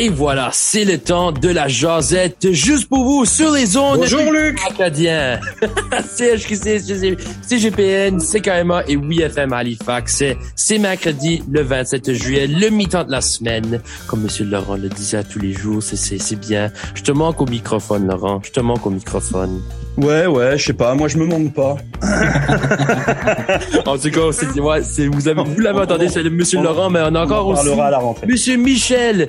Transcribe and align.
Et 0.00 0.10
voilà, 0.10 0.50
c'est 0.52 0.84
le 0.84 0.96
temps 0.96 1.32
de 1.32 1.48
la 1.48 1.66
jasette 1.66 2.52
juste 2.52 2.88
pour 2.88 3.02
vous 3.02 3.24
sur 3.24 3.50
les 3.50 3.76
ondes. 3.76 3.98
Bonjour 3.98 4.30
Luc. 4.30 4.56
Acadien. 4.70 5.40
CHQC, 6.16 7.18
CGPN, 7.42 8.20
CKMA 8.20 8.84
et 8.86 8.94
WFM 8.94 9.52
Halifax. 9.52 10.22
C'est 10.54 10.78
mercredi 10.78 11.42
le 11.50 11.62
27 11.62 12.12
juillet, 12.12 12.46
le 12.46 12.68
mi-temps 12.70 13.02
de 13.02 13.10
la 13.10 13.20
semaine. 13.20 13.80
Comme 14.06 14.22
Monsieur 14.22 14.44
Laurent 14.44 14.76
le 14.76 14.88
disait 14.88 15.24
tous 15.24 15.40
les 15.40 15.52
jours, 15.52 15.82
c'est 15.82 16.38
bien. 16.38 16.70
Je 16.94 17.02
te 17.02 17.10
manque 17.10 17.40
au 17.40 17.46
microphone, 17.46 18.06
Laurent. 18.06 18.40
Je 18.44 18.52
te 18.52 18.60
manque 18.60 18.86
au 18.86 18.90
microphone. 18.90 19.60
Ouais, 19.96 20.26
ouais, 20.26 20.56
je 20.56 20.66
sais 20.66 20.72
pas. 20.74 20.94
Moi, 20.94 21.08
je 21.08 21.18
me 21.18 21.26
manque 21.26 21.52
pas. 21.52 21.76
en 23.84 23.98
tout 23.98 24.10
cas, 24.10 24.20
c'est, 24.30 24.60
ouais, 24.60 24.80
c'est, 24.84 25.08
vous 25.08 25.26
avez, 25.26 25.42
vous 25.42 25.58
l'avez 25.60 25.80
entendu, 25.80 26.06
c'est 26.08 26.22
Monsieur 26.22 26.62
Laurent, 26.62 26.88
mais 26.88 27.00
on 27.02 27.16
a 27.16 27.24
encore 27.24 27.48
aussi 27.48 27.68
à 27.68 27.90
la 27.90 27.98
rentrée. 27.98 28.28
Monsieur 28.28 28.56
Michel, 28.56 29.26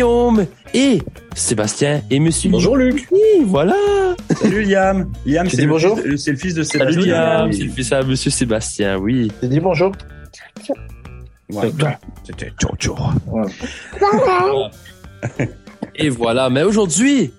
Guillaume 0.00 0.46
et 0.72 1.02
Sébastien 1.34 2.00
et 2.10 2.20
Monsieur. 2.20 2.48
Bonjour 2.48 2.74
Luc. 2.74 3.06
Oui, 3.10 3.44
voilà. 3.44 3.76
Salut 4.34 4.62
Liam. 4.62 5.12
Liam, 5.26 5.46
c'est 5.46 5.60
le, 5.60 5.68
bonjour. 5.68 5.98
C'est 6.16 6.30
le 6.30 6.36
fils 6.38 6.54
de 6.54 6.62
Sébastien. 6.62 7.02
Salut 7.02 7.10
Liam, 7.10 7.52
c'est 7.52 7.64
le 7.64 7.70
fils 7.70 7.92
à 7.92 8.02
Monsieur 8.02 8.30
Sébastien, 8.30 8.96
oui. 8.96 9.30
J'ai 9.42 9.48
dit 9.48 9.60
bonjour. 9.60 9.92
Ouais. 11.50 11.70
C'était 12.24 12.50
Jojo. 12.58 12.96
Et 15.96 16.08
voilà. 16.08 16.48
Mais 16.48 16.62
aujourd'hui, 16.62 17.34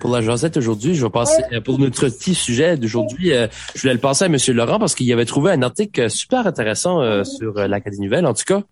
pour 0.00 0.08
la 0.08 0.22
jasette 0.22 0.56
aujourd'hui, 0.56 0.94
je 0.94 1.04
vais 1.04 1.10
passer 1.10 1.42
pour 1.66 1.78
notre 1.78 2.08
petit 2.08 2.34
sujet 2.34 2.78
d'aujourd'hui. 2.78 3.34
Euh, 3.34 3.46
je 3.74 3.82
voulais 3.82 3.92
le 3.92 4.00
passer 4.00 4.24
à 4.24 4.28
Monsieur 4.30 4.54
Laurent 4.54 4.78
parce 4.78 4.94
qu'il 4.94 5.12
avait 5.12 5.26
trouvé 5.26 5.52
un 5.52 5.60
article 5.60 6.08
super 6.08 6.46
intéressant 6.46 7.02
euh, 7.02 7.24
sur 7.24 7.58
euh, 7.58 7.66
l'Académie 7.66 8.06
Nouvelle, 8.06 8.24
en 8.24 8.32
tout 8.32 8.44
cas. 8.46 8.62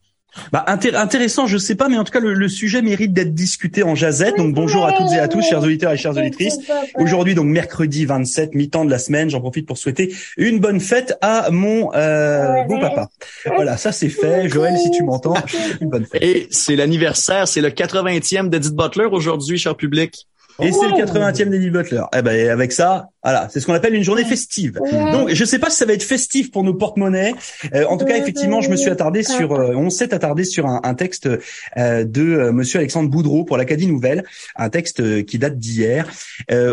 Bah 0.52 0.64
intéressant, 0.66 1.46
je 1.46 1.58
sais 1.58 1.74
pas, 1.74 1.88
mais 1.88 1.96
en 1.96 2.04
tout 2.04 2.12
cas 2.12 2.20
le, 2.20 2.48
sujet 2.48 2.82
mérite 2.82 3.12
d'être 3.12 3.34
discuté 3.34 3.82
en 3.82 3.94
jazette. 3.94 4.36
Donc 4.36 4.54
bonjour 4.54 4.84
à 4.84 4.92
toutes 4.92 5.12
et 5.12 5.18
à 5.18 5.28
tous, 5.28 5.42
chers 5.42 5.62
auditeurs 5.62 5.92
et 5.92 5.96
chères 5.96 6.16
auditrices. 6.16 6.58
Aujourd'hui 6.96 7.34
donc 7.34 7.46
mercredi 7.46 8.04
27, 8.04 8.54
mi-temps 8.54 8.84
de 8.84 8.90
la 8.90 8.98
semaine, 8.98 9.30
j'en 9.30 9.40
profite 9.40 9.66
pour 9.66 9.78
souhaiter 9.78 10.14
une 10.36 10.58
bonne 10.58 10.80
fête 10.80 11.16
à 11.20 11.50
mon 11.50 11.92
euh, 11.94 12.64
beau 12.64 12.78
papa. 12.78 13.08
Voilà, 13.54 13.76
ça 13.76 13.92
c'est 13.92 14.08
fait. 14.08 14.48
Joël, 14.48 14.76
si 14.78 14.90
tu 14.90 15.02
m'entends, 15.02 15.34
une 15.80 15.88
bonne 15.88 16.04
fête. 16.04 16.22
Et 16.22 16.48
c'est 16.50 16.76
l'anniversaire, 16.76 17.48
c'est 17.48 17.60
le 17.60 17.70
80e 17.70 18.48
d'Edith 18.48 18.74
Butler 18.74 19.06
aujourd'hui, 19.10 19.58
cher 19.58 19.76
public. 19.76 20.26
Et 20.62 20.70
c'est 20.70 20.86
le 20.86 20.92
80e 20.92 21.48
d'Eddie 21.48 21.70
Butler. 21.70 22.02
Eh 22.16 22.22
ben 22.22 22.48
avec 22.48 22.72
ça, 22.72 23.08
voilà, 23.24 23.48
c'est 23.50 23.58
ce 23.58 23.66
qu'on 23.66 23.74
appelle 23.74 23.94
une 23.94 24.04
journée 24.04 24.24
festive. 24.24 24.78
Donc 24.92 25.30
je 25.32 25.44
sais 25.44 25.58
pas 25.58 25.70
si 25.70 25.76
ça 25.76 25.86
va 25.86 25.94
être 25.94 26.02
festif 26.02 26.50
pour 26.50 26.62
nos 26.62 26.74
porte-monnaies. 26.74 27.34
Euh, 27.74 27.86
en 27.86 27.96
tout 27.96 28.04
cas, 28.04 28.16
effectivement, 28.16 28.60
je 28.60 28.70
me 28.70 28.76
suis 28.76 28.90
attardé 28.90 29.22
sur, 29.22 29.52
euh, 29.52 29.74
on 29.74 29.90
s'est 29.90 30.14
attardé 30.14 30.44
sur 30.44 30.66
un, 30.66 30.80
un 30.84 30.94
texte 30.94 31.28
euh, 31.76 32.04
de 32.04 32.22
euh, 32.22 32.52
Monsieur 32.52 32.78
Alexandre 32.78 33.08
Boudreau 33.08 33.44
pour 33.44 33.56
l'Acadie 33.56 33.86
Nouvelle, 33.86 34.24
un 34.56 34.68
texte 34.68 35.24
qui 35.24 35.38
date 35.38 35.58
d'hier, 35.58 36.06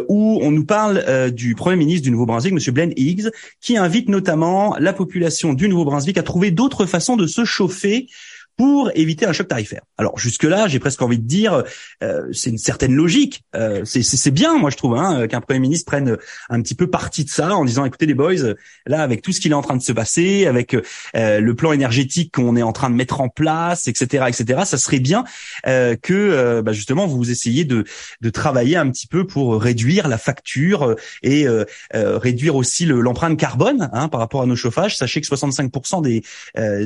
où 0.10 0.40
on 0.42 0.52
nous 0.52 0.66
parle 0.66 1.32
du 1.32 1.56
Premier 1.56 1.78
ministre 1.78 2.04
du 2.04 2.12
Nouveau-Brunswick, 2.12 2.54
Monsieur 2.54 2.72
Blaine 2.72 2.94
Higgs, 2.96 3.30
qui 3.62 3.78
invite 3.78 4.10
notamment 4.10 4.76
la 4.80 4.94
population 4.94 5.54
du 5.54 5.70
Nouveau-Brunswick 5.70 6.18
à 6.18 6.24
trouver 6.24 6.52
d'autres 6.52 6.86
façons 6.86 7.18
de 7.18 7.28
se 7.28 7.46
chauffer 7.46 8.08
pour 8.58 8.92
éviter 8.96 9.26
un 9.26 9.34
choc 9.34 9.48
tarifaire. 9.48 9.82
Alors 9.98 10.20
jusque-là, 10.20 10.68
j'ai 10.68 10.80
presque 10.80 11.02
envie 11.02 11.20
de 11.20 11.28
dire, 11.28 11.64
euh, 12.04 12.28
c'est 12.32 12.50
une 12.50 12.58
certaine 12.58 12.94
logique. 12.94 13.44
Euh, 13.56 13.84
c'est 13.86 14.32
bien, 14.32 14.58
moi 14.58 14.70
je 14.70 14.78
trouve, 14.78 14.96
hein, 14.96 15.28
qu'un 15.28 15.42
premier 15.42 15.60
ministre 15.60 15.86
prenne 15.86 16.18
un 16.50 16.62
petit 16.62 16.76
peu 16.76 16.88
parti 16.88 17.24
de 17.24 17.30
ça 17.30 17.56
en 17.56 17.66
disant, 17.66 17.86
écoutez 17.86 18.06
les 18.06 18.14
boys, 18.14 18.56
là 18.86 19.02
avec 19.02 19.22
tout 19.22 19.32
ce 19.32 19.40
qu'il 19.40 19.52
est 19.52 19.56
en 19.56 19.62
train 19.62 19.76
de 19.76 19.82
se 19.82 19.92
passer, 19.92 20.46
avec 20.46 20.76
euh, 21.16 21.40
le 21.40 21.56
plan 21.56 21.72
énergétique 21.72 22.34
qu'on 22.34 22.56
est 22.56 22.62
en 22.62 22.72
train 22.72 22.90
de 22.90 22.96
mettre 22.96 23.22
en 23.22 23.30
place, 23.30 23.88
etc., 23.88 24.26
etc., 24.28 24.62
ça 24.66 24.78
serait 24.78 25.00
bien 25.00 25.24
euh, 25.68 25.96
que 26.02 26.14
euh, 26.14 26.62
bah, 26.62 26.74
justement 26.74 27.08
vous 27.08 27.32
essayiez 27.32 27.66
de, 27.66 27.84
de 28.22 28.30
travailler 28.30 28.78
un 28.78 28.90
petit 28.90 29.08
peu 29.08 29.26
pour 29.26 29.62
réduire 29.62 30.08
la 30.08 30.18
facture 30.18 30.96
et 31.24 31.46
réduire 31.94 32.56
aussi 32.56 32.86
l'empreinte 32.86 33.38
carbone 33.38 33.90
hein, 33.94 34.08
par 34.08 34.20
rapport 34.20 34.42
à 34.42 34.46
nos 34.46 34.56
chauffages. 34.56 34.98
Sachez 34.98 35.22
que 35.22 35.28
65% 35.28 36.02
des, 36.02 36.24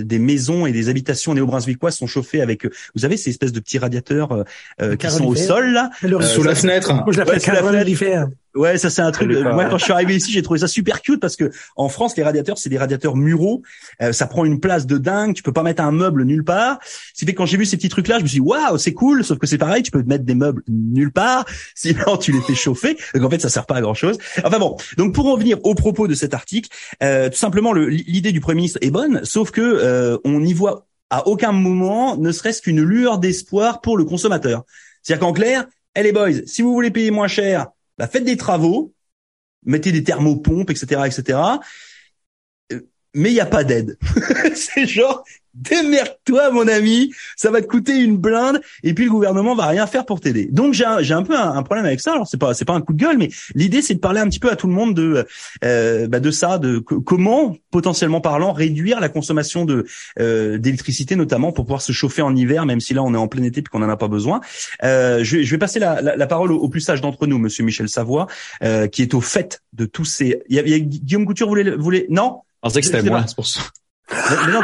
des 0.03 0.19
maisons 0.19 0.65
et 0.65 0.71
des 0.71 0.89
habitations 0.89 1.33
néo 1.33 1.45
quoi 1.77 1.91
sont 1.91 2.07
chauffés 2.07 2.41
avec, 2.41 2.65
vous 2.65 3.01
savez, 3.01 3.17
ces 3.17 3.31
espèces 3.31 3.51
de 3.51 3.59
petits 3.59 3.77
radiateurs 3.77 4.31
euh, 4.31 4.43
euh 4.81 4.95
qui 4.95 5.09
sont 5.09 5.25
au 5.25 5.35
sol 5.35 5.71
là, 5.71 5.89
euh, 6.03 6.21
sous 6.21 6.43
la 6.43 6.55
fenêtre. 6.55 6.93
Moi, 6.93 7.05
je 7.09 7.19
l'appelle 7.19 7.39
ouais, 7.63 8.25
Ouais, 8.55 8.77
ça 8.77 8.89
c'est 8.89 9.01
un 9.01 9.11
truc. 9.11 9.29
Moi, 9.31 9.65
quand 9.65 9.77
je 9.77 9.83
suis 9.83 9.91
arrivé 9.91 10.15
ici, 10.15 10.31
j'ai 10.31 10.41
trouvé 10.41 10.61
ça 10.61 10.67
super 10.67 11.01
cute 11.01 11.19
parce 11.19 11.35
que 11.35 11.51
en 11.75 11.89
France, 11.89 12.15
les 12.15 12.23
radiateurs, 12.23 12.57
c'est 12.57 12.69
des 12.69 12.77
radiateurs 12.77 13.17
muraux. 13.17 13.63
Euh, 14.01 14.13
ça 14.13 14.27
prend 14.27 14.45
une 14.45 14.61
place 14.61 14.85
de 14.85 14.97
dingue. 14.97 15.33
Tu 15.33 15.43
peux 15.43 15.51
pas 15.51 15.63
mettre 15.63 15.83
un 15.83 15.91
meuble 15.91 16.23
nulle 16.23 16.45
part. 16.45 16.79
C'est 17.13 17.25
fait 17.25 17.33
quand 17.33 17.45
j'ai 17.45 17.57
vu 17.57 17.65
ces 17.65 17.75
petits 17.75 17.89
trucs-là, 17.89 18.17
je 18.19 18.23
me 18.23 18.27
suis 18.27 18.39
dit 18.39 18.45
waouh, 18.45 18.77
c'est 18.77 18.93
cool. 18.93 19.25
Sauf 19.25 19.39
que 19.39 19.47
c'est 19.47 19.57
pareil, 19.57 19.83
tu 19.83 19.91
peux 19.91 20.03
mettre 20.03 20.23
des 20.23 20.35
meubles 20.35 20.63
nulle 20.69 21.11
part. 21.11 21.45
Sinon, 21.75 22.15
tu 22.17 22.31
les 22.31 22.41
fais 22.41 22.55
chauffer. 22.55 22.97
Donc 23.13 23.25
en 23.25 23.29
fait, 23.29 23.41
ça 23.41 23.49
sert 23.49 23.65
pas 23.65 23.75
à 23.75 23.81
grand 23.81 23.93
chose. 23.93 24.17
Enfin 24.43 24.59
bon. 24.59 24.77
Donc 24.97 25.13
pour 25.13 25.27
en 25.27 25.35
venir 25.35 25.57
au 25.63 25.75
propos 25.75 26.07
de 26.07 26.13
cet 26.13 26.33
article, 26.33 26.69
euh, 27.03 27.29
tout 27.29 27.37
simplement, 27.37 27.73
l'idée 27.73 28.31
du 28.31 28.39
premier 28.39 28.57
ministre 28.57 28.79
est 28.81 28.91
bonne, 28.91 29.25
sauf 29.25 29.51
que 29.51 29.61
euh, 29.61 30.17
on 30.23 30.41
y 30.43 30.53
voit 30.53 30.87
à 31.09 31.27
aucun 31.27 31.51
moment 31.51 32.17
ne 32.17 32.31
serait-ce 32.31 32.61
qu'une 32.61 32.81
lueur 32.81 33.19
d'espoir 33.19 33.81
pour 33.81 33.97
le 33.97 34.05
consommateur. 34.05 34.63
C'est-à-dire 35.01 35.25
qu'en 35.25 35.33
clair, 35.33 35.65
hey 35.95 36.03
les 36.03 36.11
boys, 36.11 36.45
si 36.45 36.61
vous 36.61 36.73
voulez 36.73 36.91
payer 36.91 37.11
moins 37.11 37.27
cher, 37.27 37.67
bah 37.97 38.07
faites 38.07 38.23
des 38.23 38.37
travaux, 38.37 38.93
mettez 39.63 39.91
des 39.91 40.03
thermopompes, 40.03 40.69
etc., 40.69 41.01
etc. 41.05 41.39
Euh, 42.71 42.81
mais 43.13 43.31
il 43.31 43.33
n'y 43.33 43.39
a 43.39 43.45
pas 43.45 43.63
d'aide. 43.63 43.97
c'est 44.55 44.87
genre, 44.87 45.23
démerde-toi 45.55 46.51
mon 46.51 46.67
ami, 46.67 47.11
ça 47.35 47.51
va 47.51 47.61
te 47.61 47.67
coûter 47.67 47.97
une 47.97 48.17
blinde 48.17 48.61
et 48.83 48.93
puis 48.93 49.05
le 49.05 49.11
gouvernement 49.11 49.55
va 49.55 49.67
rien 49.67 49.87
faire 49.87 50.05
pour 50.05 50.19
t'aider. 50.19 50.47
Donc 50.51 50.73
j'ai 50.73 50.85
un, 50.85 51.01
j'ai 51.01 51.13
un 51.13 51.23
peu 51.23 51.37
un, 51.37 51.63
problème 51.63 51.85
avec 51.85 52.01
ça. 52.01 52.13
Alors 52.13 52.27
c'est 52.27 52.37
pas 52.37 52.53
c'est 52.53 52.65
pas 52.65 52.73
un 52.73 52.81
coup 52.81 52.93
de 52.93 52.99
gueule, 52.99 53.17
mais 53.17 53.29
l'idée 53.53 53.81
c'est 53.81 53.95
de 53.95 53.99
parler 53.99 54.19
un 54.19 54.27
petit 54.27 54.39
peu 54.39 54.51
à 54.51 54.55
tout 54.55 54.67
le 54.67 54.73
monde 54.73 54.93
de 54.93 55.25
euh, 55.63 56.07
bah 56.07 56.19
de 56.19 56.31
ça, 56.31 56.57
de 56.57 56.79
comment 56.79 57.55
potentiellement 57.71 58.21
parlant 58.21 58.53
réduire 58.53 58.99
la 58.99 59.09
consommation 59.09 59.65
de 59.65 59.85
euh, 60.19 60.57
d'électricité 60.57 61.15
notamment 61.15 61.51
pour 61.51 61.65
pouvoir 61.65 61.81
se 61.81 61.91
chauffer 61.91 62.21
en 62.21 62.35
hiver, 62.35 62.65
même 62.65 62.79
si 62.79 62.93
là 62.93 63.03
on 63.03 63.13
est 63.13 63.17
en 63.17 63.27
plein 63.27 63.43
été 63.43 63.61
puis 63.61 63.71
qu'on 63.71 63.83
en 63.83 63.89
a 63.89 63.97
pas 63.97 64.07
besoin. 64.07 64.41
Euh, 64.83 65.23
je, 65.23 65.41
je, 65.41 65.51
vais 65.51 65.57
passer 65.57 65.79
la, 65.79 66.01
la, 66.01 66.27
parole 66.27 66.51
au, 66.51 66.69
plus 66.69 66.81
sage 66.81 67.01
d'entre 67.01 67.27
nous, 67.27 67.37
Monsieur 67.37 67.63
Michel 67.63 67.89
Savoie, 67.89 68.27
euh, 68.63 68.87
qui 68.87 69.01
est 69.01 69.13
au 69.13 69.21
fait 69.21 69.61
de 69.73 69.85
tous 69.85 70.05
ces. 70.05 70.41
Il 70.49 70.55
y 70.55 70.73
a, 70.73 70.79
Guillaume 70.79 71.25
Couture 71.25 71.47
voulait 71.47 71.75
voulait 71.75 72.05
non? 72.09 72.41
Je 72.55 72.69
pensais 72.69 72.81
que 72.81 72.87
c'était 72.87 73.03
moi, 73.03 73.23
c'est 73.27 73.35
pour 73.35 73.45
ça. 73.45 73.61
Mais 74.11 74.51
non, 74.51 74.61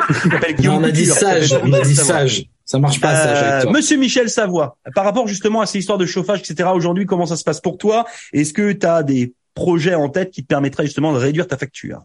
on 0.79 0.84
a 0.84 0.91
dit 0.91 1.06
sage, 1.06 1.53
on 1.63 1.74
a 1.74 1.81
dit 1.81 1.96
sage. 1.96 2.46
Ça 2.66 2.79
marche 2.79 3.02
pas, 3.02 3.16
sage 3.16 3.44
avec 3.44 3.63
toi. 3.63 3.72
Monsieur 3.72 3.97
Michel 3.97 4.29
Savoie, 4.29 4.78
par 4.96 5.03
rapport 5.03 5.28
justement 5.28 5.62
à 5.62 5.66
ces 5.66 5.79
histoires 5.79 5.97
de 5.97 6.06
chauffage, 6.06 6.40
etc. 6.40 6.69
Aujourd'hui, 6.74 7.06
comment 7.06 7.25
ça 7.25 7.35
se 7.35 7.44
passe 7.44 7.59
pour 7.59 7.78
toi? 7.78 8.06
Est-ce 8.34 8.53
que 8.53 8.72
tu 8.72 8.85
as 8.85 9.03
des 9.03 9.34
projets 9.53 9.96
en 9.96 10.09
tête 10.09 10.31
qui 10.31 10.44
te 10.44 10.47
permettraient 10.47 10.85
justement 10.85 11.13
de 11.13 11.18
réduire 11.18 11.47
ta 11.47 11.57
facture? 11.57 12.03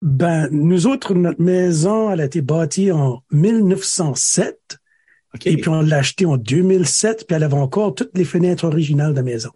Ben, 0.00 0.48
nous 0.50 0.88
autres, 0.88 1.14
notre 1.14 1.40
maison, 1.40 2.10
elle 2.10 2.20
a 2.20 2.24
été 2.24 2.40
bâtie 2.40 2.90
en 2.90 3.22
1907. 3.30 4.78
Et 5.44 5.56
puis 5.56 5.68
on 5.68 5.80
l'a 5.80 5.98
achetée 5.98 6.26
en 6.26 6.36
2007, 6.36 7.26
puis 7.26 7.36
elle 7.36 7.44
avait 7.44 7.54
encore 7.54 7.94
toutes 7.94 8.16
les 8.18 8.24
fenêtres 8.24 8.64
originales 8.64 9.12
de 9.12 9.16
la 9.16 9.22
maison. 9.22 9.50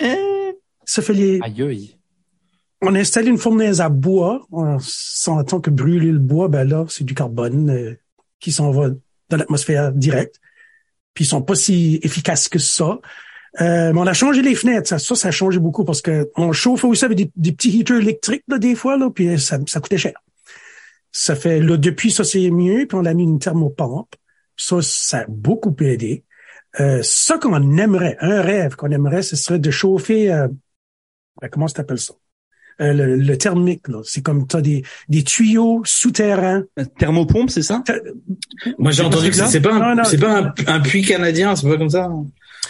Euh... 0.00 0.52
Ça 0.84 1.02
fait 1.02 1.12
les... 1.12 1.38
Aïe, 1.42 1.94
on 2.82 2.94
a 2.94 2.98
installé 2.98 3.28
une 3.28 3.38
fournaise 3.38 3.80
à 3.80 3.88
bois. 3.88 4.46
On 4.52 4.78
s'entend 4.78 5.60
que 5.60 5.70
brûler 5.70 6.12
le 6.12 6.18
bois, 6.18 6.48
ben 6.48 6.64
là, 6.64 6.84
c'est 6.88 7.04
du 7.04 7.14
carbone 7.14 7.70
euh, 7.70 7.94
qui 8.38 8.52
s'en 8.52 8.70
va 8.70 8.88
dans 9.28 9.36
l'atmosphère 9.36 9.92
directe. 9.92 10.40
Puis 11.14 11.24
ils 11.24 11.28
sont 11.28 11.42
pas 11.42 11.54
si 11.54 12.00
efficaces 12.02 12.48
que 12.48 12.58
ça. 12.58 13.00
Euh, 13.60 13.92
mais 13.92 14.00
on 14.00 14.06
a 14.06 14.12
changé 14.12 14.42
les 14.42 14.54
fenêtres. 14.54 14.88
Ça, 14.88 14.98
ça, 14.98 15.28
a 15.28 15.30
changé 15.30 15.58
beaucoup 15.58 15.84
parce 15.84 16.02
que 16.02 16.30
on 16.36 16.52
chauffe 16.52 16.84
aussi 16.84 17.04
avec 17.04 17.18
des, 17.36 17.52
petits 17.52 17.70
heaters 17.70 18.00
électriques 18.00 18.44
là, 18.48 18.58
des 18.58 18.74
fois, 18.74 18.96
là, 18.96 19.10
puis 19.10 19.38
ça, 19.38 19.58
ça 19.66 19.80
coûtait 19.80 19.98
cher. 19.98 20.14
Ça 21.12 21.34
fait 21.34 21.60
là, 21.60 21.76
depuis 21.76 22.12
ça 22.12 22.22
c'est 22.22 22.50
mieux, 22.50 22.86
puis 22.86 22.96
on 22.96 23.04
a 23.04 23.12
mis 23.12 23.24
une 23.24 23.40
thermopompe. 23.40 24.14
Ça, 24.56 24.76
ça 24.82 25.18
a 25.20 25.24
beaucoup 25.28 25.74
aidé. 25.80 26.24
Euh, 26.78 27.00
ça 27.02 27.38
qu'on 27.38 27.76
aimerait, 27.78 28.16
un 28.20 28.40
rêve 28.42 28.76
qu'on 28.76 28.90
aimerait, 28.92 29.22
ce 29.22 29.34
serait 29.34 29.58
de 29.58 29.70
chauffer 29.72 30.32
euh, 30.32 30.46
ben, 31.40 31.48
comment 31.48 31.66
ça 31.66 31.76
t'appelle 31.76 31.98
ça? 31.98 32.14
Euh, 32.80 32.92
le, 32.94 33.36
thermique. 33.36 33.82
C'est 34.04 34.22
comme 34.22 34.46
tu 34.46 34.56
as 34.56 34.62
des, 34.62 34.82
des 35.08 35.22
tuyaux 35.22 35.82
souterrains. 35.84 36.64
Thermopompe, 36.98 37.50
c'est 37.50 37.62
ça? 37.62 37.82
Moi, 38.78 38.92
j'ai 38.92 39.02
entendu 39.02 39.28
que 39.28 39.36
c'est 39.36 39.60
pas, 39.60 39.74
un, 39.74 40.04
c'est 40.04 40.18
pas 40.18 40.54
un, 40.66 40.80
puits 40.80 41.02
canadien, 41.02 41.54
c'est 41.56 41.68
pas 41.68 41.76
comme 41.76 41.90
ça? 41.90 42.10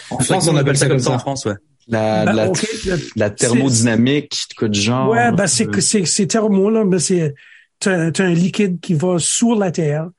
En 0.09 0.19
France, 0.19 0.49
on 0.49 0.57
appelle 0.57 0.77
ça 0.77 0.87
comme 0.87 0.99
ça. 0.99 1.11
En 1.11 1.19
France, 1.19 1.45
ouais. 1.45 1.55
La, 1.87 2.25
ben, 2.25 2.33
la, 2.33 2.51
la, 3.15 3.29
thermodynamique, 3.29 4.47
quoi 4.57 4.67
de 4.67 4.73
genre. 4.73 5.09
Ouais, 5.09 5.31
ben 5.31 5.47
c'est 5.47 5.65
que 5.65 5.81
c'est 5.81 6.05
c'est 6.05 6.27
thermo 6.27 6.69
là, 6.69 6.85
mais 6.85 6.99
c'est 6.99 7.33
t'as, 7.79 8.11
un 8.19 8.33
liquide 8.33 8.79
qui 8.79 8.93
va 8.93 9.17
sous 9.17 9.57
la 9.57 9.71
terre 9.71 10.09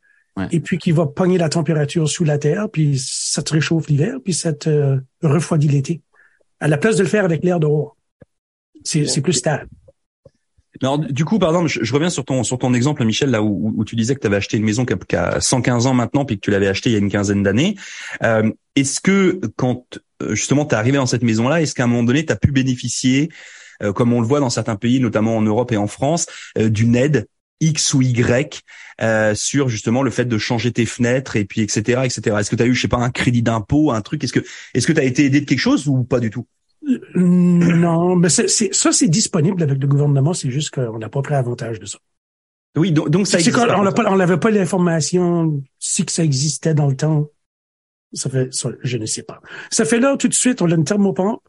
et 0.50 0.60
puis 0.60 0.78
qui 0.78 0.90
va 0.90 1.06
pogner 1.06 1.38
la 1.38 1.48
température 1.48 2.08
sous 2.08 2.24
la 2.24 2.38
terre, 2.38 2.68
puis 2.70 2.98
ça 2.98 3.42
te 3.42 3.52
réchauffe 3.52 3.88
l'hiver, 3.88 4.16
puis 4.24 4.34
ça 4.34 4.52
te 4.52 4.98
refroidit 5.22 5.68
l'été. 5.68 6.00
À 6.58 6.66
la 6.66 6.78
place 6.78 6.96
de 6.96 7.04
le 7.04 7.08
faire 7.08 7.24
avec 7.24 7.44
l'air 7.44 7.60
dehors, 7.60 7.96
c'est 8.82 9.06
c'est 9.06 9.20
plus 9.20 9.34
stable. 9.34 9.68
Alors, 10.82 10.98
du 10.98 11.24
coup, 11.24 11.38
pardon, 11.38 11.66
je, 11.66 11.82
je, 11.82 11.92
reviens 11.94 12.10
sur 12.10 12.24
ton 12.24 12.42
sur 12.44 12.58
ton 12.58 12.74
exemple, 12.74 13.04
Michel, 13.04 13.30
là 13.30 13.42
où, 13.42 13.72
où 13.76 13.84
tu 13.84 13.96
disais 13.96 14.14
que 14.14 14.20
tu 14.20 14.26
avais 14.26 14.36
acheté 14.36 14.56
une 14.56 14.64
maison 14.64 14.84
qui 14.84 14.92
a, 14.92 14.96
qui 14.96 15.16
a, 15.16 15.40
115 15.40 15.86
ans 15.86 15.94
maintenant, 15.94 16.24
puis 16.24 16.36
que 16.36 16.40
tu 16.40 16.50
l'avais 16.50 16.68
acheté 16.68 16.90
il 16.90 16.92
y 16.94 16.96
a 16.96 16.98
une 16.98 17.10
quinzaine 17.10 17.42
d'années. 17.42 17.76
Euh, 18.22 18.50
est-ce 18.74 19.00
que 19.00 19.40
quand 19.56 19.98
euh, 20.22 20.34
justement 20.34 20.64
tu 20.64 20.74
es 20.74 20.78
arrivé 20.78 20.96
dans 20.96 21.06
cette 21.06 21.22
maison-là, 21.22 21.62
est-ce 21.62 21.74
qu'à 21.74 21.84
un 21.84 21.86
moment 21.86 22.02
donné, 22.02 22.26
tu 22.26 22.32
as 22.32 22.36
pu 22.36 22.52
bénéficier, 22.52 23.30
euh, 23.82 23.92
comme 23.92 24.12
on 24.12 24.20
le 24.20 24.26
voit 24.26 24.40
dans 24.40 24.50
certains 24.50 24.76
pays, 24.76 25.00
notamment 25.00 25.36
en 25.36 25.42
Europe 25.42 25.72
et 25.72 25.76
en 25.76 25.86
France, 25.86 26.26
euh, 26.58 26.68
d'une 26.68 26.96
aide 26.96 27.26
X 27.60 27.94
ou 27.94 28.02
Y 28.02 28.62
euh, 29.00 29.34
sur 29.34 29.68
justement 29.68 30.02
le 30.02 30.10
fait 30.10 30.24
de 30.24 30.38
changer 30.38 30.72
tes 30.72 30.86
fenêtres 30.86 31.36
et 31.36 31.44
puis 31.44 31.60
etc 31.60 32.02
etc. 32.04 32.36
Est-ce 32.40 32.50
que 32.50 32.56
tu 32.56 32.62
as 32.62 32.66
eu 32.66 32.74
je 32.74 32.82
sais 32.82 32.88
pas 32.88 32.98
un 32.98 33.10
crédit 33.10 33.42
d'impôt, 33.42 33.92
un 33.92 34.00
truc? 34.00 34.24
Est-ce 34.24 34.32
que 34.32 34.40
est-ce 34.74 34.86
que 34.86 34.92
tu 34.92 35.00
as 35.00 35.04
été 35.04 35.24
aidé 35.24 35.40
de 35.40 35.46
quelque 35.46 35.60
chose 35.60 35.86
ou 35.86 36.02
pas 36.02 36.20
du 36.20 36.30
tout? 36.30 36.46
Non, 37.14 38.16
mais 38.16 38.28
c'est, 38.28 38.48
ça, 38.48 38.92
c'est 38.92 39.08
disponible 39.08 39.62
avec 39.62 39.78
le 39.80 39.86
gouvernement. 39.86 40.34
C'est 40.34 40.50
juste 40.50 40.70
qu'on 40.70 40.98
n'a 40.98 41.08
pas 41.08 41.22
pris 41.22 41.34
avantage 41.34 41.78
de 41.78 41.86
ça. 41.86 41.98
Oui, 42.76 42.90
donc, 42.90 43.10
donc 43.10 43.26
ça 43.26 43.38
existe 43.38 43.56
on 43.58 44.16
n'avait 44.16 44.38
pas 44.38 44.50
l'information 44.50 45.62
si 45.78 46.06
que 46.06 46.12
ça 46.12 46.24
existait 46.24 46.74
dans 46.74 46.86
le 46.86 46.96
temps. 46.96 47.28
Ça 48.14 48.30
fait, 48.30 48.52
ça, 48.52 48.70
je 48.82 48.96
ne 48.98 49.06
sais 49.06 49.22
pas. 49.22 49.40
Ça 49.70 49.84
fait 49.84 50.00
là 50.00 50.16
tout 50.16 50.28
de 50.28 50.34
suite, 50.34 50.62
on 50.62 50.70
a 50.70 50.74
une 50.74 50.84
thermopompe, 50.84 51.42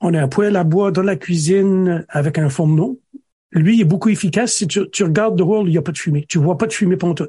on 0.00 0.14
a 0.14 0.22
un 0.22 0.28
poêle 0.28 0.56
à 0.56 0.64
bois 0.64 0.90
dans 0.90 1.02
la 1.02 1.16
cuisine 1.16 2.04
avec 2.08 2.38
un 2.38 2.48
fourneau. 2.48 3.00
Lui, 3.52 3.76
il 3.76 3.80
est 3.82 3.84
beaucoup 3.84 4.08
efficace. 4.08 4.52
Si 4.52 4.66
tu, 4.66 4.88
tu 4.90 5.04
regardes 5.04 5.36
dehors, 5.36 5.66
il 5.66 5.70
n'y 5.70 5.78
a 5.78 5.82
pas 5.82 5.92
de 5.92 5.98
fumée. 5.98 6.24
Tu 6.28 6.38
vois 6.38 6.56
pas 6.56 6.66
de 6.66 6.72
fumée 6.72 6.96
pendant 6.96 7.14
tout. 7.14 7.28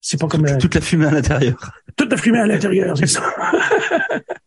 C'est 0.00 0.20
pas 0.20 0.28
comme 0.28 0.46
toute, 0.58 0.74
la 0.74 0.80
fumée 0.82 1.06
à 1.06 1.10
l'intérieur. 1.10 1.72
Toute 1.96 2.10
la 2.10 2.18
fumée 2.18 2.38
à 2.38 2.46
l'intérieur, 2.46 2.96
c'est 2.96 3.06
ça. 3.06 3.22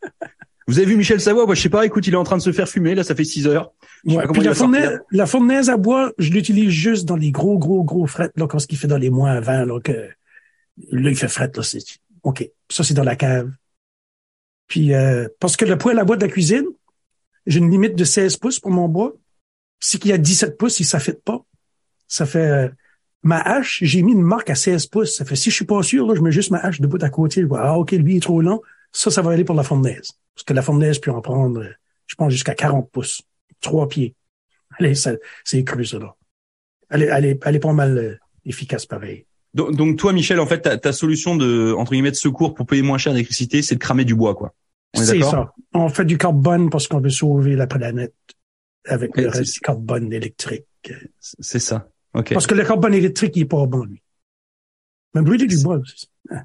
Vous 0.67 0.79
avez 0.79 0.87
vu 0.87 0.97
Michel 0.97 1.21
Savoie? 1.21 1.45
Moi, 1.45 1.55
je 1.55 1.61
sais 1.61 1.69
pas. 1.69 1.85
Écoute, 1.85 2.05
il 2.07 2.13
est 2.13 2.17
en 2.17 2.23
train 2.25 2.37
de 2.37 2.41
se 2.41 2.51
faire 2.51 2.67
fumer. 2.67 2.93
Là, 2.93 3.03
ça 3.03 3.15
fait 3.15 3.23
6 3.23 3.47
heures. 3.47 3.71
la, 4.03 4.53
fournaise, 4.53 4.99
la 5.11 5.25
fournaise 5.25 5.69
à 5.69 5.77
bois, 5.77 6.11
je 6.17 6.31
l'utilise 6.31 6.69
juste 6.69 7.05
dans 7.05 7.15
les 7.15 7.31
gros, 7.31 7.57
gros, 7.57 7.83
gros 7.83 8.05
frettes, 8.05 8.33
là, 8.35 8.47
quand 8.47 8.59
ce 8.59 8.67
qu'il 8.67 8.77
fait 8.77 8.87
dans 8.87 8.97
les 8.97 9.09
moins 9.09 9.39
20, 9.39 9.65
là, 9.65 9.79
que, 9.79 10.09
là, 10.91 11.09
il 11.09 11.15
fait 11.15 11.29
fret, 11.29 11.51
là, 11.55 11.63
c'est, 11.63 11.79
OK. 12.23 12.49
Ça, 12.69 12.83
c'est 12.83 12.93
dans 12.93 13.03
la 13.03 13.15
cave. 13.15 13.51
Puis, 14.67 14.93
euh, 14.93 15.29
parce 15.39 15.55
que 15.55 15.63
le 15.63 15.77
poêle 15.77 15.99
à 15.99 16.03
bois 16.03 16.17
de 16.17 16.25
la 16.25 16.31
cuisine, 16.31 16.65
j'ai 17.45 17.59
une 17.59 17.71
limite 17.71 17.95
de 17.95 18.03
16 18.03 18.35
pouces 18.35 18.59
pour 18.59 18.71
mon 18.71 18.89
bois. 18.89 19.13
Si 19.79 19.99
qu'il 19.99 20.11
y 20.11 20.13
a 20.13 20.17
17 20.17 20.57
pouces, 20.57 20.81
il 20.81 20.85
s'affite 20.85 21.23
pas. 21.23 21.45
Ça 22.09 22.25
fait, 22.25 22.39
euh, 22.39 22.67
ma 23.23 23.39
hache, 23.39 23.79
j'ai 23.83 24.01
mis 24.01 24.11
une 24.11 24.21
marque 24.21 24.49
à 24.49 24.55
16 24.55 24.87
pouces. 24.87 25.15
Ça 25.15 25.23
fait, 25.23 25.37
si 25.37 25.49
je 25.49 25.55
suis 25.55 25.65
pas 25.65 25.81
sûr, 25.81 26.05
là, 26.05 26.15
je 26.15 26.21
mets 26.21 26.31
juste 26.31 26.51
ma 26.51 26.59
hache 26.59 26.81
debout 26.81 27.01
à 27.01 27.09
côté. 27.09 27.41
Je 27.41 27.45
vois, 27.47 27.61
ah, 27.61 27.77
OK, 27.77 27.91
lui, 27.91 28.15
il 28.15 28.17
est 28.17 28.21
trop 28.21 28.41
long. 28.41 28.61
Ça, 28.91 29.11
ça 29.11 29.21
va 29.21 29.31
aller 29.31 29.43
pour 29.43 29.55
la 29.55 29.63
fournaise. 29.63 30.11
Parce 30.35 30.43
que 30.45 30.53
la 30.53 30.61
fournaise 30.61 30.99
peut 30.99 31.11
en 31.11 31.21
prendre, 31.21 31.63
je 32.05 32.15
pense, 32.15 32.31
jusqu'à 32.31 32.55
40 32.55 32.91
pouces. 32.91 33.21
Trois 33.61 33.87
pieds. 33.87 34.15
Allez, 34.79 34.93
c'est 34.95 35.63
cru, 35.63 35.85
ça, 35.85 35.99
là. 35.99 36.15
Elle 36.89 37.03
est, 37.03 37.07
elle 37.07 37.25
est, 37.25 37.39
elle 37.45 37.55
est 37.55 37.59
pas 37.59 37.73
mal 37.73 37.97
euh, 37.97 38.15
efficace, 38.45 38.85
pareil. 38.85 39.25
Donc, 39.53 39.75
donc, 39.75 39.97
toi, 39.97 40.13
Michel, 40.13 40.39
en 40.39 40.45
fait, 40.45 40.61
ta, 40.61 40.77
ta, 40.77 40.93
solution 40.93 41.35
de, 41.35 41.73
entre 41.77 41.91
guillemets, 41.91 42.11
de 42.11 42.15
secours 42.15 42.53
pour 42.53 42.65
payer 42.65 42.81
moins 42.81 42.97
cher 42.97 43.13
d'électricité, 43.13 43.61
c'est 43.61 43.75
de 43.75 43.79
cramer 43.79 44.05
du 44.05 44.15
bois, 44.15 44.35
quoi. 44.35 44.53
C'est 44.93 45.21
ça. 45.21 45.53
On 45.73 45.89
fait 45.89 46.05
du 46.05 46.17
carbone 46.17 46.69
parce 46.69 46.87
qu'on 46.87 47.01
veut 47.01 47.09
sauver 47.09 47.55
la 47.55 47.67
planète 47.67 48.13
avec 48.85 49.15
le 49.17 49.27
reste 49.27 49.55
du 49.55 49.59
carbone 49.59 50.11
électrique. 50.13 50.65
C'est 51.19 51.59
ça. 51.59 51.89
OK. 52.13 52.33
Parce 52.33 52.47
que 52.47 52.55
le 52.55 52.63
carbone 52.63 52.93
électrique, 52.93 53.35
il 53.35 53.41
est 53.41 53.45
pas 53.45 53.65
bon, 53.65 53.83
lui. 53.83 54.01
Même 55.13 55.25
brûler 55.25 55.47
du 55.47 55.61
bois, 55.61 55.81
c'est 55.85 56.05
ça. 56.05 56.43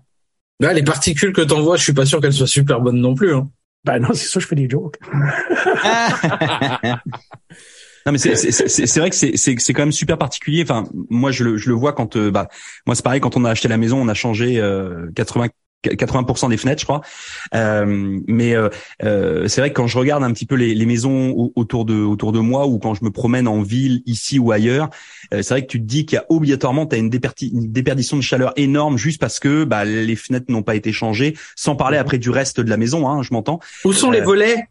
Là, 0.62 0.72
les 0.72 0.84
particules 0.84 1.32
que 1.32 1.40
t'envoies, 1.40 1.76
je 1.76 1.82
suis 1.82 1.92
pas 1.92 2.06
sûr 2.06 2.20
qu'elles 2.20 2.32
soient 2.32 2.46
super 2.46 2.80
bonnes 2.80 3.00
non 3.00 3.16
plus. 3.16 3.34
Hein. 3.34 3.50
Ben 3.84 3.98
non, 3.98 4.10
c'est 4.14 4.28
ça, 4.28 4.38
je 4.38 4.46
fais 4.46 4.54
des 4.54 4.70
jokes. 4.70 4.96
non 8.06 8.12
mais 8.12 8.18
c'est 8.18 8.98
vrai 8.98 9.10
que 9.10 9.16
c'est 9.16 9.36
c'est 9.36 9.72
quand 9.72 9.82
même 9.82 9.90
super 9.90 10.18
particulier. 10.18 10.62
Enfin, 10.62 10.84
moi 11.10 11.32
je 11.32 11.42
le 11.42 11.56
je 11.56 11.68
le 11.68 11.74
vois 11.74 11.92
quand 11.92 12.14
euh, 12.14 12.30
bah 12.30 12.46
moi 12.86 12.94
c'est 12.94 13.02
pareil 13.02 13.20
quand 13.20 13.36
on 13.36 13.44
a 13.44 13.50
acheté 13.50 13.66
la 13.66 13.76
maison, 13.76 14.00
on 14.00 14.06
a 14.06 14.14
changé 14.14 14.60
euh, 14.60 15.10
80 15.16 15.48
80% 15.84 16.48
des 16.50 16.56
fenêtres, 16.56 16.80
je 16.80 16.86
crois. 16.86 17.00
Euh, 17.54 18.20
mais 18.26 18.54
euh, 18.54 18.68
euh, 19.02 19.48
c'est 19.48 19.60
vrai 19.60 19.70
que 19.70 19.74
quand 19.74 19.86
je 19.86 19.98
regarde 19.98 20.22
un 20.22 20.32
petit 20.32 20.46
peu 20.46 20.54
les, 20.54 20.74
les, 20.74 20.86
maisons 20.86 21.52
autour 21.56 21.84
de 21.84 21.94
autour 21.94 22.32
de 22.32 22.40
moi 22.40 22.66
ou 22.66 22.78
quand 22.78 22.94
je 22.94 23.04
me 23.04 23.10
promène 23.10 23.48
en 23.48 23.62
ville, 23.62 24.02
ici 24.06 24.38
ou 24.38 24.52
ailleurs, 24.52 24.90
euh, 25.32 25.42
c'est 25.42 25.54
vrai 25.54 25.62
que 25.62 25.70
tu 25.70 25.80
te 25.80 25.86
dis 25.86 26.06
qu'il 26.06 26.16
y 26.16 26.18
a 26.18 26.26
obligatoirement 26.28 26.86
as 26.86 26.96
une, 26.96 27.10
une, 27.42 27.72
déperdition 27.72 28.16
de 28.16 28.22
chaleur 28.22 28.52
énorme 28.56 28.98
juste 28.98 29.20
parce 29.20 29.40
que 29.40 29.64
bah, 29.64 29.84
les 29.84 30.16
fenêtres 30.16 30.46
n'ont 30.48 30.62
pas 30.62 30.74
été 30.74 30.92
changées. 30.92 31.36
Sans 31.56 31.76
parler 31.76 31.98
après 31.98 32.18
du 32.18 32.30
reste 32.30 32.60
de 32.60 32.68
la 32.68 32.76
maison, 32.76 33.08
hein, 33.08 33.22
je 33.22 33.32
m'entends. 33.32 33.60
Où 33.84 33.92
sont 33.92 34.10
les 34.10 34.20
euh, 34.20 34.24
volets? 34.24 34.64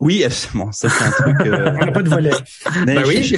Oui, 0.00 0.24
bon, 0.54 0.72
ça 0.72 0.88
c'est 0.88 1.04
un 1.04 1.10
truc. 1.10 1.36
On 1.44 1.86
n'a 1.86 1.92
pas 1.92 2.02
de 2.02 2.08
volets. 2.08 2.30
bah 2.86 3.02
oui. 3.06 3.36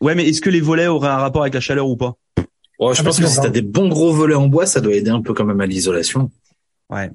Ouais, 0.00 0.14
mais 0.14 0.28
est-ce 0.28 0.40
que 0.40 0.50
les 0.50 0.60
volets 0.60 0.86
auraient 0.86 1.08
un 1.08 1.18
rapport 1.18 1.42
avec 1.42 1.54
la 1.54 1.60
chaleur 1.60 1.88
ou 1.88 1.96
pas? 1.96 2.14
Je 2.80 3.00
ah, 3.00 3.04
pense 3.04 3.20
que 3.20 3.26
si 3.26 3.40
t'as 3.40 3.48
des 3.48 3.62
bons 3.62 3.88
gros 3.88 4.12
volets 4.12 4.34
en 4.34 4.48
bois, 4.48 4.66
ça 4.66 4.80
doit 4.80 4.94
aider 4.94 5.10
un 5.10 5.22
peu 5.22 5.34
quand 5.34 5.44
même 5.44 5.60
à 5.60 5.66
l'isolation. 5.66 6.30
Ouais. 6.90 7.10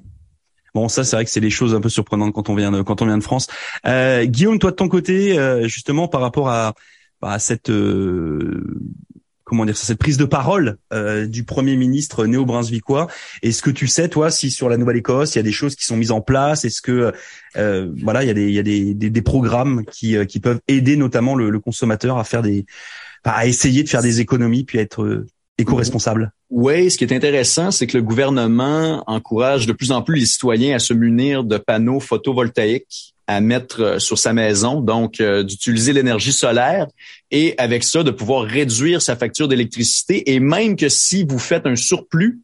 Bon, 0.74 0.88
ça, 0.88 1.04
c'est 1.04 1.16
vrai 1.16 1.24
que 1.24 1.30
c'est 1.30 1.40
des 1.40 1.50
choses 1.50 1.74
un 1.74 1.80
peu 1.80 1.88
surprenantes 1.88 2.32
quand 2.32 2.48
on 2.48 2.54
vient 2.54 2.70
de, 2.70 2.82
quand 2.82 3.02
on 3.02 3.06
vient 3.06 3.18
de 3.18 3.22
France. 3.22 3.48
Euh, 3.86 4.24
Guillaume, 4.24 4.58
toi 4.58 4.70
de 4.70 4.76
ton 4.76 4.88
côté, 4.88 5.38
euh, 5.38 5.66
justement 5.66 6.08
par 6.08 6.20
rapport 6.20 6.48
à, 6.48 6.74
à 7.22 7.38
cette 7.38 7.70
euh, 7.70 8.62
comment 9.42 9.64
dire 9.64 9.76
cette 9.76 9.98
prise 9.98 10.16
de 10.16 10.24
parole 10.24 10.78
euh, 10.92 11.26
du 11.26 11.42
premier 11.42 11.76
ministre 11.76 12.24
néo-brunswickois, 12.24 13.08
est-ce 13.42 13.62
que 13.62 13.70
tu 13.70 13.88
sais 13.88 14.08
toi 14.08 14.30
si 14.30 14.52
sur 14.52 14.68
la 14.68 14.76
Nouvelle-Écosse 14.76 15.34
il 15.34 15.38
y 15.38 15.40
a 15.40 15.44
des 15.44 15.52
choses 15.52 15.74
qui 15.74 15.84
sont 15.84 15.96
mises 15.96 16.12
en 16.12 16.20
place? 16.20 16.64
Est-ce 16.64 16.82
que 16.82 17.12
euh, 17.56 17.90
voilà 18.00 18.22
il 18.22 18.28
y 18.28 18.30
a 18.30 18.34
des 18.34 18.46
il 18.46 18.54
y 18.54 18.58
a 18.60 18.62
des, 18.62 18.94
des, 18.94 19.10
des 19.10 19.22
programmes 19.22 19.84
qui 19.86 20.24
qui 20.26 20.38
peuvent 20.38 20.60
aider 20.68 20.96
notamment 20.96 21.34
le, 21.34 21.50
le 21.50 21.58
consommateur 21.58 22.16
à 22.18 22.22
faire 22.24 22.42
des 22.42 22.64
à 23.24 23.46
essayer 23.48 23.82
de 23.82 23.88
faire 23.88 24.02
des 24.02 24.20
économies 24.20 24.62
puis 24.62 24.78
à 24.78 24.82
être 24.82 25.24
Oui, 26.50 26.90
ce 26.90 26.98
qui 26.98 27.04
est 27.04 27.12
intéressant, 27.12 27.70
c'est 27.70 27.86
que 27.86 27.96
le 27.96 28.02
gouvernement 28.02 29.04
encourage 29.06 29.66
de 29.66 29.72
plus 29.72 29.92
en 29.92 30.02
plus 30.02 30.20
les 30.20 30.26
citoyens 30.26 30.76
à 30.76 30.78
se 30.78 30.94
munir 30.94 31.44
de 31.44 31.58
panneaux 31.58 32.00
photovoltaïques 32.00 33.14
à 33.30 33.40
mettre 33.40 33.80
euh, 33.80 33.98
sur 34.00 34.18
sa 34.18 34.32
maison, 34.32 34.80
donc 34.80 35.20
euh, 35.20 35.44
d'utiliser 35.44 35.92
l'énergie 35.92 36.32
solaire 36.32 36.88
et 37.30 37.54
avec 37.58 37.84
ça 37.84 38.02
de 38.02 38.10
pouvoir 38.10 38.42
réduire 38.42 39.00
sa 39.00 39.14
facture 39.14 39.46
d'électricité 39.46 40.32
et 40.32 40.40
même 40.40 40.74
que 40.74 40.88
si 40.88 41.22
vous 41.22 41.38
faites 41.38 41.64
un 41.64 41.76
surplus, 41.76 42.40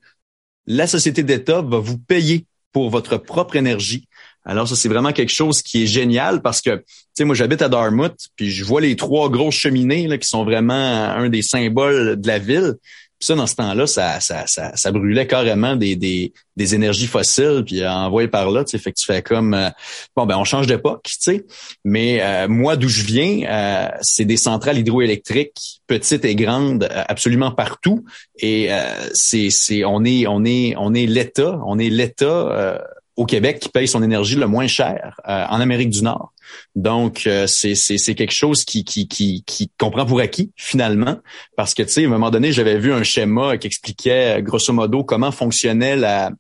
la 0.69 0.87
société 0.87 1.25
d'État 1.25 1.61
va 1.61 1.79
vous 1.79 1.99
payer 1.99 2.47
pour 2.73 2.91
votre 2.91 3.17
propre 3.17 3.57
énergie. 3.57 4.07
Alors 4.45 4.69
ça 4.69 4.77
c'est 4.77 4.89
vraiment 4.89 5.13
quelque 5.13 5.33
chose 5.33 5.61
qui 5.61 5.83
est 5.83 5.87
génial 5.87 6.41
parce 6.41 6.61
que 6.61 6.77
tu 6.77 6.85
sais 7.15 7.25
moi 7.25 7.35
j'habite 7.35 7.63
à 7.63 7.69
Dartmouth 7.69 8.29
puis 8.37 8.53
je 8.53 8.65
vois 8.65 8.81
les 8.81 8.95
trois 8.95 9.29
grosses 9.29 9.57
cheminées 9.57 10.17
qui 10.21 10.29
sont 10.29 10.45
vraiment 10.45 10.73
un 10.73 11.29
des 11.29 11.43
symboles 11.43 12.21
de 12.21 12.29
la 12.29 12.39
ville. 12.39 12.75
Puis 13.19 13.29
ça, 13.29 13.35
dans 13.35 13.47
ce 13.47 13.55
temps-là, 13.55 13.87
ça, 13.87 14.21
ça, 14.21 14.45
ça, 14.47 14.93
brûlait 14.93 15.27
carrément 15.27 15.75
des, 15.75 15.97
des, 15.97 16.35
des 16.57 16.75
énergies 16.75 17.07
fossiles, 17.07 17.63
puis 17.65 17.87
envoyé 17.87 18.29
par 18.29 18.51
là, 18.51 18.63
tu 18.63 18.73
sais, 18.73 18.79
fait 18.79 18.93
que 18.93 18.99
tu 18.99 19.07
fais 19.07 19.23
comme 19.23 19.55
euh, 19.55 19.71
bon 20.15 20.27
ben 20.27 20.37
on 20.37 20.45
change 20.45 20.67
d'époque, 20.67 21.05
tu 21.05 21.17
sais. 21.19 21.47
Mais 21.85 22.21
euh, 22.21 22.47
moi, 22.47 22.77
d'où 22.77 22.89
je 22.89 23.05
viens, 23.05 23.43
euh, 23.49 23.89
c'est 24.03 24.27
des 24.27 24.37
centrales 24.37 24.77
hydroélectriques, 24.77 25.81
petites 25.87 26.27
et 26.27 26.35
grandes, 26.35 26.89
absolument 27.09 27.53
partout. 27.53 28.05
Et 28.39 28.69
c'est, 29.15 29.49
c'est, 29.51 29.85
on 29.85 30.05
est, 30.05 30.27
on 30.27 30.45
est, 30.45 30.75
on 30.77 30.93
est 30.93 31.07
l'État, 31.07 31.59
on 31.65 31.79
est 31.79 31.89
l'État 31.89 32.83
au 33.17 33.25
Québec 33.25 33.61
qui 33.61 33.69
paye 33.71 33.89
son 33.89 34.03
énergie 34.03 34.37
le 34.37 34.47
moins 34.47 34.67
cher 34.67 35.21
en 35.25 35.61
Amérique 35.61 35.91
du 35.91 36.03
Nord. 36.03 36.33
Donc, 36.75 37.27
euh, 37.27 37.47
c'est, 37.47 37.75
quelque 38.15 38.33
chose 38.33 38.65
qui, 38.65 38.85
qui, 38.85 39.09
qui, 39.09 39.43
qui 39.45 39.71
comprend 39.79 40.07
pour 40.07 40.21
acquis, 40.21 40.53
finalement, 40.57 41.19
parce 41.57 41.75
que, 41.75 41.83
tu 41.83 41.91
sais, 41.91 42.05
à 42.05 42.07
un 42.07 42.11
moment 42.11 42.31
donné, 42.31 42.53
j'avais 42.53 42.79
vu 42.79 42.93
un 42.93 43.03
schéma 43.03 43.57
qui 43.59 43.67
expliquait, 43.67 44.43
grosso 44.43 44.73
modo, 44.73 45.05
comment 45.05 45.33
fonctionnait 45.33 45.97
la, 45.97 46.31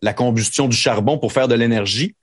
la 0.00 0.12
combustion 0.12 0.68
du 0.68 0.76
charbon 0.76 1.18
pour 1.18 1.32
faire 1.32 1.48
de 1.48 1.54
l'énergie. 1.54 2.14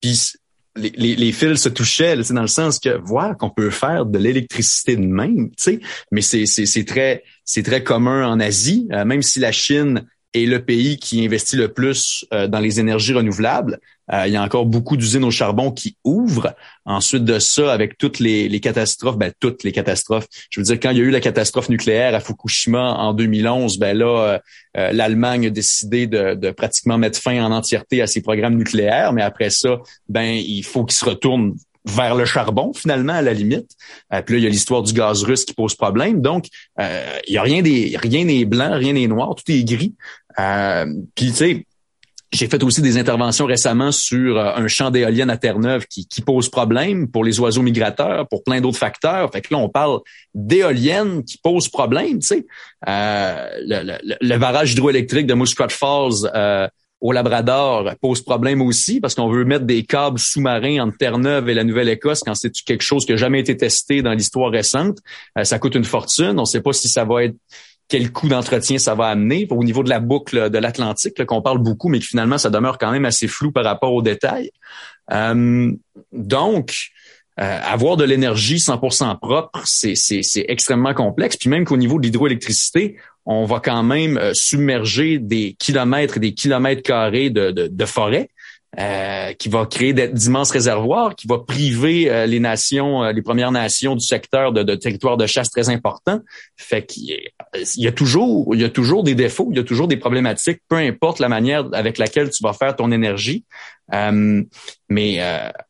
Puis, 0.00 0.32
les, 0.76 1.16
les, 1.16 1.32
fils 1.32 1.62
se 1.62 1.68
touchaient, 1.68 2.16
là, 2.16 2.22
dans 2.30 2.42
le 2.42 2.46
sens 2.46 2.78
que 2.78 2.96
voir 2.98 3.36
qu'on 3.36 3.50
peut 3.50 3.70
faire 3.70 4.06
de 4.06 4.18
l'électricité 4.18 4.96
de 4.96 5.04
même, 5.04 5.50
tu 5.50 5.54
sais, 5.58 5.80
mais 6.12 6.20
c'est 6.22 6.84
très 6.84 7.24
c'est 7.44 7.62
très 7.62 7.82
commun 7.82 8.26
en 8.26 8.38
Asie, 8.38 8.88
euh, 8.92 9.04
même 9.04 9.22
si 9.22 9.40
la 9.40 9.52
Chine 9.52 10.06
est 10.32 10.46
le 10.46 10.64
pays 10.64 10.96
qui 10.98 11.24
investit 11.24 11.56
le 11.56 11.72
plus 11.72 12.24
euh, 12.32 12.46
dans 12.46 12.60
les 12.60 12.78
énergies 12.78 13.12
renouvelables. 13.12 13.80
Euh, 14.12 14.26
il 14.26 14.32
y 14.32 14.36
a 14.36 14.42
encore 14.42 14.66
beaucoup 14.66 14.96
d'usines 14.96 15.24
au 15.24 15.30
charbon 15.30 15.70
qui 15.70 15.96
ouvrent. 16.04 16.54
Ensuite 16.84 17.24
de 17.24 17.38
ça, 17.38 17.72
avec 17.72 17.98
toutes 17.98 18.18
les, 18.18 18.48
les, 18.48 18.60
catastrophes, 18.60 19.16
ben 19.16 19.32
toutes 19.38 19.62
les 19.62 19.72
catastrophes. 19.72 20.26
Je 20.50 20.60
veux 20.60 20.64
dire, 20.64 20.80
quand 20.80 20.90
il 20.90 20.98
y 20.98 21.00
a 21.00 21.04
eu 21.04 21.10
la 21.10 21.20
catastrophe 21.20 21.68
nucléaire 21.68 22.14
à 22.14 22.20
Fukushima 22.20 22.94
en 22.94 23.12
2011, 23.12 23.78
ben 23.78 23.96
là, 23.96 24.40
euh, 24.76 24.92
l'Allemagne 24.92 25.46
a 25.46 25.50
décidé 25.50 26.06
de, 26.06 26.34
de, 26.34 26.50
pratiquement 26.50 26.98
mettre 26.98 27.20
fin 27.20 27.44
en 27.44 27.52
entièreté 27.52 28.02
à 28.02 28.06
ses 28.06 28.22
programmes 28.22 28.56
nucléaires. 28.56 29.12
Mais 29.12 29.22
après 29.22 29.50
ça, 29.50 29.78
ben 30.08 30.32
il 30.34 30.64
faut 30.64 30.84
qu'ils 30.84 30.98
se 30.98 31.04
retournent 31.04 31.54
vers 31.86 32.14
le 32.14 32.26
charbon 32.26 32.72
finalement 32.74 33.14
à 33.14 33.22
la 33.22 33.32
limite. 33.32 33.70
Euh, 34.12 34.20
puis 34.20 34.34
là 34.34 34.40
il 34.40 34.44
y 34.44 34.46
a 34.46 34.50
l'histoire 34.50 34.82
du 34.82 34.92
gaz 34.92 35.22
russe 35.22 35.44
qui 35.44 35.54
pose 35.54 35.74
problème. 35.74 36.20
Donc 36.20 36.46
il 36.78 37.34
y 37.34 37.38
a 37.38 37.42
rien 37.42 37.62
des 37.62 37.96
rien 37.96 38.24
n'est 38.24 38.44
blanc, 38.44 38.72
rien 38.72 38.92
n'est 38.92 39.06
noir, 39.06 39.34
tout 39.34 39.50
est 39.50 39.64
gris. 39.64 39.94
Euh, 40.38 40.86
puis 41.14 41.26
tu 41.30 41.34
sais 41.34 41.66
j'ai 42.32 42.46
fait 42.46 42.62
aussi 42.62 42.80
des 42.80 42.96
interventions 42.96 43.46
récemment 43.46 43.90
sur 43.90 44.38
euh, 44.38 44.54
un 44.54 44.68
champ 44.68 44.90
d'éoliennes 44.90 45.30
à 45.30 45.36
Terre-Neuve 45.36 45.86
qui, 45.86 46.06
qui, 46.06 46.20
pose 46.20 46.48
problème 46.48 47.10
pour 47.10 47.24
les 47.24 47.40
oiseaux 47.40 47.62
migrateurs, 47.62 48.28
pour 48.28 48.44
plein 48.44 48.60
d'autres 48.60 48.78
facteurs. 48.78 49.30
Fait 49.32 49.40
que 49.40 49.52
là, 49.52 49.58
on 49.58 49.68
parle 49.68 50.00
d'éoliennes 50.34 51.24
qui 51.24 51.38
posent 51.38 51.68
problème. 51.68 52.20
Tu 52.20 52.26
sais, 52.26 52.46
euh, 52.88 53.48
le, 53.66 53.98
le, 54.04 54.16
le, 54.20 54.38
barrage 54.38 54.72
hydroélectrique 54.72 55.26
de 55.26 55.34
Muskrat 55.34 55.70
Falls 55.70 56.30
euh, 56.34 56.68
au 57.00 57.12
Labrador 57.12 57.94
pose 58.00 58.22
problème 58.22 58.60
aussi 58.60 59.00
parce 59.00 59.14
qu'on 59.14 59.28
veut 59.28 59.44
mettre 59.44 59.64
des 59.64 59.84
câbles 59.84 60.18
sous-marins 60.18 60.80
entre 60.80 60.98
Terre-Neuve 60.98 61.48
et 61.48 61.54
la 61.54 61.64
Nouvelle-Écosse 61.64 62.20
quand 62.20 62.34
c'est 62.34 62.52
quelque 62.52 62.82
chose 62.82 63.06
qui 63.06 63.12
n'a 63.12 63.16
jamais 63.16 63.40
été 63.40 63.56
testé 63.56 64.02
dans 64.02 64.12
l'histoire 64.12 64.50
récente. 64.50 64.98
Euh, 65.38 65.44
ça 65.44 65.58
coûte 65.58 65.74
une 65.74 65.84
fortune. 65.84 66.38
On 66.38 66.42
ne 66.42 66.44
sait 66.44 66.60
pas 66.60 66.72
si 66.72 66.88
ça 66.88 67.04
va 67.04 67.24
être 67.24 67.34
quel 67.90 68.12
coût 68.12 68.28
d'entretien 68.28 68.78
ça 68.78 68.94
va 68.94 69.06
amener 69.06 69.46
au 69.50 69.64
niveau 69.64 69.82
de 69.82 69.90
la 69.90 69.98
boucle 69.98 70.48
de 70.48 70.58
l'Atlantique, 70.58 71.22
qu'on 71.26 71.42
parle 71.42 71.58
beaucoup, 71.58 71.88
mais 71.88 71.98
que 71.98 72.06
finalement, 72.06 72.38
ça 72.38 72.48
demeure 72.48 72.78
quand 72.78 72.92
même 72.92 73.04
assez 73.04 73.26
flou 73.26 73.50
par 73.50 73.64
rapport 73.64 73.92
aux 73.92 74.00
détails. 74.00 74.50
Euh, 75.12 75.72
donc, 76.12 76.90
euh, 77.40 77.58
avoir 77.62 77.96
de 77.96 78.04
l'énergie 78.04 78.58
100% 78.58 79.18
propre, 79.18 79.62
c'est 79.64 80.44
extrêmement 80.48 80.94
complexe. 80.94 81.36
Puis 81.36 81.50
même 81.50 81.64
qu'au 81.64 81.76
niveau 81.76 81.98
de 81.98 82.04
l'hydroélectricité, 82.04 82.96
on 83.26 83.44
va 83.44 83.58
quand 83.58 83.82
même 83.82 84.16
euh, 84.18 84.30
submerger 84.34 85.18
des 85.18 85.56
kilomètres 85.58 86.18
et 86.18 86.20
des 86.20 86.32
kilomètres 86.32 86.82
carrés 86.82 87.28
de, 87.28 87.50
de, 87.50 87.66
de 87.66 87.84
forêt. 87.84 88.30
Euh, 88.78 89.32
qui 89.32 89.48
va 89.48 89.66
créer 89.66 89.92
d'immenses 89.92 90.52
réservoirs, 90.52 91.16
qui 91.16 91.26
va 91.26 91.38
priver 91.38 92.08
euh, 92.08 92.26
les 92.26 92.38
nations, 92.38 93.02
euh, 93.02 93.10
les 93.10 93.20
Premières 93.20 93.50
Nations 93.50 93.96
du 93.96 94.06
secteur 94.06 94.52
de, 94.52 94.76
territoires 94.76 95.16
de 95.16 95.26
chasse 95.26 95.50
très 95.50 95.70
importants. 95.70 96.20
Fait 96.56 96.86
qu'il 96.86 97.18
y 97.76 97.88
a 97.88 97.90
toujours, 97.90 98.54
il 98.54 98.60
y 98.60 98.64
a 98.64 98.68
toujours 98.68 99.02
des 99.02 99.16
défauts, 99.16 99.48
il 99.50 99.56
y 99.56 99.60
a 99.60 99.64
toujours 99.64 99.88
des 99.88 99.96
problématiques, 99.96 100.60
peu 100.68 100.76
importe 100.76 101.18
la 101.18 101.28
manière 101.28 101.68
avec 101.72 101.98
laquelle 101.98 102.30
tu 102.30 102.44
vas 102.44 102.52
faire 102.52 102.76
ton 102.76 102.92
énergie. 102.92 103.44
mais 104.88 105.20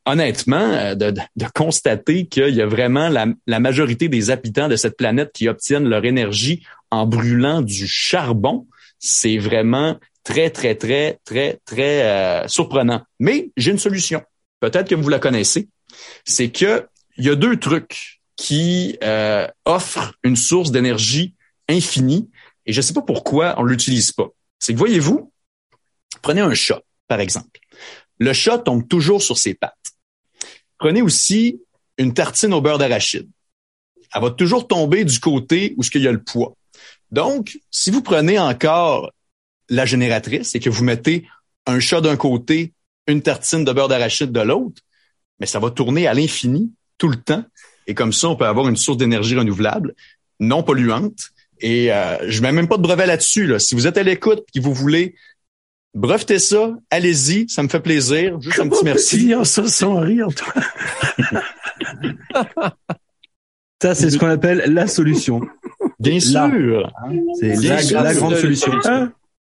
honnêtement, 0.05 0.95
de, 0.95 1.11
de, 1.11 1.47
constater 1.55 2.27
qu'il 2.27 2.55
y 2.55 2.61
a 2.61 2.67
vraiment 2.67 3.09
la, 3.09 3.29
la 3.47 3.61
majorité 3.61 4.11
des 4.11 4.29
habitants 4.29 4.69
de 4.69 4.77
cette 4.77 4.99
planète 4.99 5.31
qui 5.33 5.49
obtiennent 5.49 5.89
leur 5.89 6.05
énergie 6.05 6.67
en 6.91 7.07
brûlant 7.07 7.63
du 7.63 7.87
charbon, 7.87 8.67
c'est 8.99 9.39
vraiment 9.39 9.97
très, 10.31 10.51
très, 10.51 10.75
très, 10.77 11.19
très, 11.25 11.59
très 11.65 12.03
euh, 12.03 12.49
surprenant. 12.49 13.03
Mais 13.19 13.51
j'ai 13.57 13.73
une 13.73 13.79
solution. 13.79 14.23
Peut-être 14.61 14.89
que 14.89 14.95
vous 14.95 15.09
la 15.09 15.19
connaissez. 15.19 15.69
C'est 16.25 16.51
que 16.51 16.87
il 17.17 17.25
y 17.25 17.31
a 17.31 17.35
deux 17.35 17.59
trucs 17.59 18.21
qui 18.37 18.97
euh, 19.03 19.47
offrent 19.65 20.15
une 20.23 20.37
source 20.37 20.71
d'énergie 20.71 21.35
infinie 21.69 22.31
et 22.65 22.73
je 22.73 22.79
ne 22.79 22.83
sais 22.83 22.93
pas 22.93 23.03
pourquoi 23.03 23.55
on 23.59 23.65
l'utilise 23.65 24.13
pas. 24.13 24.29
C'est 24.59 24.73
que 24.73 24.79
voyez-vous, 24.79 25.33
prenez 26.23 26.41
un 26.41 26.55
chat, 26.55 26.81
par 27.09 27.21
exemple. 27.21 27.61
Le 28.19 28.33
chat 28.33 28.59
tombe 28.59 28.87
toujours 28.87 29.23
sur 29.23 29.37
ses 29.37 29.55
pattes. 29.55 29.75
Prenez 30.79 31.03
aussi 31.03 31.61
une 31.99 32.15
tartine 32.15 32.55
au 32.55 32.61
beurre 32.61 32.79
d'arachide. 32.79 33.29
Elle 34.15 34.23
va 34.23 34.31
toujours 34.31 34.67
tomber 34.67 35.05
du 35.05 35.19
côté 35.19 35.75
où 35.77 35.83
ce 35.83 35.91
qu'il 35.91 36.03
y 36.03 36.09
a 36.09 36.13
le 36.13 36.23
poids. 36.23 36.55
Donc, 37.11 37.59
si 37.71 37.91
vous 37.91 38.03
prenez 38.03 38.39
encore 38.39 39.11
la 39.71 39.87
génératrice 39.87 40.55
et 40.55 40.61
que 40.61 40.69
vous 40.69 40.85
mettez 40.85 41.27
un 41.67 41.81
chat 41.81 42.03
d'un 42.03 42.17
côté, 42.17 42.75
une 43.07 43.23
tartine 43.23 43.65
de 43.65 43.73
beurre 43.73 43.89
d'arachide 43.89 44.33
de 44.33 44.41
l'autre, 44.41 44.83
mais 45.39 45.47
ça 45.47 45.59
va 45.59 45.71
tourner 45.71 46.07
à 46.07 46.13
l'infini 46.13 46.73
tout 46.99 47.09
le 47.09 47.17
temps. 47.17 47.45
Et 47.87 47.95
comme 47.95 48.13
ça, 48.13 48.29
on 48.29 48.37
peut 48.37 48.45
avoir 48.45 48.69
une 48.69 48.77
source 48.77 48.99
d'énergie 48.99 49.37
renouvelable, 49.37 49.95
non 50.39 50.63
polluante. 50.63 51.31
Et 51.61 51.93
euh, 51.93 52.17
je 52.29 52.43
mets 52.43 52.53
même 52.53 52.69
pas 52.69 52.77
de 52.77 52.83
brevet 52.83 53.07
là-dessus. 53.07 53.47
Là. 53.47 53.59
Si 53.59 53.75
vous 53.75 53.87
êtes 53.87 53.97
à 53.97 54.03
l'écoute 54.03 54.45
et 54.55 54.61
que 54.61 54.65
vous 54.65 54.75
voulez 54.75 55.15
breveter 55.95 56.39
ça, 56.39 56.77
allez-y, 56.91 57.49
ça 57.49 57.63
me 57.63 57.69
fait 57.69 57.81
plaisir. 57.81 58.41
Juste 58.41 58.61
un 58.61 58.69
petit 58.69 58.85
merci. 58.85 59.33
ça 59.45 59.67
sans 59.67 60.01
rire, 60.01 60.29
toi? 60.35 60.53
ça, 63.83 63.95
c'est 63.95 64.11
ce 64.11 64.19
qu'on 64.19 64.29
appelle 64.29 64.65
la 64.67 64.87
solution. 64.87 65.41
Bien 65.99 66.21
sûr. 66.21 66.93
C'est 67.41 67.57
la, 67.93 68.15
grande 68.15 68.37
solution. 68.37 68.73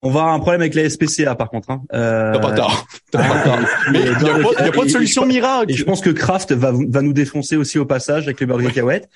On 0.06 0.10
va 0.10 0.20
avoir 0.20 0.34
un 0.34 0.38
problème 0.38 0.60
avec 0.60 0.74
la 0.74 0.88
SPCA 0.88 1.34
par 1.34 1.50
contre. 1.50 1.70
Hein. 1.70 1.82
Euh, 1.92 2.32
T'as 2.32 2.38
pas. 2.38 2.52
T'as 3.10 3.28
pas 3.28 3.40
tort. 3.40 3.58
Mais 3.90 4.00
il 4.00 4.04
n'y 4.04 4.68
a, 4.68 4.72
pas 4.72 4.84
de 4.84 4.88
solution 4.88 5.26
miracle. 5.26 5.72
Et 5.72 5.74
je 5.74 5.82
pense 5.82 6.00
que 6.00 6.10
Kraft 6.10 6.52
va, 6.52 6.72
va 6.72 7.02
nous 7.02 7.12
défoncer 7.12 7.56
aussi 7.56 7.78
au 7.78 7.86
passage 7.86 8.24
avec 8.24 8.40
le 8.40 8.46
burger 8.46 8.68
cacahuète. 8.68 9.08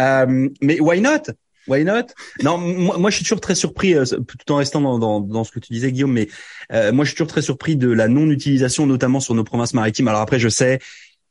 Euh, 0.00 0.48
mais 0.60 0.80
why 0.80 1.00
not? 1.00 1.32
Why 1.68 1.84
not? 1.84 2.06
Non, 2.42 2.58
moi, 2.58 2.98
moi, 2.98 3.10
je 3.10 3.16
suis 3.16 3.24
toujours 3.24 3.40
très 3.40 3.54
surpris, 3.54 3.94
euh, 3.94 4.04
tout 4.04 4.52
en 4.52 4.56
restant 4.56 4.80
dans, 4.80 4.98
dans, 4.98 5.20
dans, 5.20 5.44
ce 5.44 5.52
que 5.52 5.60
tu 5.60 5.72
disais, 5.72 5.92
Guillaume, 5.92 6.12
mais 6.12 6.28
euh, 6.72 6.90
moi 6.90 7.04
je 7.04 7.10
suis 7.10 7.16
toujours 7.16 7.28
très 7.28 7.42
surpris 7.42 7.76
de 7.76 7.88
la 7.88 8.08
non-utilisation, 8.08 8.84
notamment 8.84 9.20
sur 9.20 9.34
nos 9.34 9.44
provinces 9.44 9.72
maritimes. 9.72 10.08
Alors 10.08 10.22
après, 10.22 10.40
je 10.40 10.48
sais, 10.48 10.80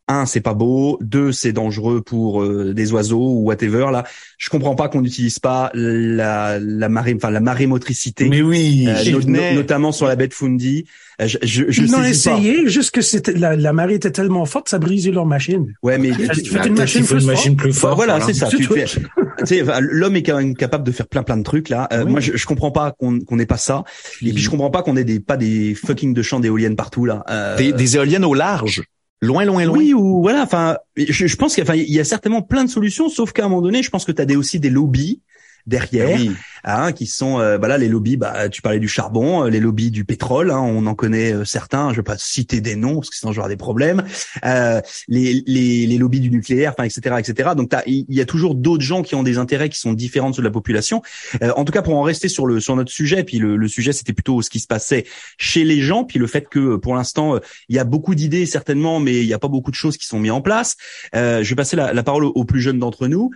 un, 0.07 0.25
c'est 0.25 0.41
pas 0.41 0.53
beau, 0.53 0.97
deux, 1.01 1.31
c'est 1.31 1.53
dangereux 1.53 2.01
pour 2.01 2.41
euh, 2.41 2.73
des 2.73 2.91
oiseaux 2.91 3.29
ou 3.33 3.43
whatever. 3.45 3.87
Là, 3.91 4.03
je 4.37 4.49
comprends 4.49 4.75
pas 4.75 4.89
qu'on 4.89 5.01
n'utilise 5.01 5.39
pas 5.39 5.71
la, 5.73 6.59
la 6.59 6.89
marée, 6.89 7.13
enfin 7.15 7.29
la 7.29 7.39
marémotricité. 7.39 8.27
Mais 8.27 8.41
oui, 8.41 8.87
euh, 8.87 9.53
notamment 9.53 9.91
sur 9.91 10.07
la 10.07 10.15
baie 10.15 10.27
de 10.27 10.33
Fundy. 10.33 10.85
Euh, 11.21 11.27
je, 11.27 11.37
je, 11.43 11.65
je 11.69 11.83
Ils 11.83 11.91
l'ont 11.91 12.03
essayé, 12.03 12.67
juste 12.67 12.91
que 12.91 13.01
c'était 13.01 13.33
la, 13.33 13.55
la, 13.55 13.73
marée 13.73 13.95
était 13.95 14.11
tellement 14.11 14.45
forte, 14.45 14.69
ça 14.69 14.79
brisait 14.79 15.11
leur 15.11 15.25
machine. 15.25 15.73
Ouais, 15.83 15.97
mais 15.97 16.11
tu, 16.11 16.45
fais 16.45 16.67
une 16.67 16.75
machine, 16.75 17.05
plus, 17.05 17.21
une 17.21 17.27
machine 17.27 17.55
plus 17.55 17.73
forte. 17.73 17.95
voilà, 17.95 18.19
c'est 18.21 18.33
ça. 18.33 18.47
Tu 18.47 18.63
fais, 18.63 18.85
l'homme 19.79 20.15
est 20.15 20.23
quand 20.23 20.37
même 20.37 20.55
capable 20.55 20.83
de 20.83 20.91
faire 20.91 21.07
plein 21.07 21.23
plein 21.23 21.37
de 21.37 21.43
trucs 21.43 21.69
là. 21.69 21.87
Moi, 22.05 22.19
je, 22.19 22.35
je 22.35 22.45
comprends 22.45 22.71
pas 22.71 22.91
qu'on 22.91 23.19
qu'on 23.19 23.39
ait 23.39 23.45
pas 23.45 23.57
ça. 23.57 23.83
Et 24.21 24.33
puis 24.33 24.41
je 24.41 24.49
comprends 24.49 24.71
pas 24.71 24.83
qu'on 24.83 24.97
ait 24.97 25.03
des 25.03 25.19
pas 25.19 25.37
des 25.37 25.75
fucking 25.75 26.13
de 26.13 26.21
champs 26.21 26.39
d'éoliennes 26.39 26.75
partout 26.75 27.05
là. 27.05 27.23
Des, 27.57 27.71
des 27.71 27.95
éoliennes 27.95 28.25
au 28.25 28.33
large. 28.33 28.83
Loin, 29.21 29.45
loin, 29.45 29.65
loin. 29.65 29.77
Oui, 29.77 29.93
ou 29.93 30.21
voilà. 30.21 30.41
Enfin, 30.41 30.77
je, 30.97 31.27
je 31.27 31.35
pense 31.35 31.53
qu'il 31.53 31.63
y, 31.75 31.99
a 31.99 32.03
certainement 32.03 32.41
plein 32.41 32.63
de 32.63 32.69
solutions, 32.69 33.07
sauf 33.07 33.33
qu'à 33.33 33.45
un 33.45 33.49
moment 33.49 33.61
donné, 33.61 33.83
je 33.83 33.89
pense 33.91 34.03
que 34.03 34.11
tu 34.11 34.21
as 34.21 34.25
des, 34.25 34.35
aussi 34.35 34.59
des 34.59 34.71
lobbies 34.71 35.21
derrière, 35.67 36.19
hein, 36.63 36.91
qui 36.91 37.07
sont 37.07 37.39
euh, 37.39 37.57
bah 37.57 37.67
là 37.67 37.77
les 37.77 37.87
lobbies. 37.87 38.17
Bah, 38.17 38.49
tu 38.49 38.61
parlais 38.61 38.79
du 38.79 38.87
charbon, 38.87 39.45
euh, 39.45 39.49
les 39.49 39.59
lobbies 39.59 39.91
du 39.91 40.05
pétrole. 40.05 40.51
Hein, 40.51 40.59
on 40.59 40.85
en 40.85 40.95
connaît 40.95 41.33
euh, 41.33 41.45
certains. 41.45 41.91
Je 41.91 41.97
vais 41.97 42.03
pas 42.03 42.17
citer 42.17 42.61
des 42.61 42.75
noms 42.75 42.95
parce 42.95 43.09
que 43.09 43.15
sinon 43.15 43.31
j'aurai 43.31 43.49
des 43.49 43.57
problèmes. 43.57 44.03
Euh, 44.45 44.81
les, 45.07 45.43
les, 45.45 45.87
les 45.87 45.97
lobbies 45.97 46.19
du 46.19 46.29
nucléaire, 46.29 46.73
enfin 46.77 46.83
etc 46.83 47.15
etc. 47.19 47.51
Donc 47.55 47.71
il 47.85 48.05
y 48.09 48.21
a 48.21 48.25
toujours 48.25 48.55
d'autres 48.55 48.83
gens 48.83 49.03
qui 49.03 49.15
ont 49.15 49.23
des 49.23 49.37
intérêts 49.37 49.69
qui 49.69 49.79
sont 49.79 49.93
différents 49.93 50.29
de 50.29 50.35
ceux 50.35 50.41
de 50.41 50.47
la 50.47 50.51
population. 50.51 51.01
Euh, 51.41 51.51
en 51.55 51.65
tout 51.65 51.71
cas, 51.71 51.81
pour 51.81 51.95
en 51.95 52.03
rester 52.03 52.27
sur 52.27 52.45
le 52.45 52.59
sur 52.59 52.75
notre 52.75 52.91
sujet, 52.91 53.23
puis 53.23 53.37
le, 53.39 53.55
le 53.55 53.67
sujet 53.67 53.93
c'était 53.93 54.13
plutôt 54.13 54.41
ce 54.41 54.49
qui 54.49 54.59
se 54.59 54.67
passait 54.67 55.05
chez 55.37 55.63
les 55.63 55.81
gens, 55.81 56.03
puis 56.03 56.19
le 56.19 56.27
fait 56.27 56.47
que 56.47 56.75
pour 56.75 56.95
l'instant 56.95 57.39
il 57.69 57.75
y 57.75 57.79
a 57.79 57.83
beaucoup 57.83 58.15
d'idées 58.15 58.45
certainement, 58.45 58.99
mais 58.99 59.21
il 59.21 59.27
n'y 59.27 59.33
a 59.33 59.39
pas 59.39 59.47
beaucoup 59.47 59.71
de 59.71 59.75
choses 59.75 59.97
qui 59.97 60.05
sont 60.05 60.19
mises 60.19 60.31
en 60.31 60.41
place. 60.41 60.75
je 61.13 61.47
vais 61.47 61.55
passer 61.55 61.75
la, 61.75 61.93
la 61.93 62.03
parole 62.03 62.25
aux, 62.25 62.45
plus 62.45 62.61
jeunes 62.61 62.79
d'entre 62.79 63.07
nous. 63.07 63.31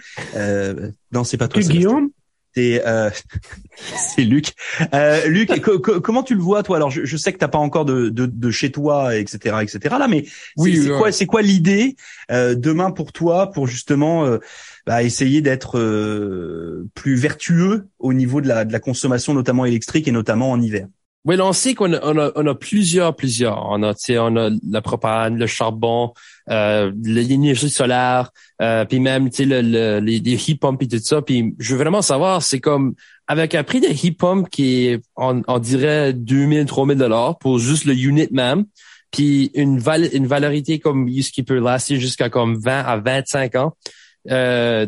Non, 1.16 1.24
c'est 1.24 1.38
pas 1.38 1.48
toi. 1.48 1.62
Guillaume 1.62 2.10
c'est 2.56 2.88
euh, 2.88 3.10
c'est 3.98 4.24
Luc. 4.24 4.54
Euh, 4.94 5.28
Luc, 5.28 5.50
comment 6.04 6.24
tu 6.24 6.36
le 6.36 6.42
vois 6.42 6.64
toi? 6.64 6.78
Alors, 6.78 6.90
je, 6.90 7.06
je 7.06 7.18
sais 7.18 7.34
que 7.34 7.38
t'as 7.38 7.48
pas 7.48 7.58
encore 7.58 7.86
de, 7.86 8.10
de, 8.10 8.26
de, 8.26 8.52
chez 8.52 8.72
toi, 8.72 9.16
etc., 9.16 9.58
etc. 9.62 9.96
Là, 10.00 10.08
mais 10.08 10.26
oui, 10.58 10.82
c'est 10.82 10.90
quoi, 10.90 11.12
c'est 11.12 11.26
quoi 11.26 11.42
l'idée 11.42 11.96
euh, 12.32 12.56
demain 12.56 12.92
pour 12.92 13.12
toi 13.12 13.52
pour 13.52 13.68
justement 13.68 14.26
euh, 14.26 14.38
bah, 14.86 15.04
essayer 15.04 15.42
d'être 15.42 15.78
euh, 15.78 16.88
plus 16.96 17.16
vertueux 17.16 17.88
au 18.00 18.14
niveau 18.14 18.42
de 18.42 18.48
la, 18.48 18.66
de 18.66 18.72
la 18.72 18.80
consommation, 18.80 19.34
notamment 19.34 19.66
électrique 19.66 20.08
et 20.08 20.12
notamment 20.12 20.52
en 20.52 20.62
hiver? 20.62 20.88
Oui, 21.26 21.42
on 21.42 21.54
sait 21.54 21.74
qu'on 21.74 21.92
a, 21.94 22.00
on 22.04 22.18
a, 22.20 22.32
on 22.36 22.46
a, 22.46 22.54
plusieurs, 22.54 23.16
plusieurs. 23.16 23.68
On 23.68 23.82
a, 23.82 23.94
on 24.10 24.38
a 24.38 24.50
la 24.70 24.82
propane, 24.82 25.38
le 25.38 25.48
charbon, 25.48 26.14
euh, 26.52 26.92
l'énergie 27.04 27.72
solaire, 27.72 28.30
euh, 28.62 28.86
puis 28.86 29.00
même 29.00 29.30
le, 29.40 29.62
le, 29.62 30.00
les, 30.00 30.20
heat 30.20 30.60
pumps 30.60 30.84
et 30.84 30.88
tout 30.88 31.00
ça. 31.00 31.24
Puis 31.24 31.56
je 31.58 31.74
veux 31.74 31.82
vraiment 31.82 32.04
savoir, 32.04 32.44
c'est 32.44 32.60
comme 32.60 32.94
avec 33.28 33.56
un 33.56 33.64
prix 33.64 33.82
de 33.82 33.88
heat 33.88 34.20
pump 34.20 34.50
qui 34.52 34.86
est, 34.86 35.02
on, 35.16 35.42
on 35.48 35.58
dirait 35.58 36.14
2000, 36.14 36.66
3000 36.68 36.98
dollars 36.98 37.40
pour 37.40 37.58
juste 37.58 37.86
le 37.86 37.96
unit 37.96 38.28
même, 38.32 38.66
puis 39.10 39.50
une, 39.56 39.80
val, 39.80 40.08
une 40.14 40.28
valorité 40.28 40.78
comme 40.78 41.10
ce 41.10 41.32
qui 41.32 41.42
peut 41.42 41.60
laster 41.60 42.00
jusqu'à 42.00 42.30
comme 42.30 42.56
20 42.60 42.82
à 42.82 42.98
25 42.98 43.56
ans. 43.56 43.74
Euh, 44.30 44.86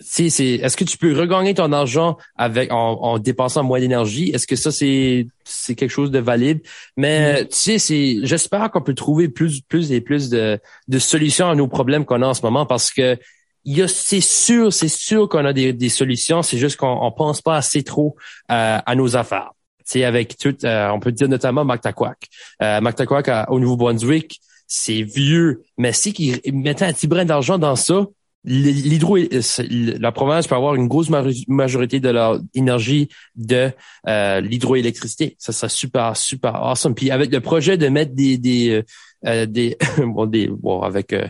c'est, 0.00 0.26
est-ce 0.26 0.76
que 0.76 0.84
tu 0.84 0.98
peux 0.98 1.18
regagner 1.18 1.54
ton 1.54 1.72
argent 1.72 2.16
avec 2.36 2.72
en, 2.72 2.92
en 3.00 3.18
dépensant 3.18 3.62
moins 3.62 3.80
d'énergie? 3.80 4.30
Est-ce 4.30 4.46
que 4.46 4.56
ça 4.56 4.72
c'est 4.72 5.26
c'est 5.44 5.74
quelque 5.74 5.90
chose 5.90 6.10
de 6.10 6.18
valide? 6.18 6.60
Mais 6.96 7.42
mm. 7.42 7.48
tu 7.48 7.56
sais, 7.56 7.78
c'est 7.78 8.18
j'espère 8.22 8.70
qu'on 8.70 8.82
peut 8.82 8.94
trouver 8.94 9.28
plus 9.28 9.60
plus 9.60 9.92
et 9.92 10.00
plus 10.00 10.30
de 10.30 10.58
de 10.88 10.98
solutions 10.98 11.48
à 11.48 11.54
nos 11.54 11.68
problèmes 11.68 12.04
qu'on 12.04 12.22
a 12.22 12.26
en 12.26 12.34
ce 12.34 12.42
moment 12.42 12.66
parce 12.66 12.90
que 12.92 13.18
il 13.64 13.78
y 13.78 13.82
a 13.82 13.88
c'est 13.88 14.20
sûr 14.20 14.72
c'est 14.72 14.88
sûr 14.88 15.28
qu'on 15.28 15.44
a 15.44 15.52
des, 15.52 15.72
des 15.72 15.88
solutions. 15.88 16.42
C'est 16.42 16.58
juste 16.58 16.76
qu'on 16.76 16.98
on 17.02 17.12
pense 17.12 17.40
pas 17.40 17.56
assez 17.56 17.82
trop 17.82 18.16
euh, 18.50 18.78
à 18.84 18.94
nos 18.94 19.16
affaires. 19.16 19.52
Tu 19.86 19.98
sais, 19.98 20.04
avec 20.04 20.38
tout, 20.38 20.56
euh, 20.64 20.88
on 20.90 20.98
peut 20.98 21.12
dire 21.12 21.28
notamment 21.28 21.64
Mactaquac. 21.64 22.16
Euh, 22.62 22.80
Mactaquac 22.80 23.50
au 23.50 23.60
Nouveau-Brunswick, 23.60 24.40
c'est 24.66 25.02
vieux, 25.02 25.62
mais 25.76 25.92
si 25.92 26.14
qu'ils 26.14 26.40
mettaient 26.54 26.86
un 26.86 26.92
petit 26.94 27.06
brin 27.06 27.26
d'argent 27.26 27.58
dans 27.58 27.76
ça, 27.76 28.06
l'hydro, 28.44 29.16
la 29.16 30.12
province 30.12 30.46
peut 30.46 30.54
avoir 30.54 30.74
une 30.74 30.88
grosse 30.88 31.08
majorité 31.48 32.00
de 32.00 32.08
leur 32.10 32.40
énergie 32.54 33.08
de 33.36 33.70
euh, 34.08 34.40
l'hydroélectricité. 34.40 35.36
Ça 35.38 35.52
serait 35.52 35.70
super, 35.70 36.16
super 36.16 36.54
awesome. 36.56 36.94
Puis 36.94 37.10
avec 37.10 37.32
le 37.32 37.40
projet 37.40 37.76
de 37.76 37.88
mettre 37.88 38.14
des 38.14 38.38
des 38.38 38.82
euh, 39.26 39.46
des 39.46 39.76
bon 39.98 40.26
des 40.26 40.48
bon 40.48 40.82
avec 40.82 41.12
euh, 41.12 41.26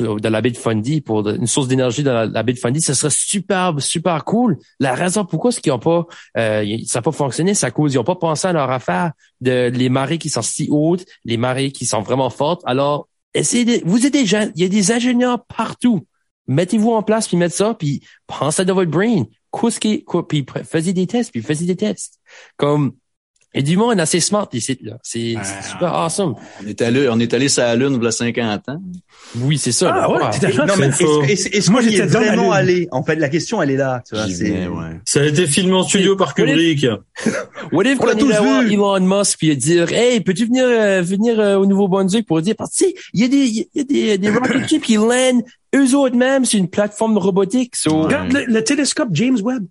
la 0.00 0.40
baie 0.40 0.50
de 0.50 0.56
Fundy 0.56 1.00
pour 1.00 1.28
une 1.28 1.46
source 1.46 1.68
d'énergie 1.68 2.02
dans 2.02 2.30
la, 2.30 2.42
baie 2.42 2.54
de 2.54 2.58
Fundy, 2.58 2.80
ça 2.80 2.94
serait 2.94 3.10
super, 3.10 3.74
super 3.78 4.24
cool. 4.24 4.58
La 4.80 4.94
raison 4.94 5.24
pourquoi 5.24 5.52
ce 5.52 5.60
qu'ils 5.60 5.72
ont 5.72 5.78
pas, 5.78 6.06
euh, 6.38 6.78
ça 6.86 6.98
n'a 6.98 7.02
pas 7.02 7.12
fonctionné, 7.12 7.54
c'est 7.54 7.66
à 7.66 7.70
cause 7.70 7.92
ils 7.94 7.98
ont 7.98 8.04
pas 8.04 8.16
pensé 8.16 8.48
à 8.48 8.52
leur 8.52 8.70
affaire 8.70 9.12
de 9.40 9.70
les 9.72 9.88
marées 9.88 10.18
qui 10.18 10.30
sont 10.30 10.42
si 10.42 10.68
hautes, 10.70 11.04
les 11.24 11.36
marées 11.36 11.72
qui 11.72 11.84
sont 11.84 12.00
vraiment 12.00 12.30
fortes. 12.30 12.62
Alors, 12.64 13.08
essayez 13.34 13.64
de, 13.64 13.82
vous 13.84 14.06
êtes 14.06 14.12
des 14.12 14.26
gens, 14.26 14.50
il 14.54 14.62
y 14.62 14.64
a 14.64 14.68
des 14.68 14.92
ingénieurs 14.92 15.44
partout 15.44 16.06
mettez-vous 16.46 16.90
en 16.90 17.02
place 17.02 17.28
puis 17.28 17.36
mettez 17.36 17.56
ça 17.56 17.74
puis 17.74 18.02
pensez 18.26 18.64
dans 18.64 18.74
votre 18.74 18.90
brain 18.90 19.24
qu'est-ce 19.52 19.80
qui 19.80 20.04
puis 20.28 20.46
faites 20.64 20.84
des 20.84 21.06
tests 21.06 21.30
puis 21.30 21.42
faites 21.42 21.64
des 21.64 21.76
tests. 21.76 22.18
Comme 22.56 22.94
et 23.54 23.62
du 23.62 23.76
monde 23.76 24.00
assez 24.00 24.20
smart 24.20 24.48
ici 24.52 24.78
là. 24.82 24.98
C'est 25.02 25.34
super 25.68 25.92
awesome. 25.94 26.34
On 26.62 26.66
est 26.66 26.80
allé 26.82 27.08
on 27.08 27.18
est 27.20 27.32
allé 27.34 27.48
sur 27.48 27.62
la 27.62 27.76
lune 27.76 27.98
il 27.98 28.04
y 28.04 28.06
a 28.06 28.10
50 28.10 28.68
ans. 28.68 28.82
Oui 29.38 29.58
c'est 29.58 29.72
ça 29.72 29.92
ah, 29.94 30.10
ouais, 30.10 30.18
non, 30.18 30.74
mais 30.78 30.88
est-ce 31.32 31.70
moi 31.70 31.80
j'étais 31.82 32.06
vraiment 32.06 32.52
allé? 32.52 32.88
En 32.90 33.02
fait 33.02 33.16
la 33.16 33.28
question 33.28 33.62
elle 33.62 33.70
est 33.70 33.76
là. 33.76 34.02
Tu 34.08 34.14
vois 34.14 34.28
c'est 34.28 34.66
ouais. 34.66 35.00
ça 35.04 35.20
a 35.20 35.24
été 35.24 35.46
filmé 35.46 35.74
en 35.74 35.82
studio 35.82 36.16
par 36.16 36.34
Kubrick 36.34 36.86
what 37.72 37.84
if, 37.84 37.98
what 38.00 38.14
if 38.14 38.40
on 38.40 38.62
Elon 38.62 39.00
Musk 39.00 39.38
puis 39.38 39.56
dire 39.56 39.92
hey 39.92 40.20
peux-tu 40.20 40.46
venir 40.46 40.64
euh, 40.66 41.02
venir 41.02 41.38
euh, 41.38 41.56
au 41.56 41.66
Nouveau-Brunswick 41.66 42.26
pour 42.26 42.40
dire 42.42 42.54
parce 42.56 42.78
que 42.78 42.86
il 43.14 43.20
y 43.20 43.24
a 43.24 43.28
des 43.28 43.46
il 43.46 43.66
y 43.74 43.80
a 43.80 43.84
des, 43.84 44.18
des 44.18 44.30
rocket 44.38 44.68
ships 44.68 44.82
qui 44.82 44.94
landent 44.96 45.42
eux 45.74 45.96
autres 45.96 46.16
même, 46.16 46.44
c'est 46.44 46.58
une 46.58 46.68
plateforme 46.68 47.18
robotique. 47.18 47.76
So, 47.76 48.02
Regarde 48.02 48.32
le, 48.32 48.64
télescope 48.64 49.08
James 49.12 49.38
Webb. 49.42 49.66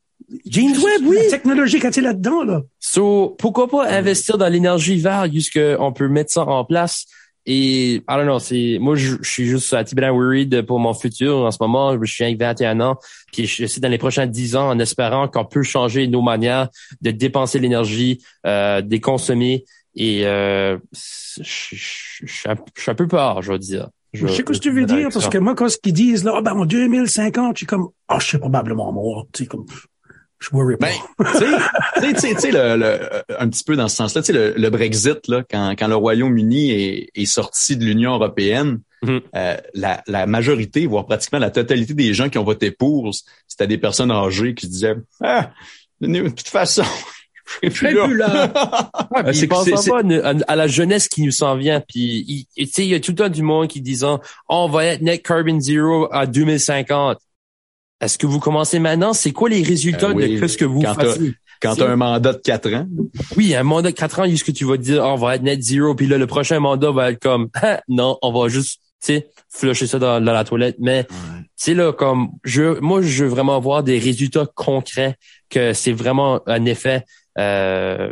James 0.45 0.75
Webb, 0.75 1.01
oui. 1.05 1.17
La 1.23 1.29
technologie 1.29 1.79
quand 1.79 1.95
il 1.95 2.03
là-dedans, 2.03 2.43
là? 2.43 2.61
So, 2.79 3.35
pourquoi 3.37 3.67
pas 3.67 3.89
investir 3.89 4.37
dans 4.37 4.47
l'énergie 4.47 4.97
verte 4.97 5.33
jusqu'à 5.33 5.77
on 5.79 5.91
peut 5.91 6.07
mettre 6.07 6.31
ça 6.31 6.43
en 6.43 6.65
place? 6.65 7.05
Et, 7.45 7.95
I 7.95 8.03
don't 8.07 8.25
know, 8.25 8.39
c'est, 8.39 8.77
moi, 8.79 8.95
je, 8.95 9.15
suis 9.23 9.45
juste 9.45 9.73
un 9.73 9.83
petit 9.83 9.95
peu 9.95 10.07
worried 10.07 10.61
pour 10.61 10.79
mon 10.79 10.93
futur 10.93 11.37
en 11.37 11.51
ce 11.51 11.57
moment. 11.59 11.97
Je 11.99 12.11
suis 12.11 12.23
avec 12.23 12.39
21 12.39 12.79
ans. 12.81 12.97
Puis, 13.33 13.47
je 13.47 13.65
suis 13.65 13.81
dans 13.81 13.89
les 13.89 13.97
prochains 13.97 14.27
10 14.27 14.55
ans 14.55 14.69
en 14.69 14.79
espérant 14.79 15.27
qu'on 15.27 15.45
peut 15.45 15.63
changer 15.63 16.07
nos 16.07 16.21
manières 16.21 16.69
de 17.01 17.09
dépenser 17.11 17.59
l'énergie, 17.59 18.23
euh, 18.45 18.81
de 18.81 18.97
consommer. 18.97 19.65
Et, 19.95 20.25
euh, 20.27 20.77
je, 20.93 21.75
je, 21.75 22.25
suis 22.27 22.49
un 22.91 22.95
peu 22.95 23.07
peur, 23.07 23.41
je 23.41 23.51
veux 23.51 23.59
dire. 23.59 23.89
Je, 24.13 24.27
sais 24.27 24.37
ce 24.37 24.41
que 24.43 24.53
tu 24.53 24.71
veux 24.71 24.85
dire, 24.85 25.07
parce 25.11 25.29
que 25.29 25.37
moi, 25.37 25.55
quand 25.55 25.69
ce 25.69 25.77
qu'ils 25.77 25.93
disent, 25.93 26.23
là, 26.25 26.41
ben, 26.41 26.51
en 26.51 26.65
2050, 26.65 27.55
je 27.55 27.59
suis 27.59 27.65
comme, 27.65 27.89
oh, 28.09 28.15
je 28.19 28.25
suis 28.25 28.37
probablement 28.37 28.91
mort, 28.91 29.25
tu 29.31 29.43
sais, 29.43 29.47
comme, 29.47 29.65
je 30.41 30.49
worry 30.51 30.75
pas. 30.75 30.87
Ben, 31.19 32.13
tu 32.13 32.19
sais, 32.19 32.33
tu 32.33 32.39
sais, 32.39 32.51
le, 32.51 32.75
le, 32.75 32.99
un 33.39 33.47
petit 33.47 33.63
peu 33.63 33.75
dans 33.75 33.87
ce 33.87 33.95
sens-là, 33.95 34.21
tu 34.21 34.27
sais, 34.27 34.33
le, 34.33 34.53
le, 34.57 34.69
Brexit, 34.71 35.27
là, 35.27 35.43
quand, 35.49 35.75
quand 35.77 35.87
le 35.87 35.95
Royaume-Uni 35.95 36.71
est, 36.71 37.09
est 37.13 37.25
sorti 37.25 37.77
de 37.77 37.85
l'Union 37.85 38.15
européenne, 38.15 38.79
mm-hmm. 39.03 39.21
euh, 39.35 39.57
la, 39.75 40.03
la 40.07 40.25
majorité, 40.25 40.87
voire 40.87 41.05
pratiquement 41.05 41.37
la 41.37 41.51
totalité 41.51 41.93
des 41.93 42.13
gens 42.15 42.27
qui 42.27 42.39
ont 42.39 42.43
voté 42.43 42.71
pour, 42.71 43.11
c'était 43.47 43.67
des 43.67 43.77
personnes 43.77 44.11
âgées 44.11 44.55
qui 44.55 44.65
se 44.65 44.71
disaient, 44.71 44.95
ah, 45.21 45.51
de 46.01 46.29
toute 46.29 46.47
façon, 46.47 46.83
je 47.61 47.69
plus 47.69 48.17
là. 48.17 48.51
ouais, 49.11 49.31
il 49.35 49.47
pense 49.47 49.69
pas 49.69 50.01
à, 50.47 50.55
la 50.55 50.67
jeunesse 50.67 51.07
qui 51.07 51.21
nous 51.21 51.31
s'en 51.31 51.55
vient. 51.55 51.81
Puis, 51.81 52.47
tu 52.57 52.65
sais, 52.65 52.83
il 52.83 52.89
y 52.89 52.95
a 52.95 52.99
tout 52.99 53.11
le 53.11 53.17
temps 53.17 53.29
du 53.29 53.43
monde 53.43 53.67
qui 53.67 53.81
disant, 53.81 54.19
oh, 54.49 54.65
on 54.65 54.69
va 54.69 54.85
être 54.85 55.01
net 55.01 55.21
carbon 55.21 55.59
zero 55.59 56.07
à 56.11 56.25
2050. 56.25 57.19
Est-ce 58.01 58.17
que 58.17 58.25
vous 58.25 58.39
commencez 58.39 58.79
maintenant? 58.79 59.13
C'est 59.13 59.31
quoi 59.31 59.47
les 59.47 59.61
résultats 59.61 60.09
euh, 60.09 60.39
de 60.39 60.47
ce 60.47 60.57
que 60.57 60.65
vous 60.65 60.81
quand 60.81 60.95
faites? 60.95 61.21
Quand 61.61 61.75
tu 61.75 61.83
as 61.83 61.91
un 61.91 61.95
mandat 61.95 62.33
de 62.33 62.39
quatre 62.39 62.73
ans. 62.73 62.87
Oui, 63.37 63.53
un 63.53 63.61
mandat 63.61 63.91
de 63.91 63.95
quatre 63.95 64.19
ans, 64.19 64.23
est-ce 64.23 64.43
que 64.43 64.51
tu 64.51 64.65
vas 64.65 64.77
dire, 64.77 65.03
oh, 65.05 65.11
on 65.11 65.15
va 65.15 65.35
être 65.35 65.43
net 65.43 65.61
zero, 65.61 65.93
puis 65.93 66.07
là, 66.07 66.17
le 66.17 66.25
prochain 66.25 66.59
mandat 66.59 66.89
va 66.89 67.11
être 67.11 67.21
comme, 67.21 67.49
non, 67.87 68.17
on 68.23 68.31
va 68.33 68.47
juste, 68.49 68.81
tu 68.99 69.13
sais, 69.13 69.27
flusher 69.49 69.85
ça 69.85 69.99
dans, 69.99 70.19
la 70.19 70.43
toilette. 70.43 70.77
Mais, 70.79 71.03
tu 71.03 71.13
sais, 71.55 71.73
là, 71.75 71.93
comme, 71.93 72.31
je, 72.43 72.79
moi, 72.79 73.03
je 73.03 73.25
veux 73.25 73.29
vraiment 73.29 73.59
voir 73.59 73.83
des 73.83 73.99
résultats 73.99 74.47
concrets, 74.55 75.15
que 75.51 75.73
c'est 75.73 75.91
vraiment 75.91 76.41
un 76.47 76.65
effet 76.65 77.05
euh, 77.37 78.11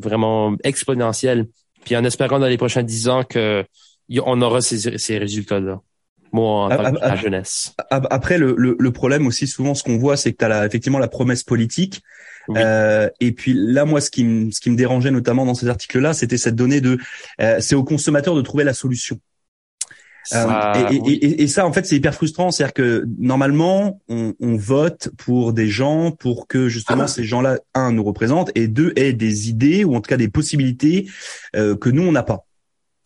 vraiment 0.00 0.56
exponentiel. 0.64 1.46
Puis 1.84 1.96
en 1.96 2.04
espérant 2.04 2.38
dans 2.38 2.46
les 2.46 2.56
prochains 2.56 2.82
dix 2.82 3.08
ans 3.08 3.22
que 3.22 3.64
on 4.24 4.40
aura 4.40 4.60
ces, 4.60 4.98
ces 4.98 5.18
résultats-là. 5.18 5.80
Moi, 6.36 6.66
en 6.66 6.68
tant 6.68 6.92
que 6.92 7.00
la 7.00 7.16
jeunesse. 7.16 7.74
Après, 7.90 8.38
le, 8.38 8.54
le, 8.56 8.90
problème 8.92 9.26
aussi, 9.26 9.46
souvent, 9.46 9.74
ce 9.74 9.82
qu'on 9.82 9.96
voit, 9.96 10.16
c'est 10.16 10.32
que 10.32 10.38
tu 10.38 10.44
as 10.44 10.66
effectivement 10.66 10.98
la 10.98 11.08
promesse 11.08 11.42
politique. 11.42 12.02
Euh, 12.56 13.08
et 13.20 13.32
puis 13.32 13.54
là, 13.54 13.84
moi, 13.84 14.00
ce 14.00 14.10
qui, 14.10 14.24
me, 14.24 14.50
ce 14.50 14.60
qui 14.60 14.70
me 14.70 14.76
dérangeait 14.76 15.10
notamment 15.10 15.46
dans 15.46 15.54
ces 15.54 15.68
articles-là, 15.68 16.12
c'était 16.12 16.36
cette 16.36 16.54
donnée 16.54 16.80
de, 16.80 16.98
euh, 17.40 17.56
c'est 17.60 17.74
aux 17.74 17.84
consommateurs 17.84 18.34
de 18.34 18.42
trouver 18.42 18.64
la 18.64 18.74
solution. 18.74 19.18
Euh, 20.34 20.88
et, 20.90 21.12
et, 21.12 21.42
et, 21.42 21.46
ça, 21.46 21.66
en 21.66 21.72
fait, 21.72 21.86
c'est 21.86 21.96
hyper 21.96 22.14
frustrant. 22.14 22.50
C'est-à-dire 22.50 22.74
que 22.74 23.04
normalement, 23.18 24.00
on, 24.08 24.34
on, 24.40 24.56
vote 24.56 25.10
pour 25.16 25.52
des 25.52 25.68
gens 25.68 26.10
pour 26.10 26.48
que 26.48 26.68
justement 26.68 27.04
ah. 27.04 27.08
ces 27.08 27.24
gens-là, 27.24 27.58
un, 27.74 27.92
nous 27.92 28.04
représentent 28.04 28.50
et 28.54 28.66
deux, 28.68 28.92
aient 28.96 29.12
des 29.12 29.48
idées 29.48 29.84
ou 29.84 29.94
en 29.94 30.00
tout 30.00 30.08
cas 30.08 30.16
des 30.16 30.28
possibilités 30.28 31.08
euh, 31.54 31.76
que 31.76 31.90
nous, 31.90 32.02
on 32.02 32.12
n'a 32.12 32.24
pas. 32.24 32.44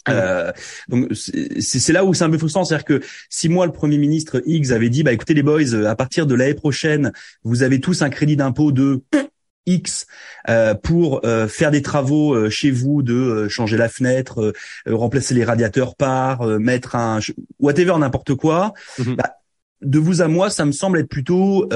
Euh, 0.09 0.51
donc 0.89 1.13
c'est 1.15 1.93
là 1.93 2.05
où 2.05 2.15
c'est 2.15 2.25
un 2.25 2.31
peu 2.31 2.39
frustrant, 2.39 2.65
c'est-à-dire 2.65 2.87
que 2.87 3.01
si 3.29 3.49
moi 3.49 3.67
le 3.67 3.73
premier 3.73 3.99
ministre 3.99 4.43
X 4.47 4.71
avait 4.71 4.89
dit 4.89 5.03
bah 5.03 5.13
écoutez 5.13 5.35
les 5.35 5.43
boys, 5.43 5.75
à 5.87 5.95
partir 5.95 6.27
de 6.27 6.35
l'année 6.35 6.55
prochaine, 6.55 7.13
vous 7.45 7.63
avez 7.63 7.81
tous 7.81 8.01
un 8.01 8.09
crédit 8.09 8.37
d'impôt 8.37 8.73
de 8.73 9.03
X 9.67 10.07
euh, 10.49 10.75
pour 10.75 11.25
euh, 11.25 11.47
faire 11.49 11.71
des 11.71 11.83
travaux 11.83 12.35
euh, 12.35 12.51
chez 12.51 12.71
vous, 12.71 13.03
de 13.03 13.49
changer 13.49 13.77
la 13.77 13.89
fenêtre, 13.89 14.53
remplacer 14.87 15.35
les 15.35 15.45
radiateurs 15.45 15.97
par, 15.97 16.45
mettre 16.45 16.97
un 16.97 17.21
whatever 17.59 17.97
n'importe 17.99 18.35
quoi. 18.35 18.73
Mhm. 18.99 19.17
Bah, 19.17 19.35
de 19.83 19.99
vous 19.99 20.21
à 20.21 20.29
moi, 20.29 20.51
ça 20.51 20.65
me 20.65 20.73
semble 20.73 20.99
être 20.99 21.09
plutôt 21.09 21.69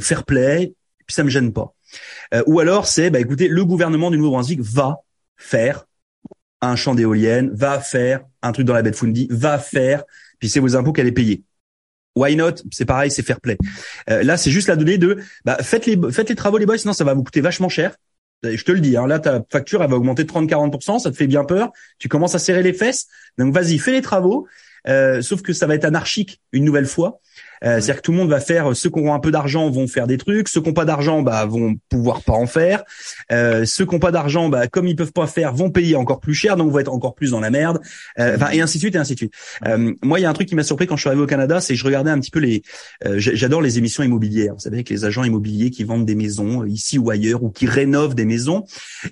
fair 0.00 0.24
play, 0.24 0.74
puis 1.06 1.14
ça 1.14 1.24
me 1.24 1.30
gêne 1.30 1.52
pas. 1.52 1.74
ou 2.46 2.60
alors 2.60 2.86
c'est, 2.86 3.10
bah 3.10 3.18
écoutez, 3.18 3.48
le 3.48 3.64
gouvernement 3.64 4.10
du 4.10 4.18
Nouveau-Brunswick 4.18 4.60
va 4.60 4.98
faire 5.36 5.86
un 6.66 6.76
champ 6.76 6.94
d'éoliennes, 6.94 7.50
va 7.52 7.80
faire 7.80 8.20
un 8.42 8.52
truc 8.52 8.66
dans 8.66 8.74
la 8.74 8.82
baie 8.82 8.90
de 8.90 8.96
Fundy, 8.96 9.28
va 9.30 9.58
faire, 9.58 10.04
puis 10.38 10.48
c'est 10.48 10.60
vos 10.60 10.76
impôts 10.76 10.92
qu'elle 10.92 11.06
est 11.06 11.12
payée. 11.12 11.42
Why 12.14 12.34
not? 12.34 12.54
C'est 12.70 12.86
pareil, 12.86 13.10
c'est 13.10 13.22
fair 13.22 13.40
play. 13.40 13.58
Euh, 14.08 14.22
là, 14.22 14.36
c'est 14.36 14.50
juste 14.50 14.68
la 14.68 14.76
donnée 14.76 14.96
de 14.96 15.18
bah, 15.44 15.58
faites 15.60 15.84
les 15.86 15.98
faites 16.10 16.30
les 16.30 16.34
travaux 16.34 16.56
les 16.56 16.66
boys, 16.66 16.78
sinon 16.78 16.94
ça 16.94 17.04
va 17.04 17.12
vous 17.12 17.22
coûter 17.22 17.42
vachement 17.42 17.68
cher. 17.68 17.96
Je 18.42 18.62
te 18.62 18.72
le 18.72 18.80
dis, 18.80 18.96
hein, 18.96 19.06
là 19.06 19.18
ta 19.18 19.42
facture 19.50 19.82
elle 19.82 19.90
va 19.90 19.96
augmenter 19.96 20.24
de 20.24 20.30
30-40%, 20.30 21.00
ça 21.00 21.10
te 21.10 21.16
fait 21.16 21.26
bien 21.26 21.44
peur. 21.44 21.72
Tu 21.98 22.08
commences 22.08 22.34
à 22.34 22.38
serrer 22.38 22.62
les 22.62 22.72
fesses. 22.72 23.06
Donc 23.38 23.52
vas-y, 23.52 23.78
fais 23.78 23.92
les 23.92 24.02
travaux. 24.02 24.46
Euh, 24.88 25.20
sauf 25.20 25.42
que 25.42 25.52
ça 25.52 25.66
va 25.66 25.74
être 25.74 25.84
anarchique 25.84 26.40
une 26.52 26.64
nouvelle 26.64 26.86
fois. 26.86 27.20
Euh, 27.64 27.80
c'est-à-dire 27.80 27.96
que 27.96 28.02
tout 28.02 28.12
le 28.12 28.18
monde 28.18 28.30
va 28.30 28.40
faire, 28.40 28.76
ceux 28.76 28.90
qui 28.90 28.98
ont 29.00 29.14
un 29.14 29.20
peu 29.20 29.30
d'argent 29.30 29.70
vont 29.70 29.86
faire 29.86 30.06
des 30.06 30.18
trucs, 30.18 30.48
ceux 30.48 30.60
qui 30.60 30.68
n'ont 30.68 30.74
pas 30.74 30.84
d'argent 30.84 31.22
bah, 31.22 31.44
vont 31.46 31.76
pouvoir 31.88 32.22
pas 32.22 32.34
en 32.34 32.46
faire, 32.46 32.84
euh, 33.32 33.64
ceux 33.64 33.86
qui 33.86 33.94
n'ont 33.94 34.00
pas 34.00 34.12
d'argent, 34.12 34.48
bah, 34.48 34.66
comme 34.68 34.86
ils 34.86 34.96
peuvent 34.96 35.12
pas 35.12 35.26
faire, 35.26 35.54
vont 35.54 35.70
payer 35.70 35.96
encore 35.96 36.20
plus 36.20 36.34
cher, 36.34 36.56
donc 36.56 36.70
vont 36.70 36.78
être 36.78 36.92
encore 36.92 37.14
plus 37.14 37.30
dans 37.30 37.40
la 37.40 37.50
merde, 37.50 37.80
euh, 38.18 38.36
enfin 38.36 38.50
et 38.50 38.60
ainsi 38.60 38.78
de 38.78 38.82
suite 38.82 38.94
et 38.94 38.98
ainsi 38.98 39.14
de 39.14 39.18
suite. 39.18 39.32
Euh, 39.66 39.92
moi, 40.02 40.18
il 40.18 40.22
y 40.22 40.26
a 40.26 40.30
un 40.30 40.32
truc 40.32 40.48
qui 40.48 40.54
m'a 40.54 40.62
surpris 40.62 40.86
quand 40.86 40.96
je 40.96 41.00
suis 41.00 41.08
arrivé 41.08 41.22
au 41.22 41.26
Canada, 41.26 41.60
c'est 41.60 41.74
que 41.74 41.78
je 41.78 41.84
regardais 41.84 42.10
un 42.10 42.20
petit 42.20 42.30
peu 42.30 42.40
les, 42.40 42.62
euh, 43.06 43.14
j'adore 43.18 43.62
les 43.62 43.78
émissions 43.78 44.02
immobilières. 44.02 44.54
Vous 44.54 44.60
savez, 44.60 44.76
avec 44.76 44.90
les 44.90 45.04
agents 45.04 45.24
immobiliers 45.24 45.70
qui 45.70 45.84
vendent 45.84 46.06
des 46.06 46.14
maisons 46.14 46.64
ici 46.64 46.98
ou 46.98 47.10
ailleurs 47.10 47.42
ou 47.42 47.50
qui 47.50 47.66
rénovent 47.66 48.14
des 48.14 48.24
maisons. 48.24 48.64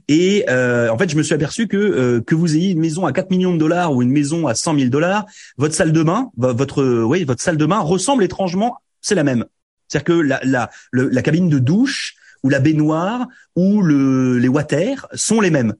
Et 0.08 0.44
en 0.48 0.98
fait, 0.98 1.10
je 1.10 1.16
me 1.16 1.22
suis 1.22 1.34
aperçu 1.34 1.66
que 1.66 2.20
que 2.20 2.34
vous 2.34 2.56
ayez 2.56 2.70
une 2.70 2.80
maison 2.80 3.06
à 3.06 3.12
4 3.12 3.30
millions 3.30 3.52
de 3.52 3.58
dollars 3.58 3.94
ou 3.94 4.02
une 4.02 4.10
maison 4.10 4.46
à 4.46 4.54
100 4.54 4.78
000 4.78 4.90
dollars, 4.90 5.26
votre 5.56 5.74
salle 5.74 5.92
de 5.92 6.02
bain, 6.02 6.30
votre 6.36 6.84
oui, 7.04 7.24
votre 7.24 7.42
salle 7.42 7.56
de 7.56 7.66
bain 7.66 7.80
ressemble 7.80 8.24
étrangement, 8.34 8.78
c'est 9.00 9.14
la 9.14 9.24
même. 9.24 9.44
C'est-à-dire 9.86 10.04
que 10.04 10.12
la, 10.12 10.40
la, 10.42 10.70
la 10.92 11.22
cabine 11.22 11.48
de 11.48 11.58
douche 11.58 12.16
ou 12.42 12.48
la 12.48 12.58
baignoire 12.58 13.28
ou 13.54 13.80
le, 13.80 14.38
les 14.38 14.48
water 14.48 15.06
sont 15.14 15.40
les 15.40 15.50
mêmes. 15.50 15.74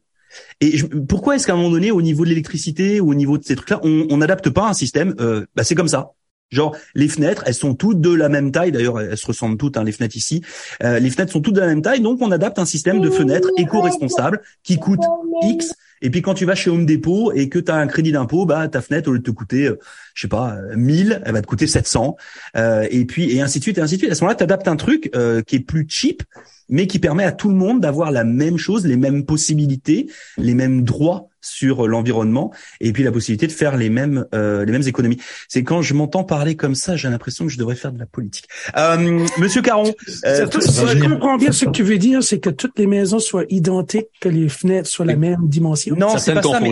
Et 0.61 0.83
pourquoi 1.09 1.37
est-ce 1.37 1.47
qu'à 1.47 1.55
un 1.55 1.57
moment 1.57 1.71
donné, 1.71 1.91
au 1.91 2.03
niveau 2.03 2.25
de 2.25 2.29
l'électricité 2.29 3.01
ou 3.01 3.11
au 3.11 3.15
niveau 3.15 3.39
de 3.39 3.45
ces 3.45 3.57
trucs-là, 3.57 3.81
on 3.83 4.17
n'adapte 4.17 4.51
pas 4.51 4.69
un 4.69 4.73
système 4.73 5.15
euh, 5.21 5.47
bah 5.55 5.65
C'est 5.65 5.75
comme 5.75 5.89
ça. 5.89 6.13
Genre 6.51 6.77
les 6.95 7.09
fenêtres, 7.09 7.43
elles 7.47 7.55
sont 7.55 7.75
toutes 7.75 8.01
de 8.01 8.13
la 8.13 8.29
même 8.29 8.53
taille. 8.53 8.71
D'ailleurs, 8.71 9.01
elles 9.01 9.17
se 9.17 9.27
ressemblent 9.27 9.57
toutes. 9.57 9.77
Hein, 9.77 9.85
les 9.85 9.93
fenêtres 9.93 10.17
ici, 10.17 10.43
euh, 10.83 10.99
les 10.99 11.11
fenêtres 11.11 11.33
sont 11.33 11.41
toutes 11.41 11.55
de 11.55 11.61
la 11.61 11.67
même 11.67 11.83
taille. 11.83 12.01
Donc, 12.01 12.19
on 12.21 12.31
adapte 12.31 12.59
un 12.59 12.65
système 12.65 13.01
de 13.01 13.11
fenêtres 13.11 13.49
éco-responsable 13.59 14.41
qui 14.63 14.79
coûte 14.79 15.01
X 15.43 15.75
et 16.05 16.11
puis 16.11 16.21
quand 16.21 16.35
tu 16.35 16.45
vas 16.45 16.55
chez 16.55 16.69
Home 16.69 16.85
Depot 16.85 17.33
et 17.33 17.49
que 17.49 17.59
tu 17.59 17.73
as 17.73 17.77
un 17.77 17.87
crédit 17.87 18.13
d'impôt, 18.13 18.45
bah 18.45 18.69
ta 18.69 18.83
fenêtre 18.83 19.09
au 19.09 19.15
lieu 19.15 19.21
de 19.21 19.25
te 19.25 19.31
coûter, 19.31 19.65
euh, 19.65 19.79
je 20.13 20.21
sais 20.21 20.29
pas, 20.29 20.59
1000, 20.77 21.13
euh, 21.13 21.19
elle 21.25 21.33
va 21.33 21.41
te 21.41 21.47
coûter 21.47 21.67
700. 21.67 22.17
Euh, 22.57 22.87
et 22.91 23.07
puis 23.07 23.35
et 23.35 23.41
ainsi 23.41 23.59
de 23.59 23.65
suite 23.65 23.79
et 23.79 23.81
ainsi 23.81 23.95
de 23.95 24.01
suite. 24.01 24.13
À 24.13 24.15
ce 24.15 24.21
moment-là, 24.21 24.37
tu 24.37 24.43
adaptes 24.45 24.69
un 24.69 24.77
truc 24.77 25.11
euh, 25.17 25.41
qui 25.41 25.57
est 25.57 25.61
plus 25.61 25.87
cheap, 25.89 26.23
mais 26.69 26.87
qui 26.87 26.99
permet 26.99 27.25
à 27.25 27.33
tout 27.33 27.49
le 27.49 27.55
monde 27.55 27.81
d'avoir 27.81 28.11
la 28.11 28.23
même 28.23 28.59
chose, 28.59 28.87
les 28.87 28.99
mêmes 28.99 29.25
possibilités, 29.25 30.11
les 30.37 30.55
mêmes 30.55 30.83
droits 30.83 31.31
sur 31.45 31.87
l'environnement 31.87 32.53
et 32.81 32.93
puis 32.93 33.03
la 33.03 33.13
possibilité 33.13 33.47
de 33.47 33.53
faire 33.53 33.77
les 33.77 33.91
mêmes 33.91 34.27
euh, 34.35 34.65
les 34.65 34.73
mêmes 34.73 34.87
économies. 34.87 35.21
C'est 35.49 35.63
quand 35.63 35.83
je 35.83 35.95
m'entends 35.95 36.25
parler 36.25 36.57
comme 36.57 36.75
ça, 36.75 36.97
j'ai 36.97 37.09
l'impression 37.09 37.47
que 37.47 37.53
je 37.53 37.59
devrais 37.59 37.77
faire 37.77 37.93
de 37.93 37.99
la 37.99 38.07
politique. 38.07 38.49
Euh, 38.77 39.27
Monsieur 39.39 39.63
Caron, 39.63 39.95
euh, 40.25 40.47
je 40.51 41.01
comprends 41.01 41.37
bien 41.37 41.53
ce 41.53 41.67
que 41.67 41.71
tu 41.71 41.83
veux 41.83 41.99
dire, 41.99 42.23
c'est 42.23 42.39
que 42.39 42.51
toutes 42.51 42.79
les 42.79 42.87
maisons 42.87 43.19
soient 43.19 43.45
identiques, 43.49 44.09
que 44.21 44.29
les 44.29 44.49
fenêtres 44.49 44.89
soient 44.89 45.07
la 45.07 45.17
même 45.17 45.47
dimension. 45.49 45.95
Non, 45.97 46.19
c'est 46.19 46.35
pas 46.35 46.43
ça. 46.43 46.61
Mais 46.61 46.71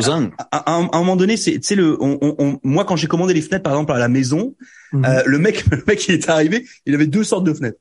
à, 0.51 0.75
un 0.75 0.99
moment 0.99 1.17
donné, 1.17 1.37
c'est 1.37 1.53
tu 1.53 1.63
sais 1.63 1.75
le, 1.75 1.97
on, 2.01 2.19
on, 2.21 2.59
moi 2.63 2.85
quand 2.85 2.97
j'ai 2.97 3.07
commandé 3.07 3.35
les 3.35 3.43
fenêtres 3.43 3.63
par 3.63 3.75
exemple 3.75 3.93
à 3.93 3.99
la 3.99 4.09
maison, 4.09 4.55
mhm. 4.93 5.05
euh, 5.05 5.23
le 5.27 5.39
mec 5.39 5.65
le 5.71 5.83
mec 5.87 5.99
qui 5.99 6.13
est 6.13 6.29
arrivé, 6.29 6.67
il 6.87 6.95
avait 6.95 7.07
deux 7.07 7.25
sortes 7.25 7.45
de 7.45 7.53
fenêtres. 7.53 7.79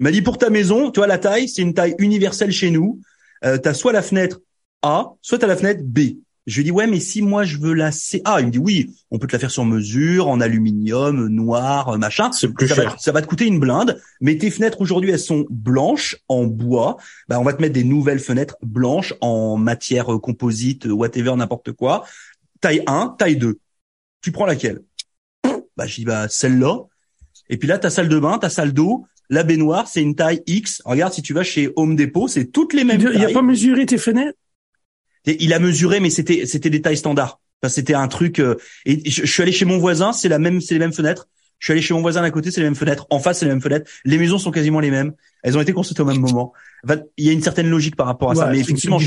Il 0.00 0.04
m'a 0.04 0.10
dit 0.10 0.22
pour 0.22 0.38
ta 0.38 0.50
maison, 0.50 0.90
tu 0.90 1.00
vois 1.00 1.06
la 1.06 1.18
taille, 1.18 1.48
c'est 1.48 1.62
une 1.62 1.74
taille 1.74 1.94
universelle 1.98 2.52
chez 2.52 2.70
nous. 2.70 3.00
Euh, 3.44 3.58
t'as 3.58 3.74
soit 3.74 3.92
la 3.92 4.02
fenêtre 4.02 4.40
a, 4.86 5.14
soit 5.22 5.42
à 5.42 5.46
la 5.46 5.56
fenêtre 5.56 5.82
B. 5.84 6.00
Je 6.46 6.58
lui 6.58 6.64
dis 6.64 6.70
ouais, 6.70 6.86
mais 6.86 7.00
si 7.00 7.22
moi 7.22 7.42
je 7.42 7.58
veux 7.58 7.74
la 7.74 7.90
C, 7.90 8.22
ah, 8.24 8.40
il 8.40 8.46
me 8.46 8.50
dit 8.52 8.58
oui, 8.58 8.94
on 9.10 9.18
peut 9.18 9.26
te 9.26 9.32
la 9.32 9.40
faire 9.40 9.50
sur 9.50 9.64
mesure, 9.64 10.28
en 10.28 10.40
aluminium, 10.40 11.26
noir, 11.26 11.98
machin. 11.98 12.30
C'est 12.30 12.48
plus 12.48 12.68
ça 12.68 12.76
cher. 12.76 12.90
Va, 12.90 12.98
ça 12.98 13.10
va 13.10 13.20
te 13.20 13.26
coûter 13.26 13.46
une 13.46 13.58
blinde. 13.58 14.00
Mais 14.20 14.38
tes 14.38 14.52
fenêtres 14.52 14.80
aujourd'hui, 14.80 15.10
elles 15.10 15.18
sont 15.18 15.44
blanches 15.50 16.16
en 16.28 16.44
bois. 16.44 16.98
Bah, 17.28 17.40
on 17.40 17.42
va 17.42 17.52
te 17.52 17.60
mettre 17.60 17.74
des 17.74 17.82
nouvelles 17.82 18.20
fenêtres 18.20 18.56
blanches 18.62 19.12
en 19.20 19.56
matière 19.56 20.06
composite, 20.22 20.86
whatever, 20.86 21.34
n'importe 21.34 21.72
quoi. 21.72 22.04
Taille 22.60 22.82
1, 22.86 23.16
taille 23.18 23.36
2. 23.36 23.58
Tu 24.22 24.30
prends 24.30 24.46
laquelle? 24.46 24.82
Bah, 25.76 25.86
je 25.86 25.96
dis 25.96 26.04
bah 26.04 26.28
celle-là. 26.28 26.78
Et 27.48 27.56
puis 27.56 27.68
là, 27.68 27.78
ta 27.78 27.90
salle 27.90 28.08
de 28.08 28.18
bain, 28.20 28.38
ta 28.38 28.50
salle 28.50 28.72
d'eau, 28.72 29.04
la 29.28 29.42
baignoire, 29.42 29.88
c'est 29.88 30.00
une 30.02 30.14
taille 30.14 30.42
X. 30.46 30.80
Regarde, 30.84 31.12
si 31.12 31.22
tu 31.22 31.34
vas 31.34 31.42
chez 31.42 31.72
Home 31.74 31.96
Depot, 31.96 32.28
c'est 32.28 32.46
toutes 32.46 32.72
les 32.72 32.84
mêmes 32.84 33.00
Il 33.00 33.24
a 33.24 33.30
pas 33.30 33.42
mesuré 33.42 33.84
tes 33.84 33.98
fenêtres? 33.98 34.38
Il 35.26 35.52
a 35.52 35.58
mesuré, 35.58 36.00
mais 36.00 36.10
c'était 36.10 36.46
c'était 36.46 36.70
des 36.70 36.80
tailles 36.80 36.96
standards. 36.96 37.40
Enfin, 37.62 37.72
c'était 37.72 37.94
un 37.94 38.08
truc. 38.08 38.38
Euh, 38.38 38.56
et 38.84 39.08
je, 39.08 39.26
suis 39.26 39.42
allé 39.42 39.52
chez 39.52 39.64
mon 39.64 39.78
voisin, 39.78 40.12
c'est 40.12 40.28
la 40.28 40.38
même, 40.38 40.60
c'est 40.60 40.74
les 40.74 40.80
mêmes 40.80 40.92
fenêtres. 40.92 41.28
Je 41.58 41.66
suis 41.66 41.72
allé 41.72 41.80
chez 41.80 41.94
mon 41.94 42.02
voisin 42.02 42.22
à 42.22 42.30
côté, 42.30 42.50
c'est 42.50 42.60
les 42.60 42.66
mêmes 42.66 42.74
fenêtres. 42.74 43.06
En 43.10 43.18
face, 43.18 43.38
c'est 43.38 43.46
les 43.46 43.50
mêmes 43.50 43.62
fenêtres. 43.62 43.90
Les 44.04 44.18
maisons 44.18 44.38
sont 44.38 44.50
quasiment 44.50 44.80
les 44.80 44.90
mêmes. 44.90 45.12
Elles 45.42 45.56
ont 45.56 45.60
été 45.60 45.72
construites 45.72 45.98
au 46.00 46.04
même 46.04 46.20
moment. 46.20 46.52
il 47.16 47.24
y 47.24 47.30
a 47.30 47.32
une 47.32 47.42
certaine 47.42 47.68
logique 47.68 47.96
par 47.96 48.06
rapport 48.06 48.30
à 48.30 48.34
ça. 48.34 48.50
Mais 48.50 48.58
effectivement, 48.58 48.98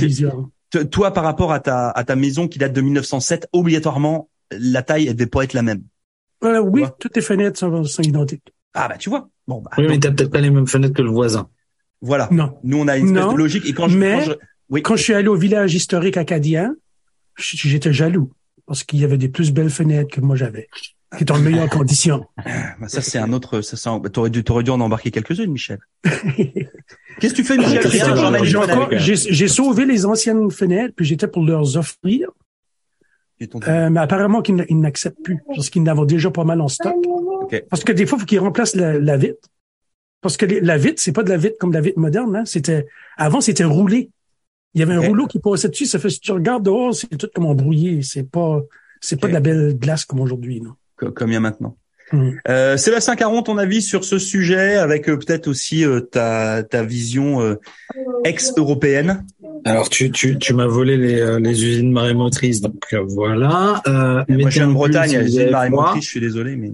toi, 0.91 1.11
par 1.11 1.23
rapport 1.23 1.51
à 1.51 1.59
ta 1.59 1.89
à 1.89 2.03
ta 2.03 2.15
maison 2.15 2.47
qui 2.47 2.59
date 2.59 2.73
de 2.73 2.81
1907, 2.81 3.47
obligatoirement, 3.53 4.29
la 4.51 4.81
taille 4.81 5.07
elle 5.07 5.15
devait 5.15 5.29
pas 5.29 5.43
être 5.43 5.53
la 5.53 5.61
même. 5.61 5.83
Voilà, 6.41 6.61
oui, 6.61 6.83
toutes 6.99 7.15
les 7.15 7.21
fenêtres 7.21 7.59
sont, 7.59 7.83
sont 7.83 8.01
identiques. 8.01 8.53
Ah 8.73 8.87
bah 8.87 8.97
tu 8.97 9.09
vois. 9.09 9.29
Bon, 9.47 9.61
bah, 9.61 9.71
oui, 9.77 9.85
mais 9.87 9.99
t'as 9.99 10.11
peut-être 10.11 10.31
pas 10.31 10.41
les 10.41 10.51
mêmes 10.51 10.67
fenêtres 10.67 10.93
que 10.93 11.01
le 11.01 11.09
voisin. 11.09 11.49
Voilà. 12.01 12.29
Non. 12.31 12.57
Nous, 12.63 12.77
on 12.77 12.87
a 12.87 12.97
une 12.97 13.07
espèce 13.07 13.33
de 13.33 13.37
logique. 13.37 13.65
Et 13.65 13.73
quand 13.73 13.87
je, 13.87 13.97
mais, 13.97 14.13
quand 14.13 14.21
je, 14.21 14.31
oui. 14.69 14.81
quand 14.81 14.95
je 14.95 15.03
suis 15.03 15.13
allé 15.13 15.27
au 15.27 15.35
village 15.35 15.73
historique 15.73 16.17
acadien, 16.17 16.75
j'étais 17.37 17.93
jaloux 17.93 18.31
parce 18.69 18.83
qu'il 18.83 18.99
y 18.99 19.03
avait 19.03 19.17
des 19.17 19.29
plus 19.29 19.51
belles 19.51 19.71
fenêtres 19.71 20.15
que 20.15 20.21
moi 20.21 20.35
j'avais, 20.35 20.67
qui 21.17 21.23
étaient 21.23 21.31
en 21.31 21.39
meilleures 21.39 21.69
conditions. 21.79 22.25
Bah, 22.37 22.87
ça, 22.87 23.01
c'est 23.01 23.17
un 23.17 23.33
autre, 23.33 23.61
ça, 23.61 23.77
ça 23.77 23.99
t'aurais 24.13 24.29
dû, 24.29 24.43
t'aurais 24.43 24.63
dû 24.63 24.69
en 24.69 24.79
embarquer 24.79 25.09
quelques-unes, 25.09 25.51
Michel. 25.51 25.79
Qu'est-ce 26.03 27.33
que 27.33 27.37
tu 27.37 27.43
fais, 27.43 27.57
Michel? 27.57 28.99
J'ai 28.99 29.47
sauvé 29.47 29.85
les 29.85 30.05
anciennes 30.05 30.51
fenêtres, 30.51 30.93
puis 30.95 31.05
j'étais 31.05 31.27
pour 31.27 31.43
leur 31.43 31.75
offrir. 31.75 32.29
Euh, 33.67 33.89
mais 33.89 34.01
apparemment 34.01 34.41
qu'ils 34.41 34.55
n'acceptent 34.79 35.23
plus, 35.23 35.39
parce 35.47 35.69
qu'ils 35.69 35.83
n'avaient 35.83 36.05
déjà 36.05 36.29
pas 36.29 36.43
mal 36.43 36.61
en 36.61 36.67
stock. 36.67 36.95
Parce 37.69 37.83
que 37.83 37.91
des 37.91 38.05
fois, 38.05 38.17
il 38.17 38.21
faut 38.21 38.25
qu'ils 38.27 38.39
remplacent 38.39 38.75
la, 38.75 38.99
la, 38.99 39.17
vitre. 39.17 39.49
Parce 40.21 40.37
que 40.37 40.45
la 40.45 40.77
vitre, 40.77 41.01
c'est 41.01 41.13
pas 41.13 41.23
de 41.23 41.29
la 41.29 41.37
vitre 41.37 41.55
comme 41.59 41.71
la 41.71 41.81
vitre 41.81 41.97
moderne. 41.97 42.35
Hein. 42.35 42.45
C'était 42.45 42.85
avant, 43.17 43.41
c'était 43.41 43.63
roulé. 43.63 44.11
Il 44.75 44.79
y 44.79 44.83
avait 44.83 44.93
un 44.93 45.01
rouleau 45.01 45.25
qui 45.27 45.39
passait 45.39 45.69
dessus. 45.69 45.85
Ça 45.85 45.99
fait 45.99 46.09
si 46.09 46.19
tu 46.19 46.31
regardes 46.31 46.63
dehors, 46.63 46.93
c'est 46.93 47.07
tout 47.17 47.29
comme 47.33 47.45
embrouillé. 47.45 48.01
C'est 48.03 48.29
pas, 48.29 48.61
c'est 49.01 49.19
pas 49.19 49.27
de 49.27 49.33
la 49.33 49.39
belle 49.39 49.77
glace 49.77 50.05
comme 50.05 50.19
aujourd'hui, 50.19 50.61
non. 50.61 50.73
Comme 50.95 51.29
il 51.29 51.33
y 51.33 51.37
a 51.37 51.39
maintenant. 51.39 51.77
Mmh. 52.11 52.29
Euh, 52.47 52.75
Sébastien 52.75 53.15
Caron, 53.15 53.43
ton 53.43 53.57
avis 53.59 53.83
sur 53.83 54.03
ce 54.03 54.17
sujet, 54.17 54.77
avec 54.77 55.07
euh, 55.07 55.17
peut-être 55.17 55.47
aussi 55.47 55.85
euh, 55.85 55.99
ta, 55.99 56.63
ta 56.63 56.83
vision 56.83 57.39
euh, 57.41 57.55
ex-européenne? 58.23 59.25
Alors, 59.63 59.89
tu, 59.89 60.09
tu, 60.09 60.39
tu 60.39 60.53
m'as 60.53 60.65
volé 60.65 60.97
les, 60.97 61.39
les 61.39 61.65
usines 61.65 61.91
marémotrices, 61.91 62.61
donc 62.61 62.95
voilà. 63.09 63.81
moi, 63.85 64.25
je 64.27 64.49
suis 64.49 64.63
en 64.63 64.71
Bretagne, 64.71 65.19
les 65.19 65.27
usines 65.27 65.51
marémotrices, 65.51 66.05
je 66.05 66.09
suis 66.09 66.21
désolé, 66.21 66.55
mais 66.55 66.71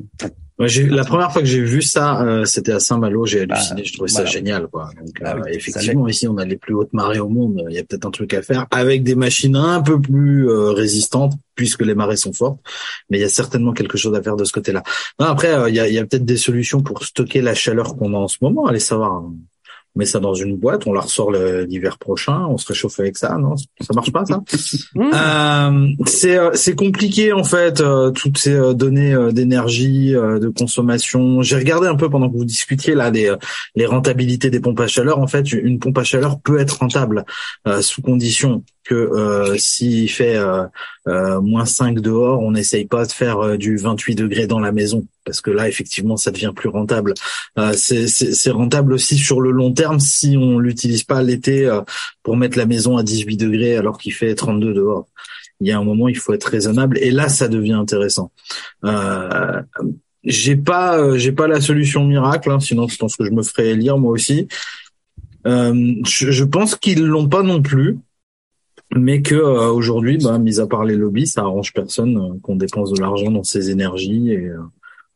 la 0.57 1.03
première 1.03 1.31
fois 1.31 1.41
que 1.41 1.47
j'ai 1.47 1.61
vu 1.61 1.81
ça, 1.81 2.21
euh, 2.21 2.45
c'était 2.45 2.71
à 2.71 2.79
Saint-Malo. 2.79 3.25
J'ai 3.25 3.41
halluciné. 3.41 3.83
je 3.83 3.93
trouvais 3.93 4.09
ça 4.09 4.25
génial, 4.25 4.67
quoi. 4.67 4.89
Donc, 4.97 5.15
ah 5.21 5.35
euh, 5.35 5.41
effectivement, 5.47 6.07
ici, 6.07 6.27
on 6.27 6.37
a 6.37 6.45
les 6.45 6.55
plus 6.55 6.73
hautes 6.73 6.93
marées 6.93 7.19
au 7.19 7.27
monde. 7.27 7.65
Il 7.69 7.75
y 7.75 7.79
a 7.79 7.83
peut-être 7.83 8.05
un 8.05 8.11
truc 8.11 8.33
à 8.33 8.41
faire 8.41 8.65
avec 8.71 9.03
des 9.03 9.15
machines 9.15 9.55
un 9.55 9.81
peu 9.81 9.99
plus 9.99 10.49
euh, 10.49 10.71
résistantes, 10.71 11.33
puisque 11.55 11.81
les 11.81 11.93
marées 11.93 12.15
sont 12.15 12.31
fortes. 12.31 12.59
Mais 13.09 13.17
il 13.17 13.21
y 13.21 13.25
a 13.25 13.29
certainement 13.29 13.73
quelque 13.73 13.97
chose 13.97 14.15
à 14.15 14.21
faire 14.21 14.37
de 14.37 14.45
ce 14.45 14.53
côté-là. 14.53 14.83
Après, 15.19 15.53
il 15.69 15.75
y 15.75 15.79
a, 15.79 15.89
y 15.89 15.99
a 15.99 16.05
peut-être 16.05 16.25
des 16.25 16.37
solutions 16.37 16.81
pour 16.81 17.03
stocker 17.03 17.41
la 17.41 17.53
chaleur 17.53 17.97
qu'on 17.97 18.13
a 18.13 18.17
en 18.17 18.27
ce 18.29 18.37
moment. 18.41 18.65
Allez 18.65 18.79
savoir. 18.79 19.11
Hein 19.11 19.33
on 19.95 19.99
met 19.99 20.05
ça 20.05 20.19
dans 20.19 20.33
une 20.33 20.57
boîte, 20.57 20.87
on 20.87 20.93
la 20.93 21.01
ressort 21.01 21.31
l'hiver 21.31 21.97
prochain, 21.97 22.45
on 22.49 22.57
se 22.57 22.67
réchauffe 22.67 22.99
avec 22.99 23.17
ça, 23.17 23.37
non? 23.37 23.55
Ça 23.57 23.93
marche 23.93 24.11
pas 24.11 24.25
ça? 24.25 24.41
Euh, 24.95 25.87
C'est 26.05 26.37
euh, 26.37 26.51
c'est 26.53 26.75
compliqué 26.75 27.31
en 27.31 27.43
fait 27.43 27.79
euh, 27.79 28.11
toutes 28.11 28.37
ces 28.37 28.53
euh, 28.53 28.73
données 28.73 29.15
d'énergie, 29.31 30.11
de 30.11 30.49
consommation. 30.49 31.41
J'ai 31.41 31.55
regardé 31.57 31.87
un 31.87 31.95
peu 31.95 32.09
pendant 32.09 32.29
que 32.29 32.37
vous 32.37 32.45
discutiez 32.45 32.95
là 32.95 33.09
les 33.11 33.33
les 33.75 33.85
rentabilités 33.85 34.49
des 34.49 34.59
pompes 34.59 34.79
à 34.79 34.87
chaleur. 34.87 35.19
En 35.19 35.27
fait, 35.27 35.51
une 35.51 35.79
pompe 35.79 35.97
à 35.97 36.03
chaleur 36.03 36.39
peut 36.39 36.59
être 36.59 36.79
rentable 36.79 37.25
sous 37.81 38.01
condition 38.01 38.63
que 38.83 38.95
euh, 38.95 39.57
s'il 39.57 40.09
fait 40.09 40.37
euh, 41.07 41.15
euh, 41.15 41.41
moins 41.41 41.65
5 41.65 41.99
dehors, 41.99 42.41
on 42.41 42.51
n'essaye 42.51 42.85
pas 42.85 43.05
de 43.05 43.11
faire 43.11 43.57
du 43.57 43.77
28 43.77 44.15
degrés 44.15 44.47
dans 44.47 44.59
la 44.59 44.71
maison 44.71 45.05
parce 45.23 45.41
que 45.41 45.49
là 45.49 45.67
effectivement 45.67 46.17
ça 46.17 46.31
devient 46.31 46.51
plus 46.55 46.69
rentable. 46.69 47.13
c'est 47.75 48.51
rentable 48.51 48.93
aussi 48.93 49.17
sur 49.17 49.41
le 49.41 49.51
long 49.51 49.73
terme 49.73 49.99
si 49.99 50.35
on 50.37 50.59
l'utilise 50.59 51.03
pas 51.03 51.23
l'été 51.23 51.71
pour 52.23 52.37
mettre 52.37 52.57
la 52.57 52.65
maison 52.65 52.97
à 52.97 53.03
18 53.03 53.37
degrés 53.37 53.75
alors 53.75 53.97
qu'il 53.97 54.13
fait 54.13 54.35
32 54.35 54.73
dehors. 54.73 55.07
Il 55.61 55.67
y 55.67 55.71
a 55.71 55.79
un 55.79 55.83
moment 55.83 56.07
il 56.09 56.17
faut 56.17 56.33
être 56.33 56.45
raisonnable 56.45 56.97
et 56.99 57.11
là 57.11 57.29
ça 57.29 57.47
devient 57.47 57.73
intéressant. 57.73 58.31
j'ai 60.23 60.55
pas 60.55 61.17
j'ai 61.17 61.31
pas 61.31 61.47
la 61.47 61.61
solution 61.61 62.03
miracle, 62.03 62.51
hein, 62.51 62.59
sinon 62.59 62.87
je 62.87 62.97
pense 62.97 63.15
que 63.15 63.25
je 63.25 63.31
me 63.31 63.41
ferais 63.41 63.73
lire 63.73 63.97
moi 63.97 64.11
aussi. 64.11 64.47
je, 65.45 66.01
je 66.31 66.43
pense 66.43 66.75
qu'ils 66.75 67.03
l'ont 67.03 67.29
pas 67.29 67.41
non 67.43 67.61
plus 67.61 67.97
mais 68.93 69.21
que 69.21 69.35
euh, 69.35 69.71
aujourd'hui, 69.71 70.17
bah, 70.17 70.37
mis 70.37 70.59
à 70.59 70.67
part 70.67 70.85
les 70.85 70.95
lobbies, 70.95 71.27
ça 71.27 71.41
arrange 71.41 71.73
personne 71.73 72.17
euh, 72.17 72.39
qu'on 72.41 72.55
dépense 72.55 72.91
de 72.91 73.01
l'argent 73.01 73.31
dans 73.31 73.43
ces 73.43 73.69
énergies 73.69 74.31
et 74.31 74.47
euh, 74.47 74.57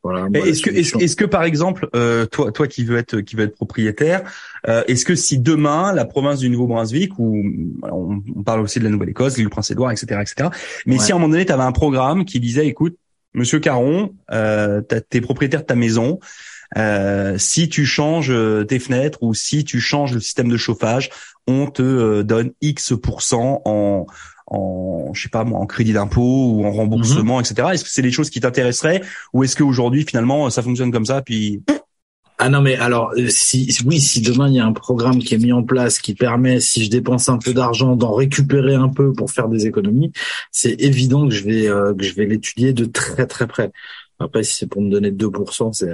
voilà. 0.01 0.27
Est-ce 0.33 0.61
que 0.61 0.69
est-ce, 0.69 1.15
que 1.17 1.25
par 1.25 1.43
exemple, 1.43 1.89
toi 2.31 2.53
toi 2.53 2.67
qui 2.67 2.85
veux 2.85 2.97
être 2.97 3.19
qui 3.19 3.35
veux 3.35 3.43
être 3.43 3.55
propriétaire, 3.55 4.23
est-ce 4.65 5.03
que 5.03 5.13
si 5.13 5.39
demain 5.39 5.91
la 5.91 6.05
province 6.05 6.39
du 6.39 6.49
Nouveau-Brunswick 6.49 7.19
ou 7.19 7.43
on, 7.83 8.43
parle 8.43 8.61
aussi 8.61 8.79
de 8.79 8.85
la 8.85 8.91
Nouvelle-Écosse, 8.91 9.37
l'île 9.37 9.49
Prince-Édouard, 9.49 9.91
etc., 9.91 10.21
etc. 10.21 10.51
Mais 10.85 10.99
si 10.99 11.11
à 11.11 11.15
un 11.15 11.17
moment 11.19 11.33
donné 11.33 11.45
tu 11.45 11.51
avais 11.51 11.63
un 11.63 11.73
programme 11.73 12.23
qui 12.23 12.39
disait, 12.39 12.65
écoute, 12.65 12.95
Monsieur 13.33 13.59
Caron, 13.59 14.15
euh, 14.31 14.81
t'es 14.81 15.19
propriétaire 15.19 15.61
de 15.61 15.65
ta 15.65 15.75
maison. 15.75 16.19
Euh, 16.77 17.37
si 17.37 17.67
tu 17.67 17.85
changes 17.85 18.33
tes 18.67 18.79
fenêtres 18.79 19.21
ou 19.21 19.33
si 19.33 19.65
tu 19.65 19.81
changes 19.81 20.13
le 20.13 20.21
système 20.21 20.47
de 20.47 20.57
chauffage, 20.57 21.09
on 21.47 21.67
te 21.67 21.81
euh, 21.81 22.23
donne 22.23 22.51
X 22.61 22.93
en 23.33 24.05
en 24.51 25.13
je 25.13 25.21
sais 25.21 25.29
pas 25.29 25.43
moi 25.43 25.59
en 25.59 25.65
crédit 25.65 25.93
d'impôt 25.93 26.51
ou 26.53 26.65
en 26.65 26.71
remboursement 26.71 27.37
mhm. 27.37 27.43
etc 27.43 27.69
est-ce 27.73 27.83
que 27.83 27.89
c'est 27.89 28.01
des 28.01 28.11
choses 28.11 28.29
qui 28.29 28.39
t'intéresseraient 28.39 29.01
ou 29.33 29.43
est-ce 29.43 29.55
qu'aujourd'hui 29.55 30.05
finalement 30.05 30.49
ça 30.49 30.61
fonctionne 30.61 30.91
comme 30.91 31.05
ça 31.05 31.21
puis 31.21 31.61
ah 32.39 32.49
non 32.49 32.61
mais 32.61 32.75
alors 32.75 33.11
euh, 33.17 33.27
si 33.29 33.69
oui 33.85 33.99
si 33.99 34.21
demain 34.21 34.47
il 34.47 34.55
y 34.55 34.59
a 34.59 34.65
un 34.65 34.73
programme 34.73 35.19
qui 35.19 35.35
est 35.35 35.37
mis 35.37 35.51
en 35.51 35.63
place 35.63 35.99
qui 35.99 36.15
permet 36.15 36.59
si 36.59 36.83
je 36.83 36.89
dépense 36.89 37.29
un 37.29 37.37
peu 37.37 37.53
d'argent 37.53 37.95
d'en 37.95 38.13
récupérer 38.13 38.75
un 38.75 38.89
peu 38.89 39.13
pour 39.13 39.29
faire 39.29 39.49
des 39.49 39.67
économies 39.67 40.11
c'est 40.51 40.81
évident 40.81 41.27
que 41.27 41.33
je 41.33 41.43
vais 41.43 41.67
euh, 41.67 41.93
que 41.93 42.03
je 42.03 42.15
vais 42.15 42.25
l'étudier 42.25 42.73
de 42.73 42.85
très 42.85 43.27
très 43.27 43.45
près 43.45 43.71
après 44.19 44.43
si 44.43 44.55
c'est 44.55 44.67
pour 44.67 44.81
me 44.81 44.89
donner 44.89 45.11
2% 45.11 45.73
c'est 45.73 45.93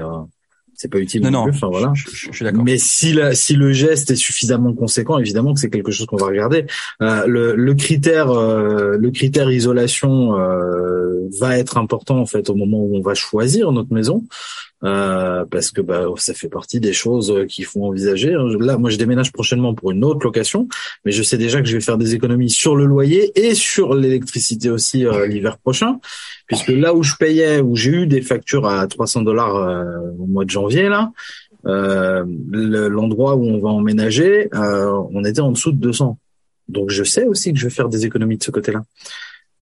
c'est 0.75 0.89
pas 0.89 0.99
utile. 0.99 1.21
Non, 1.23 1.31
non. 1.31 1.45
Enfin, 1.49 1.67
voilà. 1.67 1.93
Je, 1.95 2.31
suis 2.31 2.43
d'accord. 2.43 2.63
Mais 2.63 2.77
si 2.77 3.13
la, 3.13 3.33
si 3.33 3.55
le 3.55 3.71
geste 3.71 4.11
est 4.11 4.15
suffisamment 4.15 4.73
conséquent, 4.73 5.17
évidemment 5.17 5.53
que 5.53 5.59
c'est 5.59 5.69
quelque 5.69 5.91
chose 5.91 6.05
qu'on 6.05 6.17
va 6.17 6.27
regarder. 6.27 6.65
Euh, 7.01 7.25
le, 7.25 7.55
le, 7.55 7.73
critère, 7.75 8.31
euh, 8.31 8.97
le 8.99 9.11
critère 9.11 9.49
isolation 9.49 10.37
euh, 10.37 11.27
va 11.39 11.57
être 11.57 11.77
important 11.77 12.19
en 12.19 12.25
fait 12.25 12.49
au 12.49 12.55
moment 12.55 12.79
où 12.79 12.97
on 12.97 13.01
va 13.01 13.13
choisir 13.13 13.71
notre 13.71 13.93
maison. 13.93 14.23
Euh, 14.83 15.45
parce 15.45 15.71
que 15.71 15.81
bah, 15.81 16.05
ça 16.17 16.33
fait 16.33 16.49
partie 16.49 16.79
des 16.79 16.93
choses 16.93 17.33
qu'il 17.47 17.65
faut 17.65 17.85
envisager. 17.85 18.35
Là, 18.59 18.77
moi, 18.77 18.89
je 18.89 18.97
déménage 18.97 19.31
prochainement 19.31 19.73
pour 19.73 19.91
une 19.91 20.03
autre 20.03 20.23
location, 20.23 20.67
mais 21.05 21.11
je 21.11 21.23
sais 21.23 21.37
déjà 21.37 21.61
que 21.61 21.67
je 21.67 21.75
vais 21.75 21.81
faire 21.81 21.97
des 21.97 22.13
économies 22.13 22.49
sur 22.49 22.75
le 22.75 22.85
loyer 22.85 23.31
et 23.39 23.55
sur 23.55 23.95
l'électricité 23.95 24.69
aussi 24.69 25.05
euh, 25.05 25.27
l'hiver 25.27 25.57
prochain, 25.57 25.99
puisque 26.45 26.69
là 26.69 26.93
où 26.93 27.03
je 27.03 27.15
payais, 27.15 27.61
où 27.61 27.75
j'ai 27.75 27.91
eu 27.91 28.07
des 28.07 28.21
factures 28.21 28.67
à 28.67 28.85
300 28.85 29.21
dollars 29.21 29.55
euh, 29.55 29.85
au 30.19 30.27
mois 30.27 30.45
de 30.45 30.49
janvier 30.49 30.89
là, 30.89 31.11
l'endroit 31.63 33.35
où 33.35 33.47
on 33.47 33.59
va 33.59 33.69
emménager, 33.69 34.49
on 34.53 35.23
était 35.25 35.39
en 35.39 35.51
dessous 35.51 35.71
de 35.71 35.77
200. 35.77 36.19
Donc 36.67 36.91
je 36.91 37.03
sais 37.03 37.25
aussi 37.25 37.53
que 37.53 37.59
je 37.59 37.65
vais 37.65 37.73
faire 37.73 37.89
des 37.89 38.05
économies 38.05 38.37
de 38.37 38.43
ce 38.43 38.51
côté-là. 38.51 38.83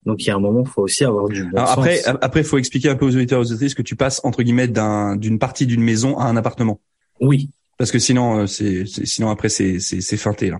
Donc 0.07 0.23
il 0.25 0.29
y 0.29 0.31
a 0.31 0.37
un 0.37 0.41
moment, 0.41 0.63
il 0.65 0.71
faut 0.71 0.83
aussi 0.83 1.05
avoir 1.05 1.29
du 1.29 1.45
bon 1.45 1.59
après, 1.59 2.03
Après, 2.05 2.41
il 2.41 2.47
faut 2.47 2.59
expliquer 2.59 2.89
un 2.89 2.97
peu 2.97 3.05
aux 3.07 3.15
auditeurs 3.15 3.41
et 3.41 3.43
aux 3.43 3.47
auditrices 3.47 3.75
que 3.75 3.83
tu 3.83 3.97
passes 3.97 4.21
entre 4.25 4.43
guillemets 4.43 4.69
d'une 4.69 5.39
partie 5.39 5.67
d'une 5.67 5.83
maison 5.83 6.19
à 6.19 6.25
un 6.25 6.37
appartement. 6.37 6.81
Oui. 7.21 7.51
Parce 7.77 7.93
que 7.93 7.99
sinon, 7.99 8.47
c'est 8.47 8.85
sinon 8.87 9.31
après 9.31 9.49
c'est 9.49 9.79
c'est 9.81 10.17
feinté 10.17 10.51
là. 10.51 10.59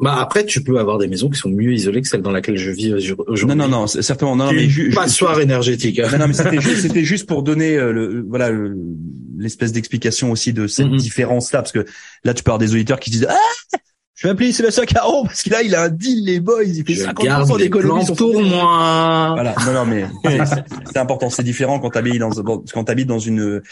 Bah 0.00 0.16
après, 0.18 0.46
tu 0.46 0.64
peux 0.64 0.78
avoir 0.78 0.96
des 0.96 1.08
maisons 1.08 1.28
qui 1.28 1.38
sont 1.38 1.50
mieux 1.50 1.74
isolées 1.74 2.00
que 2.00 2.08
celle 2.08 2.22
dans 2.22 2.30
laquelle 2.30 2.56
je 2.56 2.70
vis 2.70 2.94
aujourd'hui. 3.26 3.46
Non, 3.46 3.68
non, 3.68 3.68
non, 3.68 3.86
certainement. 3.86 4.34
Non, 4.34 4.50
mais 4.50 4.66
passoire 4.94 5.38
énergétique. 5.40 5.98
Hein. 5.98 6.08
Non, 6.12 6.18
non, 6.20 6.28
mais 6.28 6.32
c'était 6.32 6.60
juste, 6.60 6.80
c'était 6.82 7.04
juste 7.04 7.28
pour 7.28 7.42
donner 7.42 7.76
euh, 7.76 7.92
le, 7.92 8.24
voilà 8.26 8.50
l'espèce 9.36 9.72
d'explication 9.72 10.30
aussi 10.32 10.54
de 10.54 10.66
cette 10.66 10.86
mm-hmm. 10.86 10.96
différence-là, 10.96 11.60
parce 11.60 11.72
que 11.72 11.84
là, 12.24 12.32
tu 12.32 12.42
peux 12.42 12.50
avoir 12.50 12.58
des 12.58 12.72
auditeurs 12.72 12.98
qui 12.98 13.10
disent 13.10 13.26
ah 13.28 13.76
je 14.20 14.26
vais 14.26 14.32
appeler 14.32 14.52
Sébastien 14.52 14.84
Caron 14.84 15.24
parce 15.24 15.40
qu'il 15.40 15.54
a, 15.54 15.62
il 15.62 15.74
a 15.74 15.84
un 15.84 15.88
deal 15.88 16.24
les 16.26 16.40
boys, 16.40 16.64
il 16.64 16.84
fait 16.84 17.04
50% 17.04 17.58
d'économie 17.58 18.04
sur 18.04 18.16
pour 18.16 18.42
moi. 18.42 19.30
Voilà, 19.32 19.54
non 19.64 19.72
non 19.72 19.86
mais 19.86 20.04
c'est 20.84 20.98
important, 20.98 21.30
c'est 21.30 21.42
différent 21.42 21.80
quand 21.80 21.88
t'habites 21.88 22.18
dans 22.18 22.30
quand 22.30 22.84
t'habites 22.84 23.06
dans 23.06 23.18
une 23.18 23.62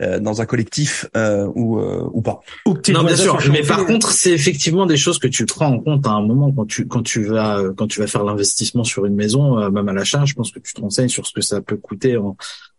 euh, 0.00 0.18
dans 0.18 0.40
un 0.40 0.46
collectif 0.46 1.06
euh, 1.14 1.46
ou 1.54 1.78
euh, 1.78 2.08
ou 2.14 2.22
pas. 2.22 2.40
non 2.66 3.04
bien 3.04 3.16
sûr, 3.16 3.38
mais 3.52 3.62
par 3.62 3.84
contre 3.84 4.10
c'est 4.10 4.32
effectivement 4.32 4.86
des 4.86 4.96
choses 4.96 5.18
que 5.18 5.28
tu 5.28 5.44
prends 5.44 5.66
en 5.66 5.78
compte 5.78 6.06
à 6.06 6.12
un 6.12 6.22
moment 6.22 6.52
quand 6.52 6.66
tu 6.66 6.86
quand 6.86 7.02
tu 7.02 7.24
vas 7.24 7.62
quand 7.76 7.86
tu 7.86 8.00
vas 8.00 8.06
faire 8.06 8.24
l'investissement 8.24 8.84
sur 8.84 9.04
une 9.04 9.14
maison, 9.14 9.58
euh, 9.58 9.70
même 9.70 9.88
à 9.88 9.92
l'achat, 9.92 10.24
je 10.24 10.34
pense 10.34 10.50
que 10.50 10.58
tu 10.58 10.72
te 10.72 10.80
renseignes 10.80 11.08
sur 11.08 11.26
ce 11.26 11.32
que 11.32 11.42
ça 11.42 11.60
peut 11.60 11.76
coûter 11.76 12.16
en 12.16 12.36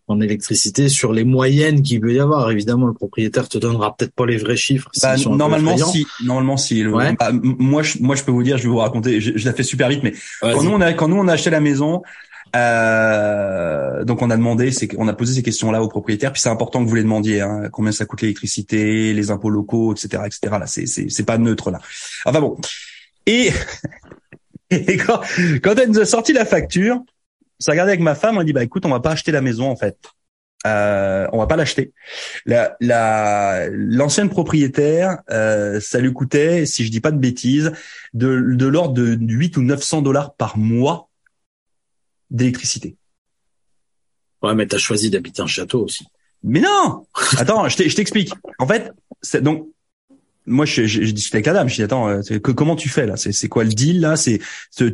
en 0.10 0.20
électricité 0.22 0.90
sur 0.90 1.14
les 1.14 1.24
moyennes 1.24 1.82
qu'il 1.82 2.02
peut 2.02 2.14
y 2.14 2.20
avoir. 2.20 2.52
Évidemment, 2.52 2.88
le 2.88 2.94
propriétaire 2.94 3.48
te 3.48 3.58
donnera 3.58 3.96
peut-être 3.96 4.14
pas 4.14 4.26
les 4.26 4.38
vrais 4.38 4.58
chiffres. 4.58 4.90
Bah, 5.02 5.16
normalement, 5.18 5.78
si. 5.78 6.06
Normalement, 6.24 6.58
si. 6.58 6.84
Bah, 6.84 7.32
moi, 7.32 7.84
je, 7.84 8.00
moi, 8.00 8.16
je 8.16 8.24
peux 8.24 8.32
vous 8.32 8.44
dire, 8.44 8.58
je 8.58 8.64
vais 8.64 8.70
vous 8.70 8.78
raconter. 8.78 9.22
Je, 9.22 9.46
la 9.46 9.54
fais 9.54 9.64
super 9.64 9.88
vite, 9.90 10.04
mais 10.04 10.14
quand 10.42 10.64
nous 10.64 10.72
on 10.72 10.82
a 10.82 10.94
quand 10.94 11.08
nous 11.08 11.18
on 11.18 11.28
a 11.28 11.34
acheté 11.34 11.50
la 11.50 11.62
maison. 11.62 12.02
Euh, 12.56 14.04
donc 14.06 14.24
on 14.24 14.32
a 14.32 14.36
demandé, 14.36 14.72
c'est 14.72 14.90
on 14.98 15.08
a 15.08 15.14
posé 15.14 15.36
ces 15.36 15.44
questions-là 15.44 15.84
au 15.84 15.88
propriétaire. 15.88 16.34
Puis 16.34 16.42
c'est 16.42 16.50
important 16.50 16.84
que 16.84 16.90
vous 16.90 16.96
les 16.96 17.04
demandiez, 17.04 17.42
hein, 17.42 17.70
combien 17.72 17.92
ça 17.92 18.06
coûte 18.06 18.24
l'électricité, 18.24 19.14
les 19.14 19.30
impôts 19.30 19.52
locaux, 19.52 19.94
etc., 19.94 20.24
etc. 20.26 20.56
Là, 20.60 20.66
c'est 20.66 20.88
c'est 20.88 21.10
c'est 21.10 21.26
pas 21.26 21.38
neutre 21.38 21.70
là. 21.70 21.80
Enfin 22.26 22.42
bon. 22.42 22.58
Et, 23.28 23.52
et 24.72 24.98
quand, 24.98 25.22
quand 25.62 25.76
elle 25.78 25.90
nous 25.90 26.00
a 26.00 26.06
sorti 26.06 26.34
la 26.34 26.46
facture, 26.46 27.04
ça 27.60 27.72
regardé 27.72 27.92
avec 27.92 28.02
ma 28.02 28.16
femme, 28.16 28.38
on 28.38 28.42
a 28.42 28.44
dit 28.44 28.54
bah 28.54 28.64
écoute, 28.64 28.86
on 28.86 28.90
va 28.90 29.00
pas 29.00 29.12
acheter 29.12 29.32
la 29.32 29.42
maison 29.42 29.70
en 29.70 29.76
fait. 29.76 29.98
Euh, 30.68 31.28
on 31.32 31.38
va 31.38 31.48
pas 31.48 31.56
l'acheter. 31.56 31.94
La, 32.46 32.76
la, 32.82 33.70
l'ancienne 33.70 34.30
propriétaire, 34.30 35.20
euh, 35.30 35.80
ça 35.80 36.00
lui 36.00 36.12
coûtait, 36.12 36.66
si 36.66 36.86
je 36.86 36.92
dis 36.92 37.00
pas 37.00 37.12
de 37.12 37.18
bêtises, 37.18 37.72
de, 38.14 38.54
de 38.56 38.66
l'ordre 38.66 38.94
de 38.94 39.18
8 39.20 39.58
ou 39.58 39.62
900 39.62 40.02
dollars 40.02 40.34
par 40.34 40.58
mois 40.58 41.10
d'électricité. 42.30 42.98
Ouais, 44.42 44.54
mais 44.54 44.68
t'as 44.68 44.78
choisi 44.78 45.10
d'habiter 45.10 45.42
un 45.42 45.48
château 45.48 45.84
aussi. 45.84 46.06
Mais 46.44 46.62
non 46.62 47.06
Attends, 47.38 47.68
je 47.68 47.96
t'explique. 47.96 48.34
En 48.60 48.68
fait, 48.68 48.92
c'est 49.22 49.42
donc 49.42 49.70
moi, 50.50 50.66
je, 50.66 50.86
je, 50.86 51.04
je, 51.04 51.12
discutais 51.12 51.38
avec 51.38 51.48
Adam. 51.48 51.68
Je 51.68 51.76
dis 51.76 51.84
attends, 51.84 52.10
euh, 52.10 52.22
que, 52.22 52.52
comment 52.52 52.76
tu 52.76 52.90
fais 52.90 53.06
là? 53.06 53.16
C'est 53.16 53.48
quoi 53.48 53.64
le 53.64 53.70
deal 53.70 54.02
là? 54.02 54.16
C'est 54.16 54.40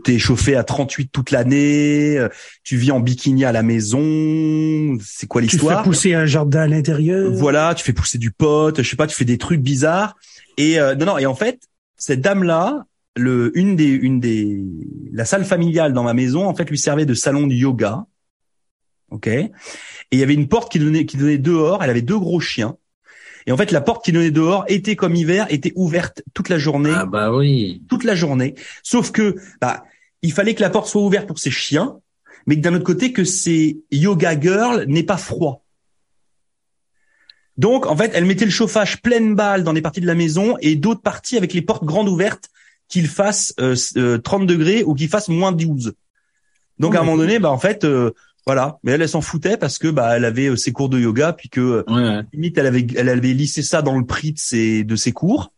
t'es 0.03 0.19
chauffé 0.19 0.55
à 0.55 0.63
38 0.63 1.09
toute 1.11 1.31
l'année. 1.31 2.17
Euh, 2.17 2.29
tu 2.63 2.77
vis 2.77 2.91
en 2.91 2.99
bikini 2.99 3.45
à 3.45 3.51
la 3.51 3.63
maison. 3.63 4.97
C'est 5.03 5.27
quoi 5.27 5.41
l'histoire 5.41 5.77
Tu 5.77 5.83
fais 5.83 5.89
pousser 5.89 6.13
un 6.13 6.25
jardin 6.25 6.61
à 6.61 6.67
l'intérieur. 6.67 7.31
Voilà, 7.31 7.73
tu 7.73 7.83
fais 7.83 7.93
pousser 7.93 8.17
du 8.17 8.31
pot. 8.31 8.75
Je 8.77 8.87
sais 8.87 8.95
pas, 8.95 9.07
tu 9.07 9.15
fais 9.15 9.25
des 9.25 9.37
trucs 9.37 9.61
bizarres. 9.61 10.15
Et 10.57 10.79
euh, 10.79 10.95
non, 10.95 11.05
non. 11.05 11.17
Et 11.17 11.25
en 11.25 11.35
fait, 11.35 11.59
cette 11.97 12.21
dame 12.21 12.43
là, 12.43 12.85
le 13.15 13.57
une 13.57 13.75
des 13.77 13.89
une 13.89 14.19
des 14.19 14.61
la 15.13 15.23
salle 15.23 15.45
familiale 15.45 15.93
dans 15.93 16.03
ma 16.03 16.13
maison 16.13 16.45
en 16.45 16.53
fait 16.53 16.69
lui 16.69 16.77
servait 16.77 17.05
de 17.05 17.13
salon 17.13 17.47
de 17.47 17.53
yoga. 17.53 18.05
Ok? 19.09 19.27
Et 19.27 19.51
il 20.11 20.19
y 20.19 20.23
avait 20.23 20.33
une 20.33 20.49
porte 20.49 20.71
qui 20.71 20.79
donnait 20.79 21.05
qui 21.05 21.15
donnait 21.15 21.37
dehors. 21.37 21.81
Elle 21.81 21.89
avait 21.89 22.01
deux 22.01 22.19
gros 22.19 22.41
chiens. 22.41 22.75
Et 23.47 23.51
en 23.51 23.57
fait, 23.57 23.71
la 23.71 23.81
porte 23.81 24.03
qui 24.03 24.11
donnait 24.11 24.31
dehors, 24.31 24.65
été 24.67 24.95
comme 24.95 25.15
hiver, 25.15 25.45
était 25.49 25.73
ouverte 25.75 26.23
toute 26.33 26.49
la 26.49 26.57
journée. 26.57 26.93
Ah 26.93 27.05
bah 27.05 27.33
oui. 27.33 27.83
Toute 27.89 28.03
la 28.03 28.15
journée. 28.15 28.55
Sauf 28.81 29.11
que, 29.11 29.35
bah, 29.61 29.83
il 30.21 30.33
fallait 30.33 30.55
que 30.55 30.61
la 30.61 30.69
porte 30.69 30.87
soit 30.87 31.01
ouverte 31.01 31.27
pour 31.27 31.37
ses 31.37 31.51
chiens, 31.51 31.99
mais 32.47 32.55
que 32.55 32.61
d'un 32.61 32.73
autre 32.73 32.83
côté, 32.83 33.13
que 33.13 33.23
ces 33.23 33.81
yoga 33.91 34.39
girls 34.39 34.85
n'aient 34.87 35.03
pas 35.03 35.17
froid. 35.17 35.63
Donc, 37.57 37.85
en 37.85 37.95
fait, 37.95 38.11
elle 38.13 38.25
mettait 38.25 38.45
le 38.45 38.51
chauffage 38.51 39.01
pleine 39.01 39.35
balle 39.35 39.63
dans 39.63 39.71
les 39.71 39.81
parties 39.81 40.01
de 40.01 40.07
la 40.07 40.15
maison 40.15 40.57
et 40.61 40.75
d'autres 40.75 41.01
parties 41.01 41.37
avec 41.37 41.53
les 41.53 41.61
portes 41.61 41.85
grandes 41.85 42.09
ouvertes 42.09 42.49
qu'il 42.87 43.07
fasse 43.07 43.53
euh, 43.59 44.17
30 44.17 44.41
euh, 44.41 44.45
degrés 44.45 44.83
ou 44.83 44.93
qu'il 44.93 45.07
fasse 45.07 45.29
moins 45.29 45.51
12. 45.51 45.93
Donc, 46.79 46.93
oh, 46.93 46.97
à 46.97 47.01
un 47.01 47.03
moment 47.03 47.17
donné, 47.17 47.39
bah, 47.39 47.51
en 47.51 47.57
fait, 47.57 47.85
euh, 47.85 48.11
voilà, 48.45 48.77
mais 48.83 48.91
elle, 48.91 49.01
elle 49.01 49.09
s'en 49.09 49.21
foutait 49.21 49.57
parce 49.57 49.79
que 49.79 49.87
bah 49.87 50.15
elle 50.15 50.25
avait 50.25 50.47
euh, 50.47 50.55
ses 50.55 50.71
cours 50.71 50.89
de 50.89 50.99
yoga 50.99 51.33
puis 51.33 51.49
que 51.49 51.83
euh, 51.89 52.23
limite 52.31 52.57
elle 52.57 52.67
avait 52.67 52.85
elle 52.95 53.09
avait 53.09 53.33
lissé 53.33 53.63
ça 53.63 53.81
dans 53.81 53.97
le 53.97 54.05
prix 54.05 54.33
de 54.33 54.39
ses 54.39 54.83
de 54.83 54.95
ses 54.95 55.11
cours. 55.11 55.51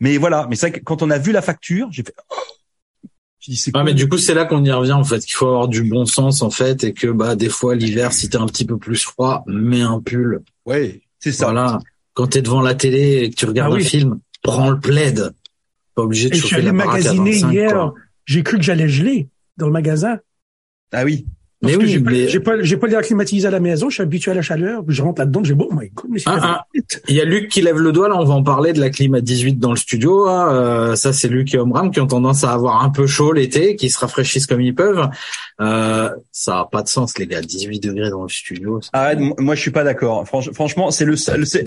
Mais 0.00 0.16
voilà, 0.16 0.48
mais 0.50 0.56
c'est 0.56 0.72
quand 0.72 1.02
on 1.02 1.10
a 1.10 1.18
vu 1.18 1.30
la 1.30 1.42
facture, 1.42 1.88
j'ai 1.92 2.02
fait 2.02 2.14
oh 2.30 2.34
dis, 3.50 3.56
c'est 3.56 3.72
mais 3.84 3.94
du 3.94 4.08
coup 4.08 4.18
c'est 4.18 4.34
là 4.34 4.44
qu'on 4.44 4.64
y 4.64 4.72
revient 4.72 4.92
en 4.92 5.04
fait 5.04 5.20
qu'il 5.20 5.34
faut 5.34 5.46
avoir 5.46 5.68
du 5.68 5.82
bon 5.82 6.04
sens 6.04 6.42
en 6.42 6.50
fait 6.50 6.84
et 6.84 6.92
que 6.92 7.08
bah 7.08 7.36
des 7.36 7.48
fois 7.48 7.74
l'hiver 7.74 8.12
si 8.12 8.28
t'es 8.28 8.38
un 8.38 8.46
petit 8.46 8.64
peu 8.64 8.76
plus 8.76 9.02
froid, 9.02 9.44
mets 9.46 9.82
un 9.82 10.00
pull. 10.00 10.42
Ouais, 10.66 11.02
c'est 11.20 11.32
ça. 11.32 11.46
Voilà, 11.46 11.78
quand 12.14 12.28
t'es 12.28 12.42
devant 12.42 12.60
la 12.60 12.74
télé 12.74 13.22
et 13.22 13.30
que 13.30 13.36
tu 13.36 13.46
regardes 13.46 13.74
ah 13.74 13.76
un 13.76 13.80
film, 13.80 14.18
prends 14.42 14.70
le 14.70 14.80
plaid. 14.80 15.32
Pas 15.94 16.02
obligé 16.02 16.30
de 16.30 16.34
et 16.34 16.38
chauffer 16.38 16.62
la 16.62 16.72
magasiner 16.72 17.36
hier, 17.36 17.92
j'ai 18.24 18.42
cru 18.42 18.56
que 18.56 18.64
j'allais 18.64 18.88
geler 18.88 19.28
dans 19.58 19.66
le 19.66 19.72
magasin. 19.72 20.18
Ah 20.90 21.04
oui. 21.04 21.26
Mais 21.62 21.76
oui, 21.76 21.88
j'ai 21.88 22.40
pas, 22.40 22.60
j'ai 22.62 22.76
pas, 22.76 22.86
l'air 22.88 23.02
climatisé 23.02 23.46
à 23.46 23.50
la 23.50 23.60
maison, 23.60 23.88
je 23.88 23.94
suis 23.94 24.02
habitué 24.02 24.32
à 24.32 24.34
la 24.34 24.42
chaleur, 24.42 24.82
je 24.88 25.00
rentre 25.00 25.20
là-dedans, 25.20 25.44
j'ai 25.44 25.54
beau, 25.54 25.68
oh 25.70 25.74
my 25.74 25.90
ah, 26.26 26.38
ah. 26.42 26.66
Il 27.08 27.14
y 27.14 27.20
a 27.20 27.24
Luc 27.24 27.48
qui 27.48 27.62
lève 27.62 27.78
le 27.78 27.92
doigt, 27.92 28.08
là, 28.08 28.16
on 28.18 28.24
va 28.24 28.34
en 28.34 28.42
parler 28.42 28.72
de 28.72 28.80
la 28.80 28.90
clim 28.90 29.14
à 29.14 29.20
18 29.20 29.60
dans 29.60 29.70
le 29.70 29.76
studio, 29.76 30.26
hein. 30.26 30.52
euh, 30.52 30.96
ça 30.96 31.12
c'est 31.12 31.28
Luc 31.28 31.54
et 31.54 31.58
Omram 31.58 31.92
qui 31.92 32.00
ont 32.00 32.06
tendance 32.06 32.42
à 32.42 32.52
avoir 32.52 32.82
un 32.82 32.90
peu 32.90 33.06
chaud 33.06 33.32
l'été, 33.32 33.76
qui 33.76 33.90
se 33.90 33.98
rafraîchissent 33.98 34.46
comme 34.46 34.60
ils 34.60 34.74
peuvent. 34.74 35.08
Euh, 35.60 36.10
ça 36.32 36.60
a 36.60 36.64
pas 36.64 36.82
de 36.82 36.88
sens, 36.88 37.16
les 37.18 37.28
gars, 37.28 37.40
18 37.40 37.80
degrés 37.80 38.10
dans 38.10 38.24
le 38.24 38.28
studio. 38.28 38.80
Arrête, 38.92 39.20
moi 39.38 39.54
je 39.54 39.60
suis 39.60 39.70
pas 39.70 39.84
d'accord. 39.84 40.26
franchement, 40.26 40.90
c'est 40.90 41.04
le 41.04 41.16
seul, 41.16 41.46
c'est 41.46 41.64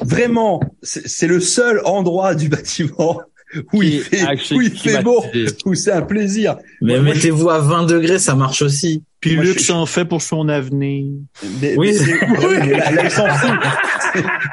vraiment, 0.00 0.60
c'est 0.82 1.28
le 1.28 1.38
seul 1.40 1.80
endroit 1.84 2.34
du 2.34 2.48
bâtiment 2.48 3.20
où 3.72 3.82
il 3.82 4.00
fait, 4.00 4.24
où 4.52 4.60
il 4.60 4.76
fait 4.76 5.02
beau, 5.02 5.24
où 5.64 5.74
c'est 5.74 5.92
un 5.92 6.02
plaisir. 6.02 6.56
Mais 6.80 7.00
mettez-vous 7.00 7.48
à 7.48 7.60
20 7.60 7.84
degrés, 7.84 8.18
ça 8.18 8.34
marche 8.34 8.62
aussi. 8.62 9.02
Puis 9.20 9.34
Luc 9.34 9.60
s'en 9.60 9.86
fait 9.86 10.04
pour 10.04 10.22
son 10.22 10.48
avenir. 10.48 11.06
oui, 11.42 11.76
oui 11.76 11.96
là, 12.70 13.04
il 13.04 13.10
s'en 13.10 13.26
fout. 13.26 13.50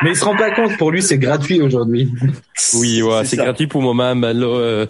mais 0.04 0.12
il 0.12 0.16
se 0.16 0.24
rend 0.24 0.36
pas 0.36 0.52
compte. 0.52 0.78
Pour 0.78 0.90
lui, 0.90 1.02
c'est 1.02 1.18
gratuit 1.18 1.62
aujourd'hui. 1.62 2.12
Oui, 2.76 3.02
ouais, 3.02 3.26
c'est 3.26 3.36
gratuit 3.36 3.68
pour 3.68 3.82
moi 3.82 4.16
Mais 4.16 4.34
là, 4.34 4.46
euh, 4.46 4.86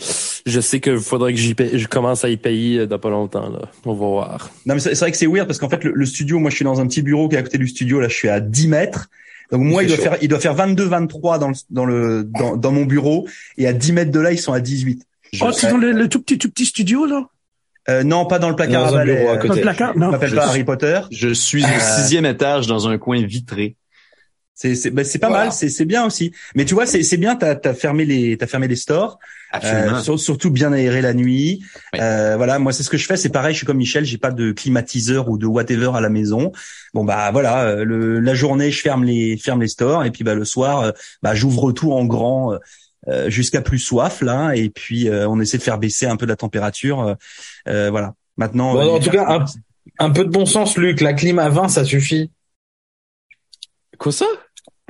je 0.45 0.59
sais 0.59 0.79
que 0.79 0.97
faudrait 0.99 1.33
que 1.33 1.39
j'y 1.39 1.55
je 1.57 1.87
commence 1.87 2.23
à 2.23 2.29
y 2.29 2.37
payer 2.37 2.79
euh, 2.79 2.85
dans 2.85 2.99
pas 2.99 3.09
longtemps. 3.09 3.49
Là, 3.49 3.63
on 3.85 3.93
va 3.93 4.05
voir. 4.05 4.51
Non, 4.65 4.75
mais 4.75 4.79
c'est 4.79 4.93
vrai 4.97 5.11
que 5.11 5.17
c'est 5.17 5.27
weird 5.27 5.47
parce 5.47 5.59
qu'en 5.59 5.69
fait, 5.69 5.83
le, 5.83 5.91
le, 5.93 6.05
studio, 6.05 6.39
moi, 6.39 6.49
je 6.51 6.57
suis 6.57 6.65
dans 6.65 6.79
un 6.79 6.87
petit 6.87 7.01
bureau 7.01 7.27
qui 7.27 7.35
est 7.35 7.39
à 7.39 7.43
côté 7.43 7.57
du 7.57 7.67
studio. 7.67 7.99
Là, 7.99 8.09
je 8.09 8.13
suis 8.13 8.29
à 8.29 8.39
10 8.39 8.67
mètres. 8.67 9.09
Donc 9.51 9.61
moi, 9.61 9.83
il 9.83 9.87
doit 9.87 9.97
faire, 9.97 10.17
il 10.21 10.27
doit 10.27 10.39
faire 10.39 10.53
22, 10.53 10.83
23 10.85 11.39
dans 11.39 11.49
le, 11.49 11.55
dans 11.69 11.85
le, 11.85 12.23
dans, 12.23 12.55
dans, 12.57 12.71
mon 12.71 12.85
bureau, 12.85 13.27
et 13.57 13.67
à 13.67 13.73
10 13.73 13.93
mètres 13.93 14.11
de 14.11 14.19
là, 14.19 14.31
ils 14.31 14.39
sont 14.39 14.53
à 14.53 14.59
18. 14.59 15.05
oh, 15.41 15.51
c'est 15.51 15.69
dans 15.69 15.77
le, 15.77 16.07
tout 16.09 16.21
petit, 16.21 16.37
tout 16.37 16.49
petit 16.49 16.65
studio 16.65 17.05
là? 17.05 17.27
Euh, 17.89 18.03
non, 18.03 18.25
pas 18.25 18.39
dans 18.39 18.49
le 18.49 18.55
placard 18.55 18.87
à 18.87 18.91
balai. 18.91 19.27
À 19.27 19.37
côté. 19.37 19.61
placard, 19.61 19.97
non. 19.97 20.11
m'appelle 20.11 20.33
pas 20.33 20.47
Harry 20.47 20.63
Potter. 20.63 21.01
Je 21.11 21.33
suis 21.33 21.63
au 21.63 21.67
euh, 21.67 21.97
sixième 21.97 22.25
étage 22.25 22.65
dans 22.65 22.87
un 22.87 22.97
coin 22.97 23.21
vitré. 23.25 23.75
C'est 24.63 24.75
c'est 24.75 24.91
ben, 24.91 25.03
c'est 25.03 25.19
pas 25.19 25.29
mal, 25.29 25.51
c'est 25.51 25.67
c'est 25.67 25.83
bien 25.83 26.05
aussi. 26.05 26.31
Mais 26.55 26.63
tu 26.63 26.73
vois, 26.73 26.85
c'est 26.85 27.03
c'est 27.03 27.17
bien. 27.17 27.35
T'as 27.35 27.57
as 27.65 27.73
fermé 27.73 28.05
les 28.05 28.37
t'as 28.37 28.47
fermé 28.47 28.69
les 28.69 28.77
stores. 28.77 29.19
Euh, 29.61 29.99
surtout 30.17 30.51
bien 30.51 30.71
aéré 30.71 31.01
la 31.01 31.13
nuit. 31.13 31.65
Euh, 31.95 32.37
voilà, 32.37 32.59
moi 32.59 32.71
c'est 32.71 32.81
ce 32.81 32.89
que 32.89 32.95
je 32.95 33.05
fais. 33.05 33.17
C'est 33.17 33.27
pareil. 33.27 33.53
Je 33.53 33.57
suis 33.57 33.65
comme 33.65 33.77
Michel. 33.77 34.05
J'ai 34.05 34.17
pas 34.17 34.31
de 34.31 34.53
climatiseur 34.53 35.27
ou 35.27 35.37
de 35.37 35.45
whatever 35.45 35.91
à 35.95 35.99
la 35.99 36.07
maison. 36.07 36.53
Bon 36.93 37.03
bah 37.03 37.29
voilà, 37.31 37.63
euh, 37.63 37.83
le, 37.83 38.21
la 38.21 38.33
journée 38.35 38.71
je 38.71 38.79
ferme 38.79 39.03
les 39.03 39.35
ferme 39.35 39.59
les 39.59 39.67
stores 39.67 40.05
et 40.05 40.11
puis 40.11 40.23
bah 40.23 40.33
le 40.33 40.45
soir 40.45 40.79
euh, 40.79 40.91
bah 41.21 41.35
j'ouvre 41.35 41.73
tout 41.73 41.91
en 41.91 42.05
grand. 42.05 42.57
Euh, 43.09 43.29
jusqu'à 43.29 43.59
plus 43.59 43.79
soif 43.79 44.21
là 44.21 44.53
et 44.55 44.69
puis 44.69 45.09
on 45.11 45.41
essaie 45.41 45.57
de 45.57 45.63
faire 45.63 45.77
baisser 45.77 46.05
un 46.05 46.15
peu 46.15 46.25
la 46.25 46.37
température 46.37 47.17
voilà 47.65 48.13
maintenant 48.37 48.77
en 48.77 48.97
tout 48.97 49.09
cas 49.09 49.25
un, 49.27 49.45
un, 49.99 50.09
peu 50.09 50.23
de 50.23 50.29
bon 50.29 50.45
sens 50.45 50.77
Luc 50.77 51.01
la 51.01 51.11
clim 51.11 51.37
à 51.37 51.49
20 51.49 51.67
ça 51.67 51.83
suffit 51.83 52.31
quoi 53.97 54.13
ça? 54.13 54.25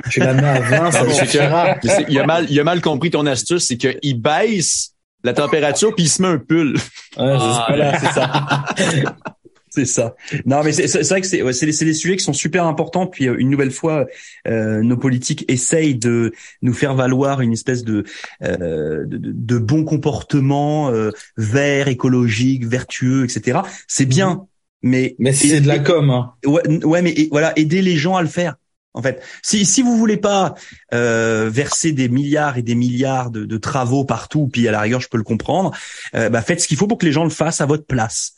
Tu 0.10 0.20
la 0.20 0.34
mets 0.34 0.48
à 0.48 0.60
20, 0.60 0.92
ça 0.92 1.10
suffira. 1.10 1.78
Il 2.10 2.20
a 2.20 2.26
mal, 2.26 2.46
il 2.50 2.60
a 2.60 2.64
mal 2.64 2.82
compris 2.82 3.10
ton 3.10 3.26
astuce, 3.26 3.66
c'est 3.68 3.78
qu'il 3.78 4.22
baisse 4.22 4.94
la 5.24 5.34
température 5.34 5.96
puis 5.96 6.06
il 6.06 6.10
se 6.10 6.22
met 6.22 6.28
un 6.28 6.38
pull. 6.38 6.76
Ouais, 7.18 7.36
ah, 7.40 7.98
c'est 8.00 8.12
ça. 8.12 8.66
c'est 9.70 9.86
ça. 9.86 10.16
Non, 10.46 10.64
mais 10.64 10.72
c'est 10.72 11.02
vrai 11.08 11.22
que 11.22 11.28
c'est 11.28 11.42
ouais, 11.42 11.54
des 11.54 11.94
sujets 11.94 12.16
qui 12.16 12.24
sont 12.24 12.34
super 12.34 12.66
importants. 12.66 13.08
Puis 13.08 13.28
euh, 13.28 13.36
une 13.40 13.50
nouvelle 13.50 13.72
fois, 13.72 14.06
euh, 14.48 14.82
nos 14.82 14.98
politiques 14.98 15.46
essayent 15.48 15.96
de 15.96 16.34
nous 16.62 16.74
faire 16.74 16.94
valoir 16.94 17.42
une 17.42 17.54
espèce 17.54 17.84
de 17.84 18.04
euh, 18.44 19.06
de, 19.06 19.18
de, 19.18 19.58
bon 19.58 19.84
comportement 19.84 20.90
euh, 20.90 21.12
vert, 21.38 21.88
écologique, 21.88 22.66
vertueux, 22.66 23.24
etc. 23.24 23.62
C'est 23.88 24.06
bien, 24.06 24.36
mhm. 24.36 24.42
mais 24.84 25.16
mais 25.18 25.34
c'est 25.34 25.62
de 25.62 25.68
la 25.68 25.80
com. 25.80 26.10
Hein. 26.10 26.34
Ouais, 26.46 26.84
ouais, 26.84 27.02
mais 27.02 27.16
voilà, 27.32 27.54
aider 27.56 27.82
les 27.82 27.96
gens 27.96 28.16
à 28.16 28.22
le 28.22 28.28
faire. 28.28 28.56
En 28.96 29.02
fait, 29.02 29.24
si 29.42 29.66
si 29.66 29.82
vous 29.82 29.98
voulez 29.98 30.18
pas 30.18 30.54
euh, 30.94 31.50
verser 31.52 31.94
des 31.94 32.10
milliards 32.10 32.58
et 32.58 32.62
des 32.62 32.76
milliards 32.76 33.32
de, 33.32 33.44
de, 33.46 33.58
travaux 33.58 34.06
partout, 34.06 34.48
puis 34.48 34.68
à 34.68 34.72
la 34.72 34.82
rigueur 34.82 35.02
je 35.02 35.08
peux 35.10 35.18
le 35.18 35.24
comprendre, 35.24 35.72
euh, 36.14 36.30
bah 36.30 36.44
faites 36.44 36.62
ce 36.62 36.68
qu'il 36.68 36.78
faut 36.78 36.86
pour 36.86 37.00
que 37.00 37.06
les 37.06 37.12
gens 37.12 37.24
le 37.24 37.32
fassent 37.32 37.62
à 37.62 37.66
votre 37.66 37.86
place. 37.86 38.34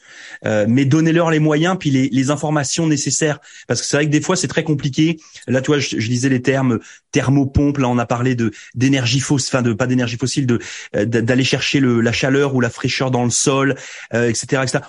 Euh, 0.46 0.66
mais 0.70 0.86
donnez-leur 0.86 1.30
les 1.30 1.40
moyens 1.40 1.76
puis 1.78 1.90
les, 1.90 2.08
les 2.10 2.30
informations 2.30 2.88
nécessaires, 2.88 3.40
parce 3.68 3.82
que 3.82 3.88
c'est 3.88 3.98
vrai 3.98 4.06
que 4.06 4.12
des 4.12 4.22
fois 4.22 4.38
c'est 4.38 4.48
très 4.48 4.64
compliqué. 4.64 5.18
Là, 5.48 5.62
toi, 5.62 5.78
je, 5.78 6.00
je 6.00 6.08
disais 6.08 6.30
les 6.30 6.42
termes 6.42 6.80
thermopompe. 7.12 7.78
Là, 7.78 7.90
on 7.90 7.98
a 7.98 8.06
parlé 8.06 8.36
de 8.36 8.52
d'énergie 8.76 9.20
fossile, 9.20 9.50
enfin 9.52 9.62
de 9.62 9.74
pas 9.74 9.88
d'énergie 9.88 10.18
fossile, 10.18 10.48
de 10.48 10.60
euh, 10.96 11.04
d'aller 11.06 11.44
chercher 11.44 11.82
le, 11.82 12.00
la 12.00 12.14
chaleur 12.14 12.56
ou 12.56 12.62
la 12.62 12.70
fraîcheur 12.70 13.12
dans 13.12 13.26
le 13.26 13.30
sol, 13.30 13.76
etc., 14.14 14.62
etc. 14.64 14.80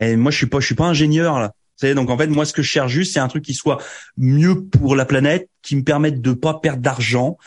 Et 0.00 0.16
moi, 0.16 0.30
je 0.30 0.38
suis 0.38 0.46
pas, 0.46 0.60
je 0.60 0.66
suis 0.66 0.74
pas 0.74 0.86
ingénieur 0.86 1.38
là 1.40 1.52
donc 1.82 2.10
en 2.10 2.18
fait, 2.18 2.26
moi, 2.26 2.44
ce 2.44 2.52
que 2.52 2.62
je 2.62 2.68
cherche 2.68 2.92
juste, 2.92 3.12
c'est 3.12 3.20
un 3.20 3.28
truc 3.28 3.44
qui 3.44 3.54
soit 3.54 3.78
mieux 4.16 4.64
pour 4.64 4.96
la 4.96 5.04
planète, 5.04 5.48
qui 5.62 5.76
me 5.76 5.82
permette 5.82 6.20
de 6.20 6.32
pas 6.32 6.54
perdre 6.54 6.82
d'argent. 6.82 7.38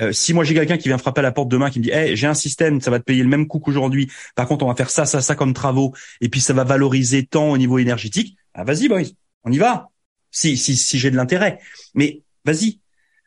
Euh, 0.00 0.12
si 0.12 0.34
moi 0.34 0.44
j'ai 0.44 0.54
quelqu'un 0.54 0.76
qui 0.76 0.88
vient 0.88 0.98
frapper 0.98 1.20
à 1.20 1.22
la 1.22 1.32
porte 1.32 1.48
demain, 1.48 1.70
qui 1.70 1.78
me 1.78 1.84
dit, 1.84 1.90
hey, 1.90 2.16
j'ai 2.16 2.26
un 2.26 2.34
système, 2.34 2.80
ça 2.80 2.90
va 2.90 2.98
te 2.98 3.04
payer 3.04 3.22
le 3.22 3.28
même 3.28 3.46
coût 3.46 3.60
qu'aujourd'hui. 3.60 4.10
Par 4.34 4.46
contre, 4.46 4.64
on 4.64 4.68
va 4.68 4.74
faire 4.74 4.90
ça, 4.90 5.06
ça, 5.06 5.20
ça 5.20 5.34
comme 5.34 5.54
travaux, 5.54 5.94
et 6.20 6.28
puis 6.28 6.40
ça 6.40 6.52
va 6.52 6.64
valoriser 6.64 7.24
tant 7.24 7.50
au 7.50 7.58
niveau 7.58 7.78
énergétique. 7.78 8.36
Ah, 8.54 8.64
vas-y, 8.64 8.88
boys, 8.88 9.02
on 9.44 9.52
y 9.52 9.58
va. 9.58 9.88
Si 10.30 10.56
si 10.56 10.76
si 10.76 10.98
j'ai 10.98 11.10
de 11.10 11.16
l'intérêt, 11.16 11.58
mais 11.94 12.22
vas-y. 12.44 12.80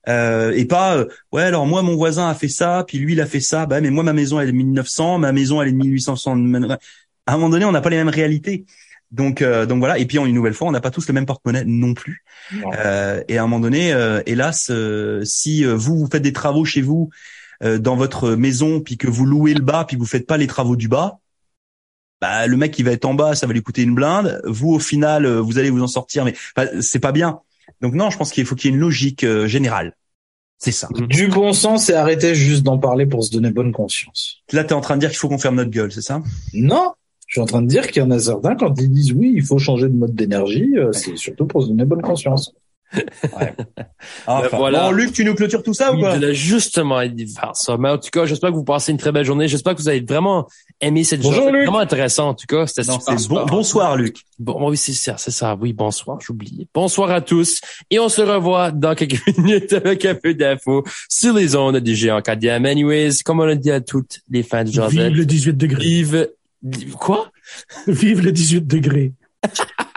Euh, 0.08 0.52
et 0.54 0.66
pas 0.66 0.98
euh, 0.98 1.06
ouais 1.32 1.44
alors 1.44 1.68
moi 1.68 1.84
mon 1.84 1.96
voisin 1.96 2.28
a 2.28 2.34
fait 2.34 2.48
ça 2.48 2.84
puis 2.88 2.98
lui 2.98 3.14
il 3.14 3.22
a 3.22 3.28
fait 3.28 3.40
ça 3.40 3.68
bah 3.68 3.82
mais 3.82 3.92
moi 3.92 4.04
ma 4.04 4.14
maison 4.14 4.40
elle 4.40 4.50
est 4.50 4.52
de 4.52 4.58
1900 4.58 5.20
ma 5.20 5.32
maison 5.32 5.62
elle 5.62 5.68
est 5.68 5.74
de 5.74 5.78
1800 5.78 6.16
à 6.26 6.32
un 6.32 7.38
moment 7.38 7.50
donné 7.50 7.66
on 7.66 7.72
n'a 7.72 7.82
pas 7.82 7.92
les 7.92 7.98
mêmes 7.98 8.10
réalités 8.10 8.66
donc, 9.12 9.42
euh, 9.42 9.66
donc 9.66 9.80
voilà. 9.80 9.98
Et 9.98 10.06
puis, 10.06 10.18
une 10.18 10.34
nouvelle 10.34 10.54
fois, 10.54 10.68
on 10.68 10.72
n'a 10.72 10.82
pas 10.82 10.92
tous 10.92 11.08
le 11.08 11.14
même 11.14 11.26
porte-monnaie 11.26 11.66
non 11.66 11.94
plus. 11.94 12.24
Euh, 12.78 13.22
et 13.28 13.38
à 13.38 13.44
un 13.44 13.48
moment 13.48 13.60
donné, 13.60 13.94
euh, 13.94 14.22
hélas, 14.26 14.70
euh, 14.72 15.24
si 15.26 15.64
vous 15.64 15.98
vous 15.98 16.08
faites 16.10 16.22
des 16.22 16.34
travaux 16.34 16.66
chez 16.66 16.82
vous 16.82 17.10
dans 17.62 17.96
votre 17.96 18.32
maison, 18.32 18.80
puis 18.80 18.98
que 18.98 19.08
vous 19.08 19.24
louez 19.24 19.54
le 19.54 19.62
bas, 19.62 19.86
puis 19.88 19.96
que 19.96 20.02
vous 20.02 20.08
faites 20.08 20.26
pas 20.26 20.38
les 20.38 20.48
travaux 20.48 20.76
du 20.76 20.88
bas, 20.88 21.20
bah, 22.20 22.48
le 22.48 22.58
mec 22.58 22.72
qui 22.72 22.82
va 22.82 22.92
être 22.92 23.06
en 23.06 23.14
bas, 23.14 23.36
ça 23.36 23.46
va 23.46 23.54
lui 23.54 23.62
coûter 23.62 23.84
une 23.84 23.94
blinde. 23.94 24.42
Vous, 24.46 24.70
au 24.70 24.80
final, 24.80 25.28
vous 25.28 25.60
allez 25.60 25.70
vous 25.70 25.84
en 25.84 25.88
sortir, 25.88 26.26
mais 26.26 26.34
c'est 26.82 27.00
pas 27.00 27.12
bien. 27.12 27.40
Donc 27.82 27.94
non, 27.94 28.10
je 28.10 28.18
pense 28.18 28.32
qu'il 28.32 28.48
faut 28.48 28.56
qu'il 28.56 28.72
y 28.72 28.74
ait 28.74 28.76
une 28.76 28.82
logique 28.82 29.26
générale. 29.46 29.96
C'est 30.58 30.72
ça. 30.72 30.88
Du 31.10 31.28
bon 31.28 31.54
sens 31.54 31.90
et 31.90 31.94
arrêter 31.94 32.34
juste 32.34 32.64
d'en 32.64 32.78
parler 32.78 33.06
pour 33.06 33.24
se 33.24 33.32
donner 33.32 33.52
bonne 33.52 33.72
conscience. 33.72 34.38
Là, 34.52 34.64
tu 34.64 34.70
es 34.70 34.74
en 34.74 34.82
train 34.82 34.96
de 34.96 35.00
dire 35.00 35.10
qu'il 35.10 35.18
faut 35.18 35.28
qu'on 35.28 35.40
ferme 35.40 35.56
notre 35.56 35.72
gueule, 35.72 35.92
c'est 35.92 36.02
ça? 36.02 36.22
Non, 36.54 36.94
je 37.32 37.36
suis 37.36 37.42
en 37.42 37.46
train 37.46 37.62
de 37.62 37.68
dire 37.68 37.88
qu'il 37.88 38.04
y 38.04 38.06
en 38.06 38.12
a 38.12 38.20
certains, 38.20 38.56
quand 38.56 38.78
ils 38.78 38.92
disent 38.92 39.14
oui, 39.14 39.32
il 39.34 39.42
faut 39.42 39.58
changer 39.58 39.88
de 39.88 39.94
mode 39.94 40.14
d'énergie, 40.14 40.74
euh, 40.76 40.92
c'est 40.92 41.16
surtout 41.16 41.46
pour 41.46 41.64
se 41.64 41.70
donner 41.70 41.86
bonne 41.86 42.02
conscience. 42.02 42.54
Ouais. 43.24 43.54
Ben 44.28 44.50
voilà. 44.52 44.90
Bon, 44.90 44.92
Luc, 44.92 45.14
tu 45.14 45.24
nous 45.24 45.34
clôtures 45.34 45.64
tout 45.64 45.74
ça 45.74 45.94
ou 45.94 46.00
quoi? 46.00 46.18
Il 46.18 46.34
justement 46.34 47.00
faire 47.00 47.52
ça. 47.54 47.78
Mais 47.78 47.90
en 47.90 47.98
tout 47.98 48.10
cas, 48.12 48.26
j'espère 48.26 48.50
que 48.50 48.56
vous 48.56 48.66
passez 48.66 48.92
une 48.92 48.98
très 48.98 49.14
belle 49.14 49.24
journée. 49.24 49.48
J'espère 49.48 49.76
que 49.76 49.82
vous 49.82 49.88
avez 49.88 50.02
vraiment 50.02 50.46
aimé 50.82 51.06
cette 51.06 51.22
journée. 51.22 51.38
C'était 51.38 51.52
vraiment 51.52 51.80
intéressant, 51.80 52.30
en 52.30 52.34
tout 52.34 52.48
cas. 52.48 52.68
C'était 52.68 52.92
super. 52.92 53.46
bonsoir, 53.46 53.96
Luc. 53.96 54.18
Bon, 54.40 54.70
oui, 54.70 54.76
c'est 54.76 54.92
ça, 54.92 55.16
c'est 55.18 55.32
ça. 55.32 55.56
Oui, 55.62 55.72
bonsoir, 55.72 56.20
j'oubliais. 56.20 56.68
Bonsoir 56.74 57.12
à 57.12 57.22
tous. 57.22 57.62
Et 57.90 58.00
on 58.00 58.10
se 58.10 58.22
revoit 58.22 58.72
dans 58.72 58.94
quelques 58.94 59.26
minutes 59.38 59.72
avec 59.72 60.04
un 60.04 60.16
peu 60.16 60.34
d'infos 60.34 60.84
sur 61.08 61.34
les 61.34 61.56
ondes 61.56 61.78
du 61.78 61.96
géant 61.96 62.22
KDM. 62.22 62.66
Anyways, 62.66 63.24
comme 63.24 63.40
on 63.40 63.46
l'a 63.46 63.56
dit 63.56 63.72
à 63.72 63.80
toutes 63.80 64.20
les 64.30 64.44
fins 64.44 64.66
de 64.66 64.72
journée. 64.72 65.08
Vive 65.08 65.18
le 65.18 65.26
18 65.26 65.54
degrés. 65.54 65.82
Vive 65.82 66.28
Quoi? 67.00 67.32
Vive 67.88 68.22
le 68.22 68.32
18 68.32 68.62
degrés. 68.62 69.14